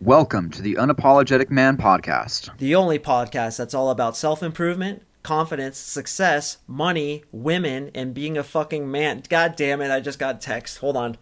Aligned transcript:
Welcome 0.00 0.50
to 0.50 0.62
the 0.62 0.74
Unapologetic 0.74 1.50
Man 1.50 1.76
podcast. 1.76 2.56
The 2.58 2.74
only 2.74 2.98
podcast 2.98 3.56
that's 3.58 3.74
all 3.74 3.90
about 3.90 4.16
self 4.16 4.42
improvement, 4.42 5.02
confidence, 5.22 5.78
success, 5.78 6.58
money, 6.66 7.24
women, 7.32 7.90
and 7.94 8.12
being 8.12 8.36
a 8.36 8.42
fucking 8.44 8.90
man. 8.90 9.22
God 9.28 9.54
damn 9.56 9.80
it, 9.80 9.90
I 9.90 10.00
just 10.00 10.18
got 10.18 10.40
text. 10.40 10.78
Hold 10.78 10.96
on. 10.96 11.12
Do 11.12 11.18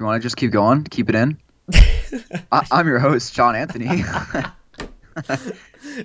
you 0.00 0.06
want 0.06 0.20
to 0.20 0.24
just 0.26 0.36
keep 0.36 0.50
going? 0.50 0.84
Keep 0.84 1.10
it 1.10 1.14
in? 1.14 1.38
I- 2.52 2.66
I'm 2.70 2.88
your 2.88 2.98
host, 2.98 3.34
Jon 3.34 3.54
Anthony. 3.56 4.02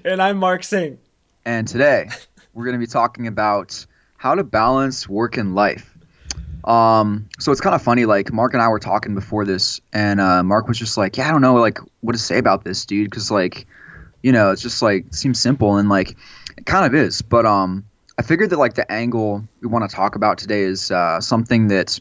And 0.06 0.22
I'm 0.22 0.38
Mark 0.38 0.64
Sing. 0.64 1.00
and 1.46 1.68
today 1.68 2.10
we're 2.54 2.66
going 2.66 2.74
to 2.76 2.80
be 2.80 2.86
talking 2.86 3.26
about 3.28 3.86
how 4.18 4.36
to 4.36 4.44
balance 4.44 5.08
work 5.10 5.38
and 5.38 5.56
life. 5.56 5.98
Um, 6.64 7.30
so 7.40 7.52
it's 7.52 7.62
kind 7.62 7.76
of 7.76 7.82
funny, 7.82 8.06
like 8.06 8.34
Mark 8.34 8.54
and 8.54 8.62
I 8.62 8.68
were 8.68 8.80
talking 8.80 9.16
before 9.16 9.46
this, 9.46 9.80
and 9.94 10.20
uh, 10.20 10.44
Mark 10.44 10.68
was 10.68 10.78
just 10.78 10.98
like, 10.98 11.18
"Yeah, 11.18 11.30
I 11.30 11.32
don't 11.32 11.42
know, 11.42 11.56
like 11.56 11.80
what 12.02 12.14
to 12.14 12.20
say 12.20 12.38
about 12.38 12.64
this, 12.64 12.86
dude, 12.86 13.10
because 13.10 13.32
like, 13.32 13.66
you 14.22 14.32
know, 14.32 14.52
it's 14.52 14.62
just 14.62 14.82
like 14.82 15.14
seems 15.14 15.40
simple 15.40 15.78
and 15.78 15.90
like 15.90 16.18
it 16.58 16.66
kind 16.66 16.86
of 16.86 16.94
is." 16.94 17.22
But 17.22 17.46
um, 17.46 17.86
I 18.18 18.24
figured 18.24 18.50
that 18.50 18.60
like 18.60 18.74
the 18.74 18.90
angle 18.92 19.48
we 19.62 19.68
want 19.68 19.90
to 19.90 19.96
talk 19.96 20.16
about 20.16 20.38
today 20.38 20.62
is 20.62 20.92
uh, 20.92 21.22
something 21.22 21.70
that 21.70 22.00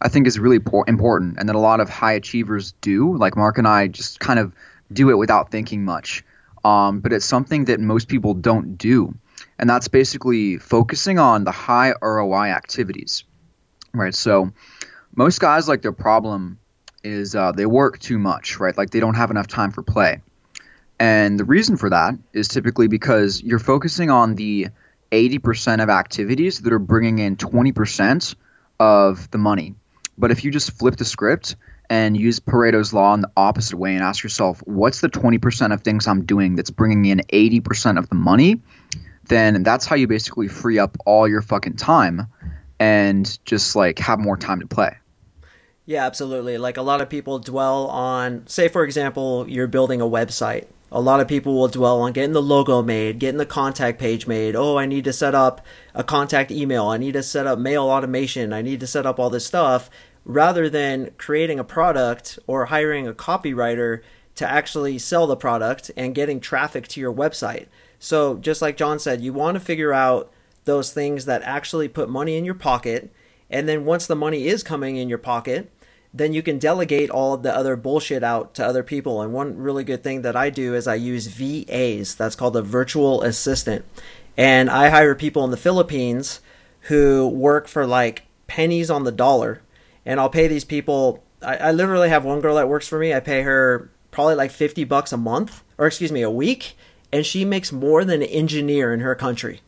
I 0.00 0.08
think 0.08 0.26
is 0.26 0.38
really 0.38 0.58
por- 0.58 0.84
important, 0.88 1.36
and 1.38 1.48
that 1.48 1.56
a 1.56 1.60
lot 1.60 1.80
of 1.80 1.90
high 1.90 2.14
achievers 2.14 2.72
do. 2.80 3.16
Like 3.16 3.36
Mark 3.36 3.58
and 3.58 3.68
I 3.68 3.88
just 3.88 4.20
kind 4.20 4.38
of 4.38 4.54
do 4.90 5.10
it 5.10 5.18
without 5.18 5.50
thinking 5.50 5.84
much. 5.84 6.24
Um, 6.64 7.00
but 7.00 7.12
it's 7.12 7.26
something 7.26 7.66
that 7.66 7.78
most 7.78 8.08
people 8.08 8.34
don't 8.34 8.78
do, 8.78 9.14
and 9.58 9.68
that's 9.68 9.88
basically 9.88 10.56
focusing 10.56 11.18
on 11.18 11.44
the 11.44 11.52
high 11.52 11.92
ROI 12.02 12.46
activities 12.48 13.24
right? 13.92 14.14
So 14.14 14.52
most 15.14 15.40
guys 15.40 15.68
like 15.68 15.82
their 15.82 15.92
problem 15.92 16.58
is 17.04 17.34
uh, 17.34 17.52
they 17.52 17.66
work 17.66 17.98
too 17.98 18.18
much, 18.18 18.58
right? 18.58 18.76
Like 18.76 18.90
they 18.90 19.00
don't 19.00 19.14
have 19.14 19.30
enough 19.30 19.46
time 19.46 19.70
for 19.70 19.82
play. 19.82 20.20
And 20.98 21.38
the 21.38 21.44
reason 21.44 21.76
for 21.76 21.90
that 21.90 22.14
is 22.32 22.48
typically 22.48 22.88
because 22.88 23.42
you're 23.42 23.60
focusing 23.60 24.10
on 24.10 24.34
the 24.34 24.68
80% 25.12 25.82
of 25.82 25.88
activities 25.88 26.60
that 26.60 26.72
are 26.72 26.78
bringing 26.78 27.18
in 27.18 27.36
20% 27.36 28.34
of 28.80 29.30
the 29.30 29.38
money. 29.38 29.74
But 30.16 30.32
if 30.32 30.44
you 30.44 30.50
just 30.50 30.72
flip 30.72 30.96
the 30.96 31.04
script 31.04 31.56
and 31.88 32.16
use 32.16 32.40
Pareto's 32.40 32.92
law 32.92 33.14
in 33.14 33.22
the 33.22 33.30
opposite 33.36 33.76
way 33.76 33.94
and 33.94 34.02
ask 34.02 34.22
yourself, 34.22 34.60
what's 34.66 35.00
the 35.00 35.08
20% 35.08 35.72
of 35.72 35.82
things 35.82 36.06
I'm 36.06 36.24
doing 36.24 36.56
that's 36.56 36.70
bringing 36.70 37.06
in 37.06 37.20
80% 37.32 37.98
of 37.98 38.08
the 38.08 38.16
money? 38.16 38.60
Then 39.28 39.62
that's 39.62 39.86
how 39.86 39.96
you 39.96 40.06
basically 40.08 40.48
free 40.48 40.78
up 40.78 40.96
all 41.06 41.28
your 41.28 41.42
fucking 41.42 41.76
time 41.76 42.26
and 42.78 43.38
just 43.44 43.76
like 43.76 43.98
have 43.98 44.18
more 44.18 44.36
time 44.36 44.60
to 44.60 44.66
play. 44.66 44.96
Yeah, 45.86 46.04
absolutely. 46.04 46.58
Like 46.58 46.76
a 46.76 46.82
lot 46.82 47.00
of 47.00 47.08
people 47.08 47.38
dwell 47.38 47.86
on, 47.86 48.46
say, 48.46 48.68
for 48.68 48.84
example, 48.84 49.46
you're 49.48 49.66
building 49.66 50.02
a 50.02 50.04
website. 50.04 50.66
A 50.92 51.00
lot 51.00 51.20
of 51.20 51.28
people 51.28 51.54
will 51.54 51.68
dwell 51.68 52.00
on 52.00 52.12
getting 52.12 52.32
the 52.32 52.42
logo 52.42 52.82
made, 52.82 53.18
getting 53.18 53.38
the 53.38 53.46
contact 53.46 53.98
page 53.98 54.26
made. 54.26 54.54
Oh, 54.54 54.78
I 54.78 54.86
need 54.86 55.04
to 55.04 55.12
set 55.12 55.34
up 55.34 55.64
a 55.94 56.04
contact 56.04 56.50
email. 56.50 56.88
I 56.88 56.98
need 56.98 57.12
to 57.12 57.22
set 57.22 57.46
up 57.46 57.58
mail 57.58 57.84
automation. 57.84 58.52
I 58.52 58.62
need 58.62 58.80
to 58.80 58.86
set 58.86 59.06
up 59.06 59.18
all 59.18 59.30
this 59.30 59.46
stuff 59.46 59.88
rather 60.24 60.68
than 60.68 61.10
creating 61.16 61.58
a 61.58 61.64
product 61.64 62.38
or 62.46 62.66
hiring 62.66 63.08
a 63.08 63.14
copywriter 63.14 64.02
to 64.34 64.48
actually 64.48 64.98
sell 64.98 65.26
the 65.26 65.36
product 65.36 65.90
and 65.96 66.14
getting 66.14 66.38
traffic 66.38 66.86
to 66.88 67.00
your 67.00 67.12
website. 67.12 67.66
So, 67.98 68.36
just 68.36 68.62
like 68.62 68.76
Jon 68.76 68.98
said, 68.98 69.20
you 69.22 69.32
want 69.32 69.54
to 69.54 69.60
figure 69.60 69.92
out 69.92 70.30
those 70.68 70.92
things 70.92 71.24
that 71.24 71.42
actually 71.42 71.88
put 71.88 72.08
money 72.08 72.36
in 72.36 72.44
your 72.44 72.54
pocket. 72.54 73.10
And 73.50 73.68
then 73.68 73.84
once 73.84 74.06
the 74.06 74.14
money 74.14 74.46
is 74.46 74.62
coming 74.62 74.96
in 74.96 75.08
your 75.08 75.18
pocket, 75.18 75.72
then 76.12 76.32
you 76.32 76.42
can 76.42 76.58
delegate 76.58 77.10
all 77.10 77.36
the 77.36 77.54
other 77.54 77.74
bullshit 77.74 78.22
out 78.22 78.54
to 78.54 78.66
other 78.66 78.82
people. 78.82 79.20
And 79.20 79.32
one 79.32 79.56
really 79.56 79.82
good 79.82 80.04
thing 80.04 80.22
that 80.22 80.36
I 80.36 80.50
do 80.50 80.74
is 80.74 80.86
I 80.86 80.94
use 80.94 81.26
VAs. 81.26 82.14
That's 82.14 82.36
called 82.36 82.56
a 82.56 82.62
virtual 82.62 83.22
assistant. 83.22 83.84
And 84.36 84.70
I 84.70 84.90
hire 84.90 85.14
people 85.14 85.42
in 85.44 85.50
the 85.50 85.56
Philippines 85.56 86.40
who 86.82 87.26
work 87.26 87.66
for 87.66 87.86
like 87.86 88.26
pennies 88.46 88.90
on 88.90 89.04
the 89.04 89.12
dollar. 89.12 89.62
And 90.06 90.20
I'll 90.20 90.30
pay 90.30 90.48
these 90.48 90.64
people. 90.64 91.24
I, 91.42 91.56
I 91.56 91.72
literally 91.72 92.10
have 92.10 92.24
one 92.24 92.40
girl 92.40 92.56
that 92.56 92.68
works 92.68 92.86
for 92.86 92.98
me. 92.98 93.12
I 93.12 93.20
pay 93.20 93.42
her 93.42 93.90
probably 94.10 94.34
like 94.34 94.50
50 94.50 94.84
bucks 94.84 95.12
a 95.12 95.16
month, 95.16 95.62
or 95.76 95.86
excuse 95.86 96.12
me, 96.12 96.22
a 96.22 96.30
week. 96.30 96.76
And 97.10 97.24
she 97.24 97.44
makes 97.44 97.72
more 97.72 98.04
than 98.04 98.22
an 98.22 98.28
engineer 98.28 98.92
in 98.92 99.00
her 99.00 99.14
country 99.14 99.60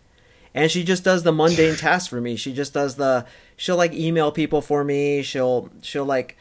and 0.54 0.70
she 0.70 0.82
just 0.84 1.04
does 1.04 1.22
the 1.22 1.32
mundane 1.32 1.76
tasks 1.76 2.08
for 2.08 2.20
me. 2.20 2.36
She 2.36 2.52
just 2.52 2.74
does 2.74 2.96
the 2.96 3.26
she'll 3.56 3.76
like 3.76 3.92
email 3.92 4.32
people 4.32 4.60
for 4.60 4.84
me. 4.84 5.22
She'll 5.22 5.70
she'll 5.82 6.04
like 6.04 6.36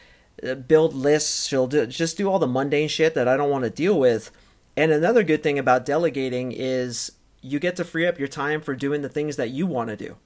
build 0.68 0.94
lists. 0.94 1.48
She'll 1.48 1.68
do, 1.68 1.86
just 1.86 2.18
do 2.18 2.30
all 2.30 2.40
the 2.40 2.48
mundane 2.48 2.88
shit 2.88 3.14
that 3.14 3.28
i 3.28 3.38
don't 3.38 3.50
want 3.50 3.66
to 3.66 3.70
deal 3.70 4.00
with. 4.00 4.32
And 4.76 4.92
another 4.92 5.24
good 5.24 5.44
thing 5.44 5.60
about 5.60 5.86
delegating 5.86 6.52
is 6.52 7.12
you 7.42 7.60
get 7.60 7.76
to 7.76 7.86
free 7.86 8.08
up 8.08 8.20
your 8.20 8.28
time 8.28 8.62
for 8.62 8.76
doing 8.76 9.02
the 9.02 9.10
things 9.10 9.36
that 9.36 9.50
you 9.50 9.68
want 9.68 9.90
to 9.90 9.96
do. 9.96 10.18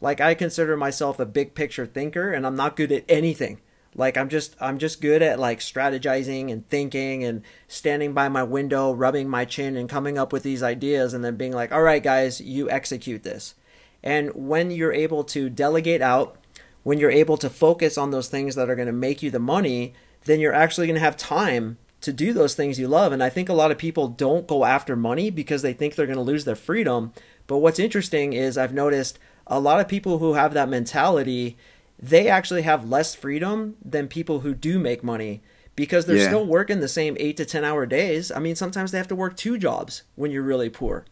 Like 0.00 0.20
i 0.20 0.34
consider 0.34 0.76
myself 0.76 1.18
a 1.18 1.26
big 1.26 1.54
picture 1.54 1.86
thinker 1.86 2.32
and 2.32 2.46
i'm 2.46 2.56
not 2.56 2.76
good 2.76 2.92
at 2.92 3.04
anything 3.08 3.60
like 3.94 4.16
i'm 4.16 4.28
just 4.28 4.54
i'm 4.60 4.78
just 4.78 5.00
good 5.00 5.22
at 5.22 5.38
like 5.38 5.60
strategizing 5.60 6.52
and 6.52 6.68
thinking 6.68 7.24
and 7.24 7.42
standing 7.66 8.12
by 8.12 8.28
my 8.28 8.42
window 8.42 8.92
rubbing 8.92 9.28
my 9.28 9.44
chin 9.44 9.76
and 9.76 9.88
coming 9.88 10.18
up 10.18 10.32
with 10.32 10.42
these 10.42 10.62
ideas 10.62 11.14
and 11.14 11.24
then 11.24 11.36
being 11.36 11.52
like 11.52 11.72
all 11.72 11.82
right 11.82 12.02
guys 12.02 12.40
you 12.40 12.70
execute 12.70 13.22
this. 13.22 13.54
And 14.00 14.30
when 14.34 14.70
you're 14.70 14.92
able 14.92 15.24
to 15.24 15.50
delegate 15.50 16.02
out 16.02 16.36
when 16.84 16.98
you're 16.98 17.10
able 17.10 17.36
to 17.38 17.50
focus 17.50 17.98
on 17.98 18.12
those 18.12 18.28
things 18.28 18.54
that 18.54 18.70
are 18.70 18.76
going 18.76 18.86
to 18.86 18.92
make 18.92 19.22
you 19.22 19.30
the 19.30 19.38
money 19.38 19.94
then 20.24 20.40
you're 20.40 20.54
actually 20.54 20.86
going 20.86 20.94
to 20.94 21.00
have 21.00 21.16
time 21.16 21.78
to 22.00 22.12
do 22.12 22.32
those 22.32 22.54
things 22.54 22.78
you 22.78 22.86
love. 22.86 23.12
And 23.12 23.22
i 23.22 23.28
think 23.28 23.48
a 23.48 23.54
lot 23.54 23.70
of 23.70 23.78
people 23.78 24.08
don't 24.08 24.46
go 24.46 24.64
after 24.64 24.94
money 24.94 25.30
because 25.30 25.62
they 25.62 25.72
think 25.72 25.94
they're 25.94 26.06
going 26.06 26.16
to 26.16 26.22
lose 26.22 26.44
their 26.44 26.56
freedom. 26.56 27.12
But 27.46 27.58
what's 27.58 27.78
interesting 27.78 28.32
is 28.34 28.58
i've 28.58 28.74
noticed 28.74 29.18
a 29.48 29.58
lot 29.58 29.80
of 29.80 29.88
people 29.88 30.18
who 30.18 30.34
have 30.34 30.54
that 30.54 30.68
mentality 30.68 31.56
they 32.00 32.28
actually 32.28 32.62
have 32.62 32.88
less 32.88 33.14
freedom 33.14 33.76
than 33.84 34.08
people 34.08 34.40
who 34.40 34.54
do 34.54 34.78
make 34.78 35.02
money 35.02 35.42
because 35.74 36.06
they're 36.06 36.16
Yeah. 36.16 36.26
still 36.28 36.46
working 36.46 36.80
the 36.80 36.88
same 36.88 37.16
eight 37.20 37.36
to 37.36 37.44
10 37.44 37.64
hour 37.64 37.86
days. 37.86 38.30
I 38.32 38.38
mean, 38.38 38.56
sometimes 38.56 38.90
they 38.92 38.98
have 38.98 39.08
to 39.08 39.14
work 39.16 39.36
two 39.36 39.58
jobs 39.58 40.02
when 40.16 40.30
you're 40.30 40.42
really 40.42 40.68
poor. 40.70 41.04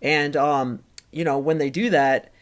And, 0.00 0.36
um, 0.36 0.80
you 1.12 1.24
know, 1.24 1.38
when 1.38 1.58
they 1.58 1.70
do 1.70 1.90
that, 1.90 2.32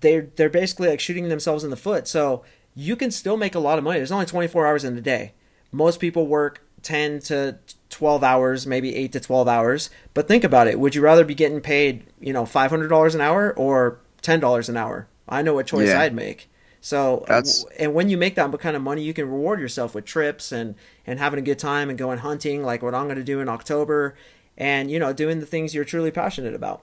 they're, 0.00 0.28
they're 0.36 0.48
basically 0.50 0.88
like 0.88 1.00
shooting 1.00 1.28
themselves 1.28 1.64
in 1.64 1.70
the 1.70 1.76
foot. 1.76 2.06
So 2.06 2.42
you 2.74 2.94
can 2.96 3.10
still 3.10 3.36
make 3.36 3.54
a 3.54 3.58
lot 3.60 3.78
of 3.78 3.84
money. 3.84 3.98
There's 3.98 4.12
only 4.12 4.26
24 4.26 4.66
hours 4.66 4.84
in 4.84 4.96
a 4.96 5.00
day. 5.00 5.32
Most 5.72 5.98
people 6.00 6.26
work 6.26 6.64
10 6.82 7.20
to 7.20 7.58
12 7.90 8.22
hours, 8.24 8.66
maybe 8.66 8.94
8 8.96 9.12
to 9.12 9.20
12 9.20 9.48
hours. 9.48 9.90
But 10.14 10.28
think 10.28 10.44
about 10.44 10.68
it. 10.68 10.78
Would 10.80 10.94
you 10.94 11.02
rather 11.02 11.24
be 11.24 11.34
getting 11.34 11.60
paid, 11.60 12.04
you 12.20 12.32
know, 12.32 12.44
$500 12.44 13.14
an 13.14 13.20
hour 13.20 13.52
or 13.56 13.98
$10 14.22 14.68
an 14.68 14.76
hour? 14.76 15.08
I 15.28 15.42
know 15.42 15.54
what 15.54 15.66
choice 15.66 15.88
Yeah. 15.88 16.00
I'd 16.00 16.14
make. 16.14 16.48
So 16.80 17.24
That's- 17.28 17.64
and 17.78 17.94
when 17.94 18.08
you 18.08 18.16
make 18.16 18.34
that 18.36 18.58
kind 18.58 18.74
of 18.74 18.82
money, 18.82 19.02
you 19.02 19.12
can 19.12 19.26
reward 19.26 19.60
yourself 19.60 19.94
with 19.94 20.04
trips 20.04 20.50
and 20.50 20.74
and 21.06 21.18
having 21.18 21.38
a 21.38 21.42
good 21.42 21.58
time 21.58 21.90
and 21.90 21.98
going 21.98 22.18
hunting, 22.18 22.62
like 22.62 22.82
what 22.82 22.94
I'm 22.94 23.04
going 23.04 23.16
to 23.18 23.24
do 23.24 23.40
in 23.40 23.48
October, 23.48 24.14
and 24.56 24.90
you 24.90 24.98
know 24.98 25.12
doing 25.12 25.40
the 25.40 25.46
things 25.46 25.74
you're 25.74 25.84
truly 25.84 26.10
passionate 26.10 26.54
about. 26.54 26.82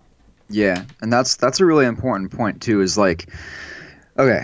Yeah, 0.50 0.84
and 1.02 1.12
that's 1.12 1.36
that's 1.36 1.60
a 1.60 1.66
really 1.66 1.86
important 1.86 2.32
point 2.32 2.62
too. 2.62 2.82
Is 2.82 2.98
like, 2.98 3.28
okay, 4.18 4.44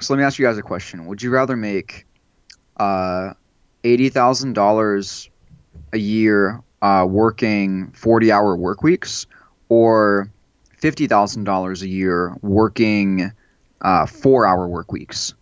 so 0.00 0.14
let 0.14 0.18
me 0.18 0.24
ask 0.24 0.38
you 0.38 0.46
guys 0.46 0.58
a 0.58 0.62
question. 0.62 1.06
Would 1.06 1.22
you 1.22 1.30
rather 1.30 1.56
make 1.56 2.06
uh, 2.78 3.34
eighty 3.84 4.08
thousand 4.08 4.54
dollars 4.54 5.28
a 5.92 5.98
year 5.98 6.60
uh, 6.80 7.06
working 7.08 7.90
forty-hour 7.92 8.56
work 8.56 8.82
weeks, 8.82 9.26
or 9.68 10.30
fifty 10.78 11.06
thousand 11.06 11.44
dollars 11.44 11.82
a 11.82 11.88
year 11.88 12.34
working 12.40 13.32
uh, 13.80 14.06
four-hour 14.06 14.68
work 14.68 14.92
weeks? 14.92 15.34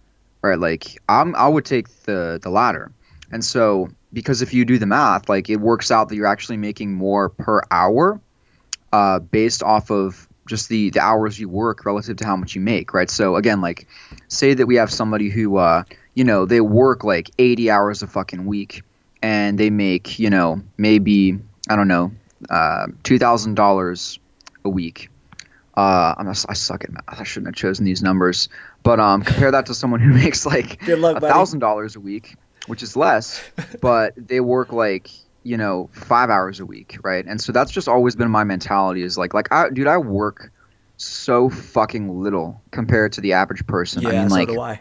Right, 0.42 0.58
like 0.58 0.98
I'm, 1.08 1.34
I 1.34 1.48
would 1.48 1.64
take 1.64 1.88
the 2.04 2.38
the 2.40 2.50
latter. 2.50 2.92
And 3.32 3.44
so, 3.44 3.88
because 4.12 4.42
if 4.42 4.54
you 4.54 4.64
do 4.64 4.78
the 4.78 4.86
math, 4.86 5.28
like 5.28 5.50
it 5.50 5.56
works 5.56 5.90
out 5.90 6.08
that 6.08 6.16
you're 6.16 6.26
actually 6.26 6.58
making 6.58 6.92
more 6.92 7.28
per 7.28 7.62
hour 7.70 8.20
uh, 8.92 9.18
based 9.18 9.62
off 9.62 9.90
of 9.90 10.28
just 10.46 10.68
the, 10.68 10.90
the 10.90 11.00
hours 11.00 11.38
you 11.38 11.48
work 11.48 11.84
relative 11.84 12.16
to 12.18 12.24
how 12.24 12.36
much 12.36 12.54
you 12.54 12.60
make, 12.60 12.94
right? 12.94 13.10
So 13.10 13.36
again, 13.36 13.60
like 13.60 13.88
say 14.28 14.54
that 14.54 14.66
we 14.66 14.76
have 14.76 14.92
somebody 14.92 15.28
who, 15.28 15.56
uh, 15.56 15.82
you 16.14 16.24
know, 16.24 16.46
they 16.46 16.60
work 16.60 17.04
like 17.04 17.30
80 17.38 17.70
hours 17.70 18.02
a 18.02 18.06
fucking 18.06 18.46
week 18.46 18.82
and 19.22 19.58
they 19.58 19.70
make, 19.70 20.18
you 20.18 20.30
know, 20.30 20.62
maybe, 20.76 21.38
I 21.68 21.76
don't 21.76 21.88
know, 21.88 22.12
uh, 22.48 22.86
$2,000 23.02 24.18
a 24.64 24.68
week. 24.68 25.10
Uh, 25.76 26.14
I'm 26.16 26.26
a, 26.26 26.34
I 26.48 26.54
suck 26.54 26.84
at 26.84 26.92
math. 26.92 27.20
I 27.20 27.24
shouldn't 27.24 27.48
have 27.48 27.54
chosen 27.54 27.84
these 27.84 28.02
numbers. 28.02 28.48
But 28.82 28.98
um, 28.98 29.22
compare 29.22 29.50
that 29.50 29.66
to 29.66 29.74
someone 29.74 30.00
who 30.00 30.12
makes 30.14 30.46
like 30.46 30.82
a 30.88 31.20
thousand 31.20 31.60
dollars 31.60 31.96
a 31.96 32.00
week, 32.00 32.36
which 32.66 32.82
is 32.82 32.96
less, 32.96 33.42
but 33.80 34.14
they 34.16 34.40
work 34.40 34.72
like 34.72 35.10
you 35.42 35.56
know 35.56 35.90
five 35.92 36.30
hours 36.30 36.60
a 36.60 36.66
week, 36.66 36.98
right? 37.02 37.24
And 37.24 37.40
so 37.40 37.52
that's 37.52 37.70
just 37.70 37.88
always 37.88 38.16
been 38.16 38.30
my 38.30 38.44
mentality 38.44 39.02
is 39.02 39.18
like 39.18 39.34
like 39.34 39.52
I, 39.52 39.68
dude, 39.70 39.86
I 39.86 39.98
work 39.98 40.50
so 40.96 41.50
fucking 41.50 42.22
little 42.22 42.62
compared 42.70 43.12
to 43.12 43.20
the 43.20 43.34
average 43.34 43.66
person. 43.66 44.02
Yeah, 44.02 44.08
I 44.08 44.12
mean, 44.12 44.30
so 44.30 44.34
like 44.34 44.48
do 44.48 44.60
I. 44.60 44.80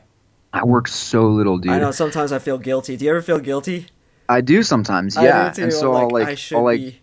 I 0.53 0.63
work 0.63 0.87
so 0.87 1.27
little, 1.27 1.57
dude. 1.57 1.73
I 1.73 1.79
know 1.79 1.91
sometimes 1.91 2.31
I 2.31 2.39
feel 2.39 2.57
guilty. 2.57 2.95
Do 2.95 3.03
you 3.03 3.11
ever 3.11 3.21
feel 3.21 3.39
guilty? 3.39 3.87
I 4.29 4.39
do 4.39 4.63
sometimes, 4.63 5.17
yeah. 5.17 5.51
do. 5.51 5.63
And 5.63 5.73
so 5.73 5.93
I'm 5.93 6.03
I'll 6.03 6.09
like, 6.09 6.27
I 6.27 6.35
should 6.35 6.55
I'll 6.57 6.63
like, 6.63 6.79
be 6.79 7.01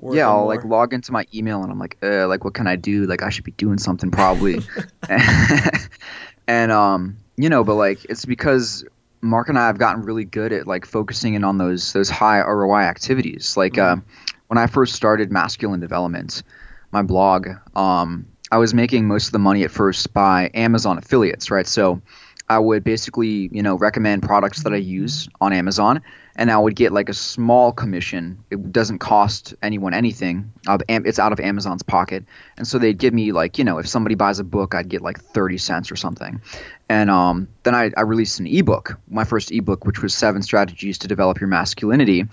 yeah, 0.00 0.28
I'll 0.28 0.38
more. 0.40 0.46
like 0.54 0.64
log 0.64 0.92
into 0.94 1.12
my 1.12 1.24
email 1.34 1.62
and 1.62 1.70
I'm 1.72 1.78
like, 1.78 1.98
uh, 2.02 2.26
like 2.28 2.44
what 2.44 2.54
can 2.54 2.66
I 2.66 2.76
do? 2.76 3.06
Like 3.06 3.22
I 3.22 3.30
should 3.30 3.44
be 3.44 3.52
doing 3.52 3.78
something 3.78 4.10
probably. 4.10 4.60
and 6.46 6.72
um, 6.72 7.16
you 7.36 7.48
know, 7.48 7.64
but 7.64 7.74
like 7.74 8.04
it's 8.06 8.24
because 8.24 8.84
Mark 9.20 9.48
and 9.48 9.58
I 9.58 9.66
have 9.66 9.78
gotten 9.78 10.02
really 10.02 10.24
good 10.24 10.52
at 10.52 10.66
like 10.66 10.86
focusing 10.86 11.34
in 11.34 11.44
on 11.44 11.58
those 11.58 11.92
those 11.92 12.08
high 12.08 12.40
ROI 12.40 12.80
activities. 12.82 13.56
Like 13.56 13.74
Mm-hmm. 13.74 14.00
uh, 14.00 14.02
when 14.48 14.58
I 14.58 14.66
first 14.66 14.94
started 14.94 15.30
Masculine 15.30 15.80
Development, 15.80 16.42
my 16.90 17.02
blog, 17.02 17.48
um, 17.76 18.26
I 18.50 18.56
was 18.56 18.72
making 18.72 19.06
most 19.06 19.26
of 19.26 19.32
the 19.32 19.38
money 19.38 19.62
at 19.64 19.70
first 19.70 20.14
by 20.14 20.50
Amazon 20.54 20.96
affiliates, 20.96 21.50
right? 21.50 21.66
So 21.66 22.00
I 22.48 22.58
would 22.58 22.82
basically, 22.82 23.50
you 23.52 23.62
know, 23.62 23.76
recommend 23.76 24.22
products 24.22 24.62
that 24.62 24.72
I 24.72 24.76
use 24.76 25.28
on 25.40 25.52
Amazon, 25.52 26.02
and 26.34 26.50
I 26.50 26.56
would 26.56 26.76
get 26.76 26.92
like 26.92 27.08
a 27.08 27.14
small 27.14 27.72
commission. 27.72 28.42
It 28.50 28.72
doesn't 28.72 29.00
cost 29.00 29.54
anyone 29.62 29.92
anything. 29.92 30.50
It's 30.88 31.18
out 31.18 31.32
of 31.32 31.40
Amazon's 31.40 31.82
pocket, 31.82 32.24
and 32.56 32.66
so 32.66 32.78
they'd 32.78 32.96
give 32.96 33.12
me 33.12 33.32
like, 33.32 33.58
you 33.58 33.64
know, 33.64 33.78
if 33.78 33.86
somebody 33.86 34.14
buys 34.14 34.38
a 34.38 34.44
book, 34.44 34.74
I'd 34.74 34.88
get 34.88 35.02
like 35.02 35.20
thirty 35.20 35.58
cents 35.58 35.92
or 35.92 35.96
something. 35.96 36.40
And 36.88 37.10
um, 37.10 37.48
then 37.64 37.74
I, 37.74 37.90
I 37.96 38.02
released 38.02 38.40
an 38.40 38.46
ebook, 38.46 38.98
my 39.08 39.24
first 39.24 39.52
ebook, 39.52 39.84
which 39.84 40.00
was 40.00 40.14
Seven 40.14 40.42
Strategies 40.42 40.98
to 40.98 41.08
Develop 41.08 41.40
Your 41.40 41.48
Masculinity, 41.48 42.24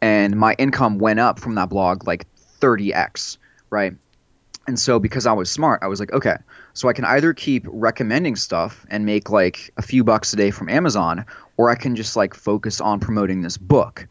and 0.00 0.36
my 0.36 0.54
income 0.58 0.98
went 0.98 1.18
up 1.18 1.40
from 1.40 1.56
that 1.56 1.70
blog 1.70 2.06
like 2.06 2.26
30x, 2.60 3.38
right? 3.70 3.94
And 4.66 4.78
so 4.78 4.98
because 4.98 5.26
I 5.26 5.32
was 5.32 5.50
smart, 5.50 5.82
I 5.82 5.86
was 5.86 6.00
like, 6.00 6.12
okay, 6.12 6.36
so 6.72 6.88
I 6.88 6.92
can 6.92 7.04
either 7.04 7.32
keep 7.32 7.64
recommending 7.68 8.36
stuff 8.36 8.84
and 8.90 9.06
make 9.06 9.30
like 9.30 9.70
a 9.76 9.82
few 9.82 10.02
bucks 10.02 10.32
a 10.32 10.36
day 10.36 10.50
from 10.50 10.68
Amazon, 10.68 11.26
or 11.56 11.70
I 11.70 11.76
can 11.76 11.94
just 11.94 12.16
like 12.16 12.34
focus 12.34 12.80
on 12.80 13.00
promoting 13.00 13.42
this 13.42 13.56
book. 13.56 14.08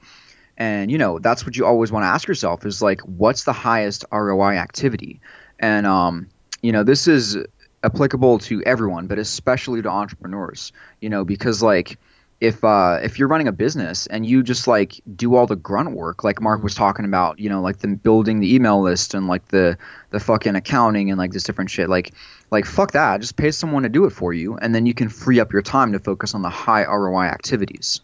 And 0.57 0.89
you 0.89 0.97
know, 0.97 1.19
that's 1.19 1.45
what 1.45 1.57
you 1.57 1.65
always 1.65 1.91
want 1.91 2.03
to 2.03 2.07
ask 2.07 2.27
yourself 2.27 2.65
is 2.65 2.81
like, 2.81 3.01
what's 3.01 3.43
the 3.43 3.53
highest 3.53 4.05
ROI 4.11 4.53
activity? 4.53 5.19
And 5.59 5.85
um, 5.85 6.29
you 6.61 6.71
know, 6.71 6.83
this 6.83 7.07
is 7.07 7.37
applicable 7.83 8.39
to 8.39 8.63
everyone, 8.63 9.07
but 9.07 9.19
especially 9.19 9.81
to 9.81 9.89
entrepreneurs. 9.89 10.71
You 11.01 11.09
know, 11.09 11.25
because 11.25 11.61
like 11.61 11.99
if 12.41 12.63
uh, 12.63 12.99
if 13.01 13.17
you're 13.17 13.27
running 13.27 13.47
a 13.47 13.51
business 13.51 14.07
and 14.07 14.25
you 14.25 14.43
just 14.43 14.67
like 14.67 15.01
do 15.15 15.35
all 15.35 15.47
the 15.47 15.55
grunt 15.55 15.91
work, 15.91 16.23
like 16.23 16.41
Mark 16.41 16.61
was 16.61 16.75
talking 16.75 17.05
about, 17.05 17.39
you 17.39 17.49
know, 17.49 17.61
like 17.61 17.77
the 17.77 17.87
building 17.87 18.39
the 18.39 18.53
email 18.55 18.81
list 18.81 19.13
and 19.13 19.27
like 19.27 19.47
the 19.47 19.77
the 20.09 20.19
fucking 20.19 20.55
accounting 20.55 21.09
and 21.09 21.17
like 21.17 21.31
this 21.31 21.43
different 21.43 21.69
shit, 21.69 21.89
like 21.89 22.13
like 22.51 22.65
fuck 22.65 22.91
that, 22.91 23.21
just 23.21 23.37
pay 23.37 23.51
someone 23.51 23.83
to 23.83 23.89
do 23.89 24.05
it 24.05 24.11
for 24.11 24.33
you, 24.33 24.57
and 24.57 24.75
then 24.75 24.85
you 24.85 24.93
can 24.93 25.09
free 25.09 25.39
up 25.39 25.53
your 25.53 25.61
time 25.61 25.93
to 25.93 25.99
focus 25.99 26.35
on 26.35 26.41
the 26.41 26.49
high 26.49 26.83
ROI 26.83 27.25
activities. 27.25 28.01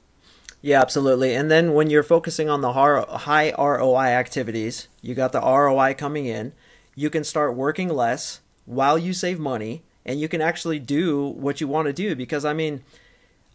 Yeah, 0.61 0.79
absolutely. 0.79 1.33
And 1.35 1.49
then 1.49 1.73
when 1.73 1.89
you're 1.89 2.03
focusing 2.03 2.47
on 2.47 2.61
the 2.61 2.73
high 2.73 3.51
ROI 3.57 4.05
activities, 4.05 4.87
you 5.01 5.15
got 5.15 5.31
the 5.31 5.41
ROI 5.41 5.95
coming 5.95 6.27
in, 6.27 6.53
you 6.95 7.09
can 7.09 7.23
start 7.23 7.55
working 7.55 7.89
less 7.89 8.41
while 8.65 8.97
you 8.97 9.11
save 9.11 9.39
money 9.39 9.81
and 10.05 10.19
you 10.19 10.27
can 10.27 10.39
actually 10.39 10.79
do 10.79 11.27
what 11.27 11.61
you 11.61 11.67
want 11.67 11.87
to 11.87 11.93
do 11.93 12.15
because 12.15 12.45
I 12.45 12.53
mean 12.53 12.83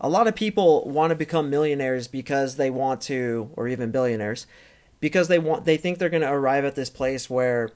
a 0.00 0.08
lot 0.08 0.26
of 0.26 0.34
people 0.34 0.88
want 0.88 1.10
to 1.10 1.16
become 1.16 1.50
millionaires 1.50 2.08
because 2.08 2.56
they 2.56 2.70
want 2.70 3.00
to 3.02 3.50
or 3.56 3.68
even 3.68 3.90
billionaires 3.90 4.46
because 5.00 5.28
they 5.28 5.38
want 5.38 5.64
they 5.64 5.76
think 5.76 5.98
they're 5.98 6.08
going 6.08 6.22
to 6.22 6.32
arrive 6.32 6.64
at 6.64 6.74
this 6.74 6.90
place 6.90 7.30
where 7.30 7.70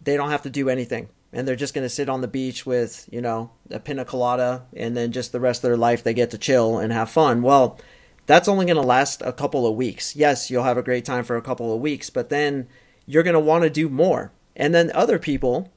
they 0.00 0.16
don't 0.16 0.30
have 0.30 0.42
to 0.42 0.50
do 0.50 0.68
anything 0.68 1.08
and 1.32 1.48
they're 1.48 1.56
just 1.56 1.74
going 1.74 1.84
to 1.84 1.88
sit 1.88 2.08
on 2.08 2.20
the 2.20 2.28
beach 2.28 2.66
with, 2.66 3.08
you 3.10 3.20
know, 3.20 3.50
a 3.70 3.80
pina 3.80 4.04
colada 4.04 4.66
and 4.76 4.96
then 4.96 5.12
just 5.12 5.32
the 5.32 5.40
rest 5.40 5.64
of 5.64 5.68
their 5.68 5.76
life 5.76 6.02
they 6.02 6.14
get 6.14 6.30
to 6.30 6.38
chill 6.38 6.78
and 6.78 6.92
have 6.92 7.10
fun. 7.10 7.42
Well, 7.42 7.80
that's 8.26 8.48
only 8.48 8.66
going 8.66 8.76
to 8.76 8.82
last 8.82 9.22
a 9.22 9.32
couple 9.32 9.66
of 9.66 9.74
weeks. 9.74 10.14
Yes, 10.14 10.50
you'll 10.50 10.64
have 10.64 10.76
a 10.76 10.82
great 10.82 11.04
time 11.04 11.24
for 11.24 11.36
a 11.36 11.42
couple 11.42 11.74
of 11.74 11.80
weeks, 11.80 12.10
but 12.10 12.28
then 12.28 12.68
you're 13.06 13.22
going 13.22 13.34
to 13.34 13.40
want 13.40 13.64
to 13.64 13.70
do 13.70 13.88
more. 13.88 14.32
And 14.54 14.74
then 14.74 14.92
other 14.94 15.18
people, 15.18 15.72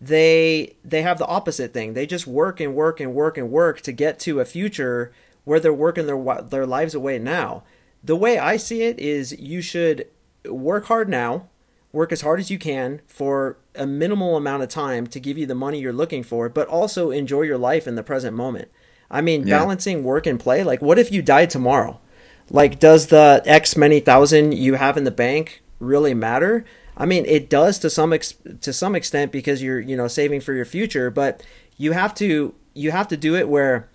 they 0.00 0.76
they 0.84 1.02
have 1.02 1.18
the 1.18 1.26
opposite 1.26 1.72
thing. 1.72 1.94
They 1.94 2.06
just 2.06 2.26
work 2.26 2.60
and 2.60 2.74
work 2.74 3.00
and 3.00 3.14
work 3.14 3.36
and 3.36 3.50
work 3.50 3.80
to 3.82 3.92
get 3.92 4.18
to 4.20 4.40
a 4.40 4.44
future 4.44 5.12
where 5.44 5.58
they're 5.60 5.72
working 5.72 6.06
their 6.06 6.42
their 6.42 6.66
lives 6.66 6.94
away 6.94 7.18
now. 7.18 7.64
The 8.04 8.16
way 8.16 8.38
I 8.38 8.56
see 8.56 8.82
it 8.82 8.98
is 9.00 9.32
you 9.38 9.60
should 9.60 10.06
work 10.48 10.84
hard 10.86 11.08
now, 11.08 11.48
work 11.92 12.12
as 12.12 12.20
hard 12.20 12.38
as 12.38 12.50
you 12.50 12.58
can 12.58 13.00
for 13.08 13.56
a 13.74 13.86
minimal 13.86 14.36
amount 14.36 14.62
of 14.62 14.68
time 14.68 15.06
to 15.08 15.18
give 15.18 15.36
you 15.36 15.46
the 15.46 15.54
money 15.54 15.80
you're 15.80 15.92
looking 15.92 16.22
for, 16.22 16.48
but 16.48 16.68
also 16.68 17.10
enjoy 17.10 17.42
your 17.42 17.58
life 17.58 17.88
in 17.88 17.96
the 17.96 18.02
present 18.04 18.36
moment. 18.36 18.68
I 19.10 19.20
mean, 19.20 19.46
Yeah. 19.46 19.58
balancing 19.58 20.04
work 20.04 20.26
and 20.26 20.38
play. 20.38 20.62
Like, 20.62 20.80
what 20.82 20.98
if 20.98 21.10
you 21.10 21.22
died 21.22 21.50
tomorrow? 21.50 21.98
Like, 22.50 22.78
does 22.78 23.08
the 23.08 23.42
X 23.44 23.76
many 23.76 23.98
thousand 24.00 24.52
you 24.52 24.74
have 24.74 24.96
in 24.96 25.04
the 25.04 25.10
bank 25.10 25.62
really 25.80 26.14
matter? 26.14 26.64
I 26.98 27.06
mean, 27.06 27.24
it 27.26 27.48
does 27.48 27.78
to 27.78 27.88
some 27.90 28.12
ex- 28.12 28.34
to 28.60 28.72
some 28.72 28.94
extent 28.96 29.32
because 29.32 29.62
you're 29.62 29.80
you 29.80 29.96
know 29.96 30.08
saving 30.08 30.40
for 30.40 30.52
your 30.52 30.64
future, 30.64 31.10
but 31.10 31.42
you 31.76 31.92
have 31.92 32.14
to 32.16 32.54
you 32.74 32.90
have 32.90 33.08
to 33.08 33.16
do 33.16 33.34
it 33.36 33.48
where 33.48 33.88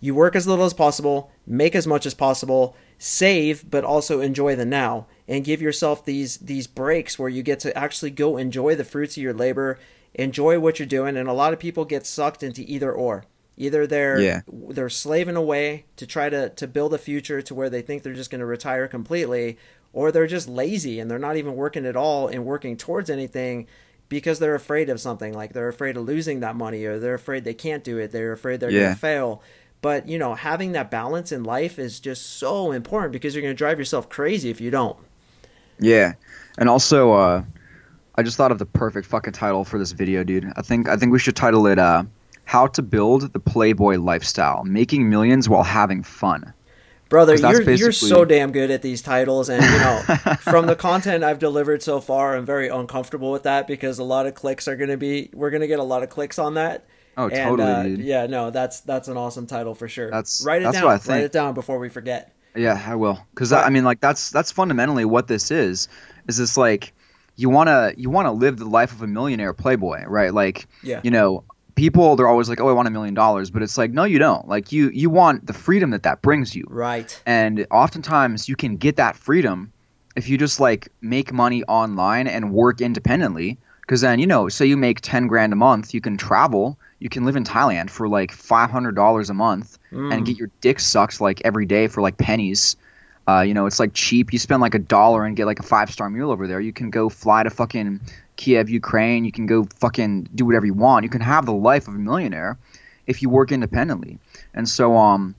you 0.00 0.14
work 0.14 0.36
as 0.36 0.46
little 0.46 0.64
as 0.64 0.74
possible, 0.74 1.30
make 1.46 1.74
as 1.74 1.86
much 1.86 2.06
as 2.06 2.14
possible, 2.14 2.76
save, 2.98 3.68
but 3.70 3.84
also 3.84 4.20
enjoy 4.20 4.54
the 4.54 4.64
now, 4.64 5.06
and 5.26 5.44
give 5.44 5.60
yourself 5.60 6.04
these 6.04 6.36
these 6.38 6.66
breaks 6.68 7.18
where 7.18 7.28
you 7.28 7.42
get 7.42 7.58
to 7.60 7.76
actually 7.76 8.10
go 8.10 8.36
enjoy 8.36 8.74
the 8.76 8.84
fruits 8.84 9.16
of 9.16 9.22
your 9.22 9.34
labor, 9.34 9.78
enjoy 10.14 10.60
what 10.60 10.78
you're 10.78 10.86
doing. 10.86 11.16
And 11.16 11.28
a 11.28 11.32
lot 11.32 11.52
of 11.52 11.58
people 11.58 11.84
get 11.84 12.06
sucked 12.06 12.42
into 12.42 12.62
either 12.70 12.92
or. 12.92 13.24
Either 13.56 13.86
they're 13.86 14.20
Yeah. 14.20 14.40
they're 14.52 14.88
slaving 14.88 15.36
away 15.36 15.84
to 15.96 16.06
try 16.06 16.28
to 16.28 16.50
to 16.50 16.66
build 16.68 16.92
a 16.94 16.98
future 16.98 17.40
to 17.42 17.54
where 17.54 17.70
they 17.70 17.82
think 17.82 18.02
they're 18.02 18.12
just 18.12 18.30
going 18.30 18.40
to 18.40 18.46
retire 18.46 18.86
completely, 18.88 19.56
or 19.94 20.12
they're 20.12 20.26
just 20.26 20.48
lazy 20.48 21.00
and 21.00 21.10
they're 21.10 21.18
not 21.18 21.36
even 21.38 21.54
working 21.56 21.86
at 21.86 21.96
all 21.96 22.28
and 22.28 22.44
working 22.44 22.76
towards 22.76 23.08
anything 23.08 23.66
because 24.10 24.38
they're 24.38 24.54
afraid 24.54 24.90
of 24.90 25.00
something 25.00 25.32
like 25.32 25.54
they're 25.54 25.68
afraid 25.68 25.96
of 25.96 26.04
losing 26.04 26.40
that 26.40 26.54
money 26.54 26.84
or 26.84 26.98
they're 26.98 27.14
afraid 27.14 27.44
they 27.44 27.54
can't 27.54 27.82
do 27.82 27.96
it 27.96 28.12
they're 28.12 28.32
afraid 28.32 28.60
they're 28.60 28.70
Yeah. 28.70 28.80
going 28.82 28.94
to 28.94 29.00
fail 29.00 29.42
but 29.80 30.06
you 30.08 30.18
know 30.18 30.34
having 30.34 30.72
that 30.72 30.90
balance 30.90 31.32
in 31.32 31.42
life 31.44 31.78
is 31.78 32.00
just 32.00 32.38
so 32.38 32.70
important 32.72 33.12
because 33.12 33.34
you're 33.34 33.42
going 33.42 33.54
to 33.54 33.58
drive 33.58 33.78
yourself 33.78 34.08
crazy 34.10 34.50
if 34.50 34.60
you 34.60 34.70
don't 34.70 34.98
Yeah, 35.80 36.12
and 36.58 36.68
also, 36.68 37.12
uh, 37.12 37.42
I 38.14 38.22
just 38.22 38.36
thought 38.36 38.52
of 38.52 38.58
the 38.60 38.66
perfect 38.66 39.06
fucking 39.08 39.32
title 39.32 39.64
for 39.64 39.76
this 39.78 39.90
video, 39.92 40.22
dude. 40.22 40.46
I 40.56 40.62
think 40.62 40.88
I 40.88 40.96
think 40.96 41.10
we 41.12 41.18
should 41.18 41.34
title 41.34 41.66
it 41.66 41.80
uh, 41.80 42.04
"How 42.44 42.68
to 42.68 42.82
Build 42.82 43.32
the 43.32 43.40
Playboy 43.40 43.96
Lifestyle: 43.96 44.62
Making 44.62 45.10
Millions 45.10 45.48
While 45.48 45.64
Having 45.64 46.04
Fun." 46.04 46.52
Brother 47.14 47.34
'Cause 47.34 47.42
that's 47.42 47.58
you're 47.66 47.74
you're 47.74 47.92
so 47.92 48.24
damn 48.24 48.50
good 48.52 48.70
at 48.70 48.82
these 48.82 49.00
titles 49.02 49.48
and 49.48 49.62
you 49.62 49.78
know 49.78 49.96
from 50.40 50.66
the 50.66 50.76
content 50.76 51.22
I've 51.24 51.38
delivered 51.38 51.82
so 51.82 52.00
far 52.00 52.36
I'm 52.36 52.44
very 52.44 52.68
uncomfortable 52.68 53.30
with 53.32 53.44
that 53.44 53.66
because 53.66 53.98
a 53.98 54.04
lot 54.04 54.26
of 54.26 54.34
clicks 54.34 54.66
are 54.68 54.76
going 54.76 54.90
to 54.90 54.96
be 54.96 55.30
we're 55.32 55.50
going 55.50 55.60
to 55.62 55.66
get 55.68 55.78
a 55.78 55.84
lot 55.84 56.02
of 56.02 56.08
clicks 56.10 56.38
on 56.38 56.54
that 56.54 56.86
Oh, 57.16 57.24
and, 57.28 57.34
totally, 57.34 57.70
uh, 57.70 57.82
dude. 57.84 58.00
yeah 58.00 58.26
no 58.26 58.50
that's 58.50 58.80
that's 58.80 59.06
an 59.08 59.16
awesome 59.16 59.46
title 59.46 59.74
for 59.74 59.88
sure 59.88 60.10
That's- 60.10 60.42
write 60.44 60.62
it 60.62 60.64
that's 60.64 60.76
down 60.78 60.84
what 60.86 61.08
I 61.08 61.12
write 61.12 61.24
it 61.24 61.32
down 61.32 61.54
before 61.54 61.78
we 61.78 61.88
forget 61.88 62.32
Yeah, 62.56 62.80
I 62.86 62.94
will. 62.96 63.18
Because 63.34 63.52
I 63.52 63.68
mean, 63.70 63.84
like 63.84 64.00
that's 64.00 64.30
that's 64.30 64.52
fundamentally 64.52 65.04
what 65.04 65.26
this 65.26 65.50
is. 65.50 65.88
Is 66.28 66.36
this 66.36 66.56
like 66.56 66.92
you 67.36 67.50
wanna 67.50 67.92
you 67.96 68.10
wanna 68.10 68.32
live 68.32 68.58
the 68.58 68.64
life 68.64 68.92
of 68.92 69.02
a 69.02 69.06
millionaire 69.08 69.52
playboy, 69.52 70.04
right? 70.06 70.32
Like 70.32 70.66
Yeah. 70.82 71.00
you 71.02 71.10
know, 71.10 71.42
people 71.74 72.16
they're 72.16 72.28
always 72.28 72.48
like, 72.48 72.60
oh, 72.60 72.68
I 72.68 72.72
want 72.72 72.88
a 72.88 72.90
million 72.90 73.14
dollars, 73.14 73.50
but 73.50 73.62
it's 73.62 73.76
like, 73.78 73.90
no, 73.92 74.04
you 74.04 74.18
don't. 74.18 74.46
Like 74.48 74.72
you 74.72 74.90
you 74.90 75.10
want 75.10 75.46
the 75.46 75.52
freedom 75.52 75.90
that 75.90 76.02
that 76.04 76.22
brings 76.22 76.54
you, 76.54 76.64
right 76.68 77.20
and 77.26 77.66
oftentimes 77.70 78.48
you 78.48 78.56
can 78.56 78.76
get 78.76 78.96
that 78.96 79.16
freedom 79.16 79.72
if 80.16 80.28
you 80.28 80.38
just 80.38 80.60
like 80.60 80.88
make 81.00 81.32
money 81.32 81.64
online 81.64 82.26
and 82.28 82.52
work 82.52 82.80
independently. 82.80 83.58
Because 83.80 84.00
then 84.00 84.18
you 84.18 84.26
know, 84.26 84.48
say 84.48 84.64
you 84.66 84.76
make 84.76 85.00
ten 85.02 85.26
grand 85.26 85.52
a 85.52 85.56
month, 85.56 85.92
you 85.92 86.00
can 86.00 86.16
travel. 86.16 86.78
You 87.00 87.10
can 87.10 87.26
live 87.26 87.36
in 87.36 87.44
Thailand 87.44 87.90
for 87.90 88.08
like 88.08 88.32
five 88.32 88.70
hundred 88.70 88.94
dollars 88.94 89.28
a 89.30 89.34
month 89.34 89.78
Mm. 89.92 90.12
and 90.12 90.26
get 90.26 90.36
your 90.36 90.50
dick 90.60 90.80
sucked 90.80 91.20
like 91.20 91.40
every 91.44 91.66
day 91.66 91.86
for 91.86 92.00
like 92.02 92.16
pennies. 92.18 92.74
Uh, 93.28 93.42
you 93.42 93.54
know, 93.54 93.66
it's 93.66 93.78
like 93.78 93.92
cheap. 93.94 94.32
You 94.32 94.38
spend 94.40 94.60
like 94.60 94.74
a 94.74 94.78
dollar 94.80 95.24
and 95.24 95.36
get 95.36 95.46
like 95.46 95.60
a 95.60 95.62
five 95.62 95.88
star 95.90 96.10
meal 96.10 96.32
over 96.32 96.48
there. 96.48 96.60
You 96.60 96.72
can 96.72 96.90
go 96.90 97.08
fly 97.08 97.44
to 97.44 97.50
fucking 97.50 98.00
Kiev, 98.36 98.68
Ukraine. 98.68 99.24
You 99.24 99.32
can 99.32 99.46
go 99.46 99.66
fucking 99.78 100.28
do 100.34 100.44
whatever 100.44 100.66
you 100.66 100.74
want. 100.74 101.04
You 101.04 101.10
can 101.10 101.20
have 101.20 101.46
the 101.46 101.52
life 101.52 101.88
of 101.88 101.94
a 101.94 101.98
millionaire 101.98 102.58
if 103.06 103.22
you 103.22 103.28
work 103.28 103.52
independently. 103.52 104.18
And 104.54 104.68
so, 104.68 104.96
um, 104.96 105.34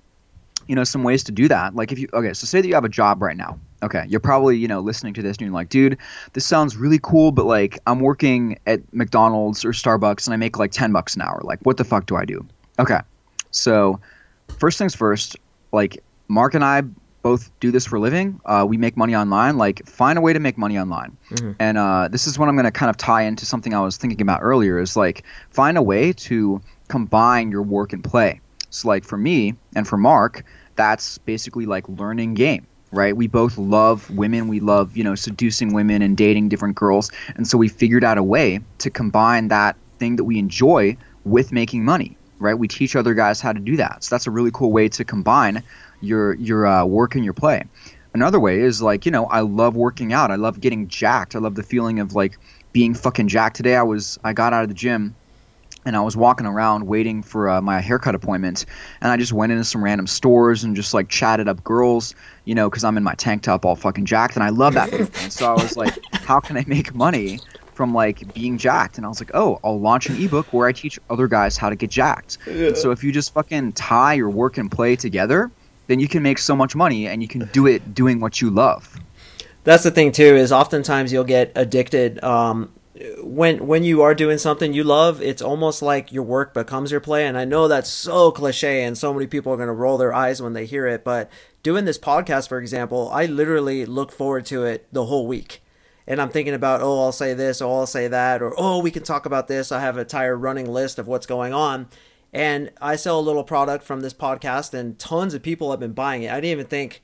you 0.68 0.76
know, 0.76 0.84
some 0.84 1.04
ways 1.04 1.24
to 1.26 1.32
do 1.32 1.48
that. 1.48 1.76
Like 1.76 1.92
if 1.92 2.00
you 2.00 2.08
okay, 2.14 2.34
so 2.34 2.46
say 2.46 2.62
that 2.62 2.68
you 2.68 2.74
have 2.74 2.86
a 2.86 2.90
job 2.90 3.22
right 3.22 3.38
now. 3.38 3.60
Okay, 3.84 4.06
you're 4.08 4.20
probably 4.20 4.58
you 4.58 4.68
know 4.68 4.80
listening 4.80 5.14
to 5.16 5.22
this 5.22 5.38
and 5.38 5.46
you're 5.46 5.54
like, 5.54 5.70
dude, 5.70 5.98
this 6.34 6.46
sounds 6.46 6.76
really 6.76 7.00
cool, 7.02 7.32
but 7.32 7.46
like 7.46 7.80
I'm 7.86 8.00
working 8.00 8.58
at 8.66 8.82
McDonald's 8.94 9.64
or 9.64 9.72
Starbucks 9.72 10.26
and 10.26 10.34
I 10.34 10.38
make 10.38 10.58
like 10.58 10.72
ten 10.72 10.92
bucks 10.92 11.16
an 11.16 11.22
hour. 11.22 11.42
Like, 11.44 11.60
what 11.64 11.78
the 11.78 11.84
fuck 11.84 12.08
do 12.08 12.16
I 12.16 12.26
do? 12.26 12.46
Okay, 12.80 13.00
so 13.52 14.00
first 14.58 14.78
things 14.78 14.96
first, 14.96 15.36
like 15.72 16.02
Mark 16.28 16.56
and 16.56 16.64
I 16.64 16.82
both 17.26 17.50
do 17.60 17.72
this 17.72 17.88
for 17.88 17.96
a 17.96 18.00
living. 18.00 18.40
Uh, 18.46 18.64
we 18.70 18.78
make 18.78 18.96
money 18.96 19.16
online. 19.16 19.58
Like, 19.58 19.84
find 19.88 20.16
a 20.16 20.22
way 20.22 20.32
to 20.32 20.40
make 20.40 20.60
money 20.60 20.78
online. 20.78 21.18
Mhm. 21.32 21.56
And 21.58 21.76
uh, 21.76 22.08
this 22.08 22.28
is 22.28 22.38
what 22.38 22.48
I'm 22.50 22.56
going 22.56 22.66
to 22.66 22.72
kind 22.72 22.92
of 22.92 22.98
tie 22.98 23.24
into 23.24 23.48
something 23.48 23.74
I 23.74 23.82
was 23.82 23.98
thinking 23.98 24.22
about 24.22 24.42
earlier. 24.44 24.78
Is 24.78 24.96
like 24.96 25.24
find 25.50 25.76
a 25.76 25.82
way 25.82 26.14
to 26.14 26.62
combine 26.88 27.50
your 27.50 27.64
work 27.64 27.94
and 27.94 28.04
play. 28.04 28.42
So, 28.70 28.88
like 28.88 29.04
for 29.04 29.18
me 29.18 29.56
and 29.76 29.88
for 29.88 29.98
Mark, 29.98 30.44
that's 30.76 31.18
basically 31.18 31.66
like 31.66 31.90
learning 31.90 32.36
game, 32.36 32.68
right? 32.92 33.18
We 33.18 33.28
both 33.28 33.58
love 33.58 34.08
women. 34.12 34.48
We 34.48 34.60
love, 34.60 34.96
you 34.96 35.04
know, 35.04 35.16
seducing 35.16 35.74
women 35.74 36.04
and 36.04 36.16
dating 36.16 36.50
different 36.50 36.76
girls. 36.76 37.10
And 37.38 37.48
so 37.48 37.58
we 37.58 37.70
figured 37.70 38.04
out 38.04 38.20
a 38.20 38.24
way 38.24 38.60
to 38.80 38.92
combine 38.92 39.48
that 39.48 39.78
thing 39.98 40.18
that 40.18 40.26
we 40.26 40.38
enjoy 40.38 40.96
with 41.24 41.52
making 41.52 41.86
money, 41.86 42.18
right? 42.38 42.54
We 42.54 42.68
teach 42.68 42.96
other 42.96 43.16
guys 43.16 43.42
how 43.42 43.52
to 43.54 43.60
do 43.60 43.78
that. 43.78 44.04
So 44.04 44.14
that's 44.14 44.28
a 44.28 44.32
really 44.32 44.52
cool 44.54 44.72
way 44.72 44.90
to 44.90 45.04
combine 45.04 45.64
your 46.02 46.34
your 46.36 46.66
uh, 46.66 46.86
work 46.86 47.16
and 47.16 47.24
your 47.24 47.34
play. 47.34 47.64
Another 48.14 48.40
way 48.40 48.62
is 48.62 48.82
like, 48.82 49.06
you 49.06 49.12
know, 49.12 49.26
I 49.26 49.42
love 49.42 49.76
working 49.76 50.14
out. 50.14 50.32
I 50.32 50.36
love 50.36 50.62
getting 50.62 50.88
jacked. 50.88 51.36
I 51.36 51.40
love 51.40 51.56
the 51.56 51.64
feeling 51.64 52.00
of 52.00 52.14
like 52.14 52.38
being 52.72 52.94
fucking 52.94 53.28
jacked. 53.28 53.58
Today 53.58 53.76
I 53.76 53.84
was 53.84 54.18
I 54.24 54.34
got 54.34 54.54
out 54.54 54.64
of 54.64 54.70
the 54.70 54.76
gym 54.76 55.16
and 55.86 55.96
I 55.96 56.02
was 56.02 56.18
walking 56.18 56.48
around 56.48 56.88
waiting 56.88 57.22
for 57.22 57.48
uh, 57.48 57.62
my 57.62 57.80
haircut 57.80 58.16
appointment, 58.16 58.66
and 59.02 59.12
I 59.12 59.18
just 59.18 59.32
went 59.32 59.52
into 59.52 59.64
some 59.64 59.84
random 59.84 60.08
stores 60.08 60.64
and 60.64 60.76
just 60.76 60.94
like 60.94 61.10
chatted 61.10 61.48
up 61.48 61.64
girls, 61.64 62.16
you 62.46 62.56
know, 62.56 62.70
because 62.70 62.84
I'm 62.84 62.98
in 62.98 63.04
my 63.04 63.14
tank 63.14 63.44
top 63.44 63.66
all 63.66 63.76
fucking 63.76 64.06
jacked, 64.06 64.36
and 64.36 64.44
I 64.44 64.50
love 64.50 64.74
that. 64.74 64.90
so 65.32 65.48
I 65.48 65.54
was 65.54 65.78
like, 65.78 65.94
how 66.14 66.40
can 66.40 66.58
I 66.58 66.64
make 66.68 66.96
money 66.96 67.40
from 67.76 67.94
like 67.94 68.34
being 68.34 68.58
jacked? 68.58 68.98
And 68.98 69.06
I 69.06 69.10
was 69.10 69.22
like, 69.22 69.32
oh, 69.36 69.60
I'll 69.64 69.80
launch 69.80 70.08
an 70.08 70.22
ebook 70.22 70.52
where 70.54 70.68
I 70.68 70.72
teach 70.72 71.00
other 71.10 71.28
guys 71.28 71.56
how 71.56 71.70
to 71.70 71.76
get 71.76 71.92
jacked. 71.92 72.40
Yeah. 72.48 72.74
so 72.74 72.92
if 72.92 73.04
you 73.04 73.12
just 73.12 73.34
fucking 73.34 73.74
tie 73.74 74.14
your 74.14 74.30
work 74.30 74.58
and 74.58 74.72
play 74.72 74.96
together, 74.96 75.52
then 75.88 76.00
you 76.00 76.08
can 76.08 76.24
make 76.24 76.38
so 76.38 76.56
much 76.56 76.76
money, 76.76 77.08
and 77.08 77.22
you 77.22 77.28
can 77.28 77.50
do 77.54 77.68
it 77.68 77.94
doing 77.94 78.20
what 78.20 78.42
you 78.42 78.50
love. 78.50 79.00
That's 79.64 79.84
the 79.84 79.92
thing 79.92 80.12
too. 80.12 80.36
Is 80.36 80.52
oftentimes 80.52 81.12
you'll 81.12 81.24
get 81.24 81.52
addicted. 81.56 82.24
Um, 82.24 82.72
when 83.22 83.68
when 83.68 83.84
you 83.84 84.02
are 84.02 84.16
doing 84.16 84.38
something 84.38 84.74
you 84.74 84.84
love, 84.84 85.22
it's 85.22 85.42
almost 85.42 85.82
like 85.82 86.14
your 86.14 86.24
work 86.24 86.54
becomes 86.54 86.92
your 86.92 87.02
play. 87.02 87.28
And 87.28 87.38
I 87.38 87.44
know 87.44 87.68
that's 87.68 87.90
so 87.90 88.32
cliche, 88.32 88.84
and 88.84 88.98
so 88.98 89.14
many 89.14 89.28
people 89.28 89.52
are 89.52 89.58
going 89.58 89.68
to 89.68 89.74
roll 89.74 89.98
their 89.98 90.14
eyes 90.14 90.42
when 90.42 90.54
they 90.54 90.66
hear 90.66 90.88
it. 90.88 91.04
But 91.04 91.30
doing 91.64 91.86
this 91.86 91.98
podcast, 91.98 92.48
for 92.48 92.60
example, 92.60 93.10
I 93.12 93.26
literally 93.26 93.86
look 93.86 94.12
forward 94.12 94.46
to 94.48 94.64
it 94.64 94.88
the 94.92 95.06
whole 95.06 95.28
week. 95.28 95.62
And 96.08 96.22
I'm 96.22 96.30
thinking 96.30 96.54
about, 96.54 96.82
oh, 96.82 97.02
I'll 97.02 97.12
say 97.12 97.34
this, 97.34 97.62
or 97.62 97.80
I'll 97.80 97.88
say 97.88 98.08
that, 98.08 98.44
or 98.44 98.54
oh, 98.58 98.80
we 98.80 98.92
can 98.92 99.02
talk 99.02 99.26
about 99.26 99.48
this. 99.48 99.72
I 99.72 99.82
have 99.82 99.96
an 99.96 100.02
entire 100.02 100.38
running 100.38 100.72
list 100.72 101.00
of 101.00 101.08
what's 101.08 101.26
going 101.26 101.52
on. 101.52 101.88
And 102.36 102.72
I 102.82 102.98
sell 102.98 103.18
a 103.18 103.22
little 103.22 103.46
product 103.46 103.84
from 103.84 104.02
this 104.02 104.14
podcast, 104.14 104.74
and 104.74 105.00
tons 105.00 105.34
of 105.34 105.42
people 105.42 105.72
have 105.72 105.80
been 105.80 105.94
buying 105.94 106.24
it. 106.24 106.32
I 106.32 106.36
didn't 106.36 106.52
even 106.52 106.68
think, 106.68 107.02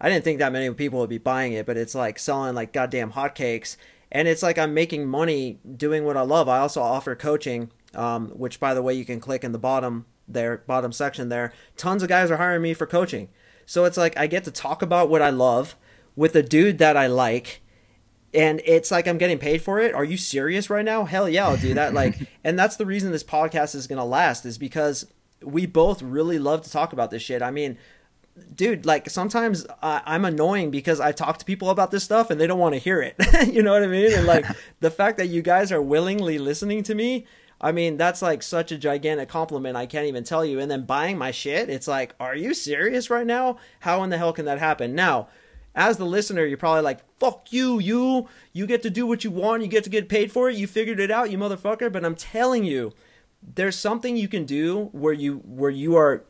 I 0.00 0.08
didn't 0.08 0.24
think 0.24 0.38
that 0.38 0.52
many 0.52 0.72
people 0.74 1.00
would 1.00 1.08
be 1.08 1.18
buying 1.18 1.54
it, 1.54 1.64
but 1.64 1.76
it's 1.76 1.94
like 1.94 2.18
selling 2.18 2.54
like 2.54 2.72
goddamn 2.72 3.12
hotcakes 3.12 3.76
and 4.14 4.28
it's 4.28 4.42
like 4.42 4.56
I'm 4.56 4.72
making 4.72 5.06
money 5.06 5.58
doing 5.76 6.04
what 6.04 6.16
I 6.16 6.22
love. 6.22 6.48
I 6.48 6.60
also 6.60 6.80
offer 6.80 7.16
coaching, 7.16 7.70
um, 7.94 8.28
which 8.28 8.60
by 8.60 8.72
the 8.72 8.80
way 8.80 8.94
you 8.94 9.04
can 9.04 9.18
click 9.20 9.42
in 9.42 9.50
the 9.50 9.58
bottom 9.58 10.06
there, 10.28 10.58
bottom 10.58 10.92
section 10.92 11.28
there. 11.28 11.52
Tons 11.76 12.02
of 12.02 12.08
guys 12.08 12.30
are 12.30 12.36
hiring 12.36 12.62
me 12.62 12.74
for 12.74 12.86
coaching, 12.86 13.28
so 13.66 13.84
it's 13.84 13.96
like 13.96 14.16
I 14.16 14.28
get 14.28 14.44
to 14.44 14.52
talk 14.52 14.82
about 14.82 15.10
what 15.10 15.20
I 15.20 15.30
love 15.30 15.74
with 16.14 16.36
a 16.36 16.42
dude 16.42 16.78
that 16.78 16.96
I 16.96 17.08
like. 17.08 17.60
And 18.34 18.60
it's 18.64 18.90
like 18.90 19.06
I'm 19.06 19.18
getting 19.18 19.38
paid 19.38 19.62
for 19.62 19.78
it. 19.78 19.94
Are 19.94 20.04
you 20.04 20.16
serious 20.16 20.68
right 20.68 20.84
now? 20.84 21.04
Hell 21.04 21.28
yeah, 21.28 21.46
I'll 21.46 21.56
do 21.56 21.74
that. 21.74 21.94
Like, 21.94 22.16
and 22.42 22.58
that's 22.58 22.76
the 22.76 22.86
reason 22.86 23.12
this 23.12 23.22
podcast 23.22 23.74
is 23.74 23.86
gonna 23.86 24.04
last 24.04 24.44
is 24.44 24.58
because 24.58 25.06
we 25.42 25.66
both 25.66 26.02
really 26.02 26.38
love 26.38 26.62
to 26.62 26.70
talk 26.70 26.92
about 26.92 27.10
this 27.10 27.22
shit. 27.22 27.40
I 27.40 27.50
mean, 27.50 27.78
dude, 28.54 28.84
like 28.84 29.08
sometimes 29.10 29.66
I'm 29.82 30.24
annoying 30.24 30.70
because 30.70 31.00
I 31.00 31.12
talk 31.12 31.38
to 31.38 31.44
people 31.44 31.70
about 31.70 31.90
this 31.90 32.04
stuff 32.04 32.30
and 32.30 32.40
they 32.40 32.46
don't 32.46 32.58
want 32.58 32.74
to 32.74 32.80
hear 32.80 33.00
it. 33.00 33.14
you 33.52 33.62
know 33.62 33.72
what 33.72 33.82
I 33.82 33.86
mean? 33.86 34.12
And 34.12 34.26
like 34.26 34.46
the 34.80 34.90
fact 34.90 35.18
that 35.18 35.28
you 35.28 35.42
guys 35.42 35.70
are 35.70 35.82
willingly 35.82 36.38
listening 36.38 36.82
to 36.84 36.94
me, 36.94 37.26
I 37.60 37.72
mean, 37.72 37.96
that's 37.96 38.22
like 38.22 38.42
such 38.42 38.72
a 38.72 38.78
gigantic 38.78 39.28
compliment. 39.28 39.76
I 39.76 39.86
can't 39.86 40.06
even 40.06 40.24
tell 40.24 40.44
you. 40.44 40.58
And 40.58 40.70
then 40.70 40.84
buying 40.84 41.16
my 41.16 41.30
shit, 41.30 41.70
it's 41.70 41.88
like, 41.88 42.14
are 42.18 42.36
you 42.36 42.54
serious 42.54 43.10
right 43.10 43.26
now? 43.26 43.58
How 43.80 44.02
in 44.02 44.10
the 44.10 44.18
hell 44.18 44.32
can 44.32 44.44
that 44.46 44.58
happen? 44.58 44.94
Now, 44.94 45.28
as 45.74 45.96
the 45.96 46.06
listener, 46.06 46.44
you're 46.44 46.58
probably 46.58 46.82
like, 46.82 47.00
fuck 47.18 47.52
you, 47.52 47.78
you, 47.78 48.28
you 48.52 48.66
get 48.66 48.82
to 48.82 48.90
do 48.90 49.06
what 49.06 49.24
you 49.24 49.30
want. 49.30 49.62
You 49.62 49.68
get 49.68 49.84
to 49.84 49.90
get 49.90 50.08
paid 50.08 50.30
for 50.30 50.48
it. 50.48 50.56
You 50.56 50.66
figured 50.66 51.00
it 51.00 51.10
out, 51.10 51.30
you 51.30 51.38
motherfucker. 51.38 51.92
But 51.92 52.04
I'm 52.04 52.14
telling 52.14 52.64
you, 52.64 52.92
there's 53.42 53.76
something 53.76 54.16
you 54.16 54.28
can 54.28 54.44
do 54.44 54.88
where 54.92 55.12
you, 55.12 55.38
where 55.44 55.70
you 55.70 55.96
are 55.96 56.24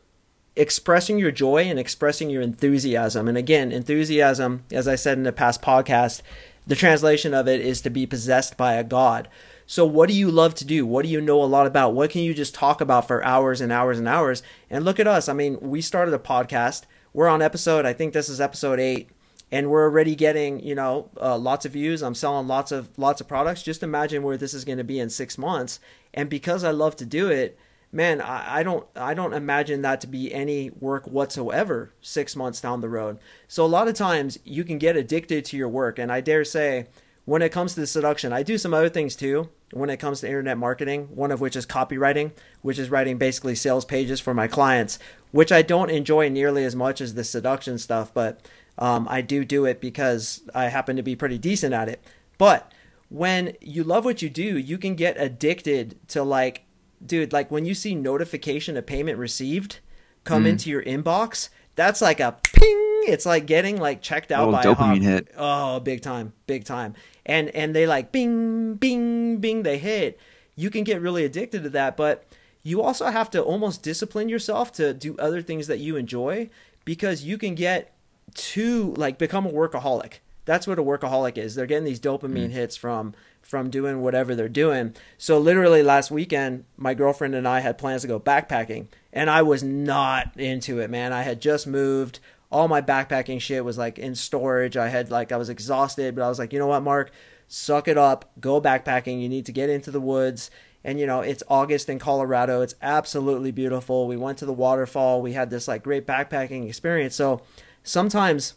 expressing 0.55 1.19
your 1.19 1.31
joy 1.31 1.63
and 1.63 1.77
expressing 1.77 2.29
your 2.29 2.41
enthusiasm. 2.41 3.27
And 3.27 3.37
again, 3.37 3.71
enthusiasm, 3.71 4.63
as 4.71 4.87
I 4.87 4.95
said 4.95 5.17
in 5.17 5.23
the 5.23 5.31
past 5.31 5.61
podcast, 5.61 6.21
the 6.65 6.75
translation 6.75 7.33
of 7.33 7.47
it 7.47 7.61
is 7.61 7.81
to 7.81 7.89
be 7.89 8.05
possessed 8.07 8.57
by 8.57 8.73
a 8.73 8.83
God. 8.83 9.27
So, 9.67 9.85
what 9.85 10.09
do 10.09 10.15
you 10.15 10.29
love 10.29 10.55
to 10.55 10.65
do? 10.65 10.85
What 10.85 11.03
do 11.03 11.09
you 11.09 11.21
know 11.21 11.41
a 11.41 11.45
lot 11.45 11.67
about? 11.67 11.93
What 11.93 12.11
can 12.11 12.21
you 12.21 12.33
just 12.33 12.53
talk 12.53 12.81
about 12.81 13.07
for 13.07 13.23
hours 13.23 13.61
and 13.61 13.71
hours 13.71 13.97
and 13.97 14.07
hours? 14.07 14.43
And 14.69 14.85
look 14.85 14.99
at 14.99 15.07
us. 15.07 15.27
I 15.27 15.33
mean, 15.33 15.59
we 15.59 15.81
started 15.81 16.13
a 16.13 16.19
podcast. 16.19 16.83
We're 17.13 17.27
on 17.27 17.41
episode, 17.41 17.85
I 17.85 17.93
think 17.93 18.13
this 18.13 18.27
is 18.27 18.41
episode 18.41 18.79
eight, 18.79 19.09
and 19.51 19.69
we're 19.69 19.83
already 19.83 20.15
getting, 20.15 20.59
you 20.59 20.75
know, 20.75 21.09
uh, 21.21 21.37
lots 21.37 21.65
of 21.65 21.73
views. 21.73 22.01
I'm 22.01 22.15
selling 22.15 22.47
lots 22.47 22.71
of 22.71 22.89
lots 22.97 23.21
of 23.21 23.27
products. 23.27 23.63
Just 23.63 23.83
imagine 23.83 24.23
where 24.23 24.37
this 24.37 24.53
is 24.53 24.65
going 24.65 24.77
to 24.77 24.83
be 24.83 24.99
in 24.99 25.09
six 25.09 25.37
months. 25.37 25.79
And 26.13 26.29
because 26.29 26.63
I 26.63 26.71
love 26.71 26.95
to 26.97 27.05
do 27.05 27.29
it, 27.29 27.57
man, 27.91 28.21
I, 28.21 28.59
I 28.59 28.63
don't 28.63 28.85
I 28.95 29.13
don't 29.13 29.33
imagine 29.33 29.81
that 29.83 30.01
to 30.01 30.07
be 30.07 30.33
any 30.33 30.71
work 30.71 31.07
whatsoever 31.07 31.93
six 32.01 32.35
months 32.35 32.61
down 32.61 32.81
the 32.81 32.89
road. 32.89 33.19
So 33.47 33.63
a 33.63 33.67
lot 33.67 33.87
of 33.87 33.93
times 33.95 34.39
you 34.43 34.63
can 34.63 34.77
get 34.77 34.97
addicted 34.97 35.45
to 35.45 35.57
your 35.57 35.69
work, 35.69 35.99
and 35.99 36.11
I 36.11 36.21
dare 36.21 36.43
say 36.43 36.87
when 37.25 37.41
it 37.41 37.51
comes 37.51 37.73
to 37.73 37.79
the 37.79 37.87
seduction, 37.87 38.31
I 38.31 38.43
do 38.43 38.57
some 38.57 38.73
other 38.73 38.89
things 38.89 39.15
too. 39.15 39.49
When 39.71 39.89
it 39.89 39.97
comes 39.97 40.21
to 40.21 40.27
internet 40.27 40.57
marketing, 40.57 41.09
one 41.15 41.31
of 41.31 41.41
which 41.41 41.55
is 41.55 41.65
copywriting, 41.65 42.31
which 42.61 42.77
is 42.79 42.91
writing 42.91 43.17
basically 43.17 43.55
sales 43.55 43.83
pages 43.83 44.21
for 44.21 44.33
my 44.33 44.47
clients, 44.47 44.99
which 45.31 45.51
I 45.51 45.63
don't 45.63 45.89
enjoy 45.89 46.29
nearly 46.29 46.63
as 46.63 46.75
much 46.75 47.01
as 47.01 47.15
the 47.15 47.23
seduction 47.23 47.77
stuff, 47.77 48.13
but 48.13 48.39
um, 48.77 49.07
I 49.09 49.21
do 49.21 49.45
do 49.45 49.65
it 49.65 49.79
because 49.79 50.41
I 50.53 50.65
happen 50.65 50.95
to 50.95 51.03
be 51.03 51.15
pretty 51.15 51.37
decent 51.37 51.73
at 51.73 51.89
it. 51.89 52.03
But 52.37 52.71
when 53.09 53.55
you 53.61 53.83
love 53.83 54.05
what 54.05 54.21
you 54.21 54.29
do, 54.29 54.57
you 54.57 54.77
can 54.77 54.95
get 54.95 55.19
addicted 55.19 55.97
to 56.09 56.23
like 56.23 56.65
dude, 57.05 57.33
like 57.33 57.51
when 57.51 57.65
you 57.65 57.73
see 57.73 57.95
notification 57.95 58.77
of 58.77 58.85
payment 58.85 59.17
received 59.17 59.79
come 60.23 60.45
mm. 60.45 60.49
into 60.49 60.69
your 60.69 60.83
inbox, 60.83 61.49
that's 61.75 62.01
like 62.01 62.19
a 62.19 62.37
ping. 62.43 63.03
It's 63.07 63.25
like 63.25 63.45
getting 63.45 63.79
like 63.79 64.01
checked 64.01 64.31
out 64.31 64.51
by 64.51 64.63
dopamine 64.63 65.01
a 65.01 65.03
hit. 65.03 65.31
Oh, 65.37 65.79
big 65.79 66.01
time, 66.01 66.33
big 66.47 66.65
time. 66.65 66.95
And 67.25 67.49
and 67.49 67.75
they 67.75 67.85
like 67.87 68.11
bing, 68.11 68.75
bing, 68.75 69.37
bing. 69.37 69.63
They 69.63 69.77
hit. 69.77 70.19
You 70.55 70.69
can 70.69 70.83
get 70.83 71.01
really 71.01 71.25
addicted 71.25 71.63
to 71.63 71.69
that, 71.71 71.97
but 71.97 72.25
you 72.63 72.81
also 72.81 73.07
have 73.07 73.29
to 73.31 73.41
almost 73.41 73.83
discipline 73.83 74.29
yourself 74.29 74.71
to 74.73 74.93
do 74.93 75.15
other 75.17 75.41
things 75.41 75.67
that 75.67 75.79
you 75.79 75.97
enjoy 75.97 76.49
because 76.83 77.23
you 77.23 77.37
can 77.37 77.53
get 77.53 77.94
to 78.33 78.93
like 78.97 79.17
become 79.17 79.45
a 79.45 79.51
workaholic. 79.51 80.15
That's 80.45 80.67
what 80.67 80.79
a 80.79 80.83
workaholic 80.83 81.37
is. 81.37 81.55
They're 81.55 81.65
getting 81.65 81.85
these 81.85 81.99
dopamine 81.99 82.49
mm. 82.49 82.51
hits 82.51 82.75
from 82.75 83.13
from 83.41 83.69
doing 83.69 84.01
whatever 84.01 84.33
they're 84.33 84.49
doing. 84.49 84.95
So 85.19 85.37
literally 85.37 85.83
last 85.83 86.09
weekend, 86.09 86.65
my 86.77 86.95
girlfriend 86.95 87.35
and 87.35 87.47
I 87.47 87.59
had 87.59 87.77
plans 87.77 88.01
to 88.01 88.07
go 88.07 88.19
backpacking, 88.19 88.87
and 89.13 89.29
I 89.29 89.43
was 89.43 89.63
not 89.63 90.31
into 90.35 90.79
it, 90.79 90.89
man. 90.89 91.13
I 91.13 91.21
had 91.21 91.41
just 91.41 91.67
moved. 91.67 92.19
All 92.51 92.67
my 92.67 92.81
backpacking 92.81 93.41
shit 93.41 93.65
was 93.65 93.77
like 93.77 93.99
in 93.99 94.15
storage. 94.15 94.77
I 94.77 94.89
had 94.89 95.11
like 95.11 95.31
I 95.31 95.37
was 95.37 95.49
exhausted, 95.49 96.15
but 96.15 96.23
I 96.23 96.29
was 96.29 96.39
like, 96.39 96.53
you 96.53 96.59
know 96.59 96.67
what, 96.67 96.83
Mark, 96.83 97.11
suck 97.47 97.87
it 97.87 97.97
up, 97.97 98.31
go 98.39 98.61
backpacking. 98.61 99.21
You 99.21 99.29
need 99.29 99.45
to 99.45 99.51
get 99.51 99.69
into 99.69 99.91
the 99.91 100.01
woods. 100.01 100.49
And 100.83 100.99
you 100.99 101.07
know, 101.07 101.21
it's 101.21 101.41
August 101.47 101.89
in 101.89 101.97
Colorado. 101.97 102.61
It's 102.61 102.75
absolutely 102.81 103.51
beautiful. 103.51 104.07
We 104.07 104.17
went 104.17 104.37
to 104.39 104.45
the 104.45 104.53
waterfall. 104.53 105.21
We 105.21 105.33
had 105.33 105.49
this 105.49 105.67
like 105.67 105.83
great 105.83 106.05
backpacking 106.05 106.67
experience. 106.67 107.15
So 107.15 107.41
sometimes 107.85 108.55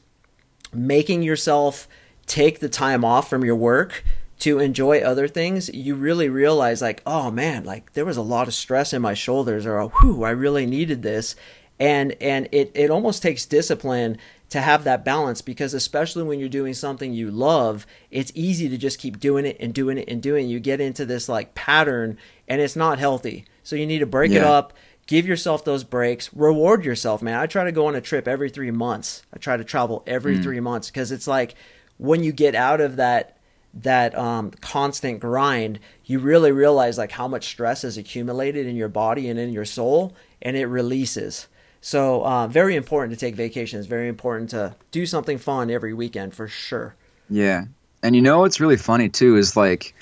making 0.73 1.23
yourself 1.23 1.87
take 2.26 2.58
the 2.58 2.68
time 2.68 3.04
off 3.04 3.30
from 3.30 3.44
your 3.44 3.56
work 3.56 4.02
to 4.40 4.58
enjoy 4.58 5.00
other 5.00 5.26
things, 5.26 5.68
you 5.70 5.94
really 5.94 6.28
realize 6.28 6.80
like, 6.80 7.02
oh 7.06 7.30
man, 7.30 7.64
like 7.64 7.92
there 7.92 8.04
was 8.04 8.16
a 8.16 8.23
lot 8.23 8.49
of 8.49 8.54
stress 8.54 8.92
in 8.92 9.02
my 9.02 9.14
shoulders, 9.14 9.66
or 9.66 9.78
oh, 9.78 9.88
whew, 10.00 10.25
I 10.25 10.30
really 10.30 10.66
needed 10.66 11.02
this, 11.02 11.35
and 11.78 12.16
and 12.20 12.49
it 12.52 12.70
it 12.75 12.90
almost 12.90 13.23
takes 13.23 13.47
discipline 13.47 14.18
to 14.50 14.61
have 14.61 14.85
that 14.85 15.04
balance 15.04 15.42
because 15.42 15.75
especially 15.75 16.23
when 16.23 16.40
you're 16.40 16.49
doing 16.49 16.73
something 16.73 17.12
you 17.12 17.30
love, 17.30 17.87
it's 18.11 18.32
easy 18.35 18.68
to 18.68 18.78
just 18.78 18.99
keep 18.99 19.20
doing 19.20 19.44
it 19.44 19.56
and 19.61 19.75
doing 19.75 19.99
it 19.99 20.08
and 20.08 20.23
doing. 20.23 20.47
It. 20.47 20.52
You 20.52 20.61
get 20.61 20.80
into 20.80 21.04
this 21.04 21.28
like 21.28 21.54
pattern, 21.54 22.16
and 22.47 22.61
it's 22.61 22.76
not 22.76 22.99
healthy. 22.99 23.44
So 23.64 23.76
you 23.76 23.87
need 23.87 23.99
to 23.99 24.06
break 24.06 24.30
yeah. 24.30 24.38
it 24.38 24.44
up. 24.44 24.73
Give 25.09 25.27
yourself 25.27 25.65
those 25.65 25.85
breaks. 25.85 26.31
Reward 26.35 26.85
yourself, 26.85 27.23
man. 27.23 27.38
I 27.38 27.47
try 27.47 27.65
to 27.65 27.73
go 27.73 27.87
on 27.87 27.95
a 27.95 28.00
trip 28.00 28.29
every 28.29 28.50
three 28.50 28.71
months. 28.71 29.23
I 29.33 29.38
try 29.38 29.57
to 29.57 29.65
travel 29.65 30.05
every 30.07 30.37
mm. 30.37 30.43
three 30.43 30.61
months 30.61 30.91
because 30.91 31.11
it's 31.11 31.27
like 31.27 31.55
when 31.97 32.23
you 32.23 32.31
get 32.31 32.55
out 32.55 32.83
of 32.83 32.97
that 32.97 33.38
that 33.73 34.17
um, 34.17 34.50
constant 34.61 35.21
grind, 35.21 35.79
you 36.05 36.19
really 36.19 36.53
realize 36.53 36.99
like 36.99 37.11
how 37.11 37.27
much 37.27 37.47
stress 37.47 37.85
is 37.85 37.97
accumulated 37.97 38.67
in 38.67 38.77
your 38.77 38.88
body 38.88 39.31
and 39.31 39.38
in 39.38 39.50
your 39.50 39.65
soul, 39.65 40.15
and 40.43 40.59
it 40.59 40.67
releases. 40.67 41.49
So 41.81 42.23
uh, 42.23 42.47
very 42.47 42.77
important 42.77 43.19
to 43.19 43.19
take 43.19 43.35
vacations. 43.35 43.87
Very 43.87 44.09
important 44.09 44.50
to 44.50 44.77
do 44.91 45.07
something 45.07 45.38
fun 45.38 45.71
every 45.71 45.95
weekend 45.95 46.35
for 46.35 46.49
sure. 46.49 46.97
Yeah, 47.31 47.65
and 48.03 48.15
you 48.15 48.21
know 48.21 48.41
what's 48.41 48.61
really 48.61 48.77
funny 48.77 49.09
too 49.09 49.37
is 49.37 49.57
like 49.57 49.95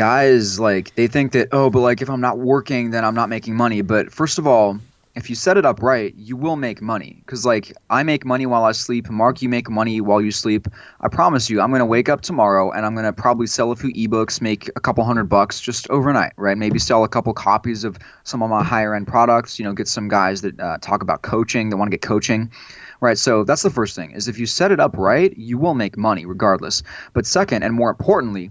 guys 0.00 0.58
like 0.58 0.94
they 0.94 1.06
think 1.06 1.32
that 1.32 1.48
oh 1.52 1.68
but 1.68 1.80
like 1.80 2.00
if 2.00 2.08
i'm 2.08 2.22
not 2.22 2.38
working 2.38 2.88
then 2.90 3.04
i'm 3.04 3.14
not 3.14 3.28
making 3.28 3.54
money 3.54 3.82
but 3.82 4.10
first 4.10 4.38
of 4.38 4.46
all 4.46 4.80
if 5.16 5.28
you 5.28 5.34
set 5.34 5.56
it 5.56 5.66
up 5.66 5.82
right, 5.82 6.14
you 6.16 6.36
will 6.36 6.56
make 6.56 6.80
money. 6.80 7.20
Because, 7.26 7.44
like, 7.44 7.76
I 7.90 8.04
make 8.04 8.24
money 8.24 8.46
while 8.46 8.64
I 8.64 8.72
sleep. 8.72 9.10
Mark, 9.10 9.42
you 9.42 9.48
make 9.48 9.68
money 9.68 10.00
while 10.00 10.22
you 10.22 10.30
sleep. 10.30 10.68
I 11.00 11.08
promise 11.08 11.50
you, 11.50 11.60
I'm 11.60 11.70
going 11.70 11.80
to 11.80 11.86
wake 11.86 12.08
up 12.08 12.20
tomorrow 12.20 12.70
and 12.70 12.86
I'm 12.86 12.94
going 12.94 13.06
to 13.06 13.12
probably 13.12 13.48
sell 13.48 13.72
a 13.72 13.76
few 13.76 13.92
ebooks, 13.92 14.40
make 14.40 14.68
a 14.76 14.80
couple 14.80 15.02
hundred 15.04 15.24
bucks 15.24 15.60
just 15.60 15.90
overnight, 15.90 16.32
right? 16.36 16.56
Maybe 16.56 16.78
sell 16.78 17.02
a 17.02 17.08
couple 17.08 17.34
copies 17.34 17.82
of 17.82 17.98
some 18.22 18.42
of 18.42 18.50
my 18.50 18.62
higher 18.62 18.94
end 18.94 19.08
products, 19.08 19.58
you 19.58 19.64
know, 19.64 19.72
get 19.72 19.88
some 19.88 20.08
guys 20.08 20.42
that 20.42 20.60
uh, 20.60 20.78
talk 20.80 21.02
about 21.02 21.22
coaching, 21.22 21.70
that 21.70 21.76
want 21.76 21.90
to 21.90 21.96
get 21.96 22.02
coaching. 22.02 22.50
Right, 23.02 23.16
so 23.16 23.44
that's 23.44 23.62
the 23.62 23.70
first 23.70 23.96
thing 23.96 24.10
is 24.12 24.28
if 24.28 24.38
you 24.38 24.44
set 24.44 24.72
it 24.72 24.78
up 24.78 24.94
right, 24.96 25.34
you 25.34 25.56
will 25.56 25.72
make 25.74 25.96
money 25.96 26.26
regardless. 26.26 26.82
But 27.14 27.24
second, 27.24 27.62
and 27.62 27.74
more 27.74 27.88
importantly, 27.88 28.50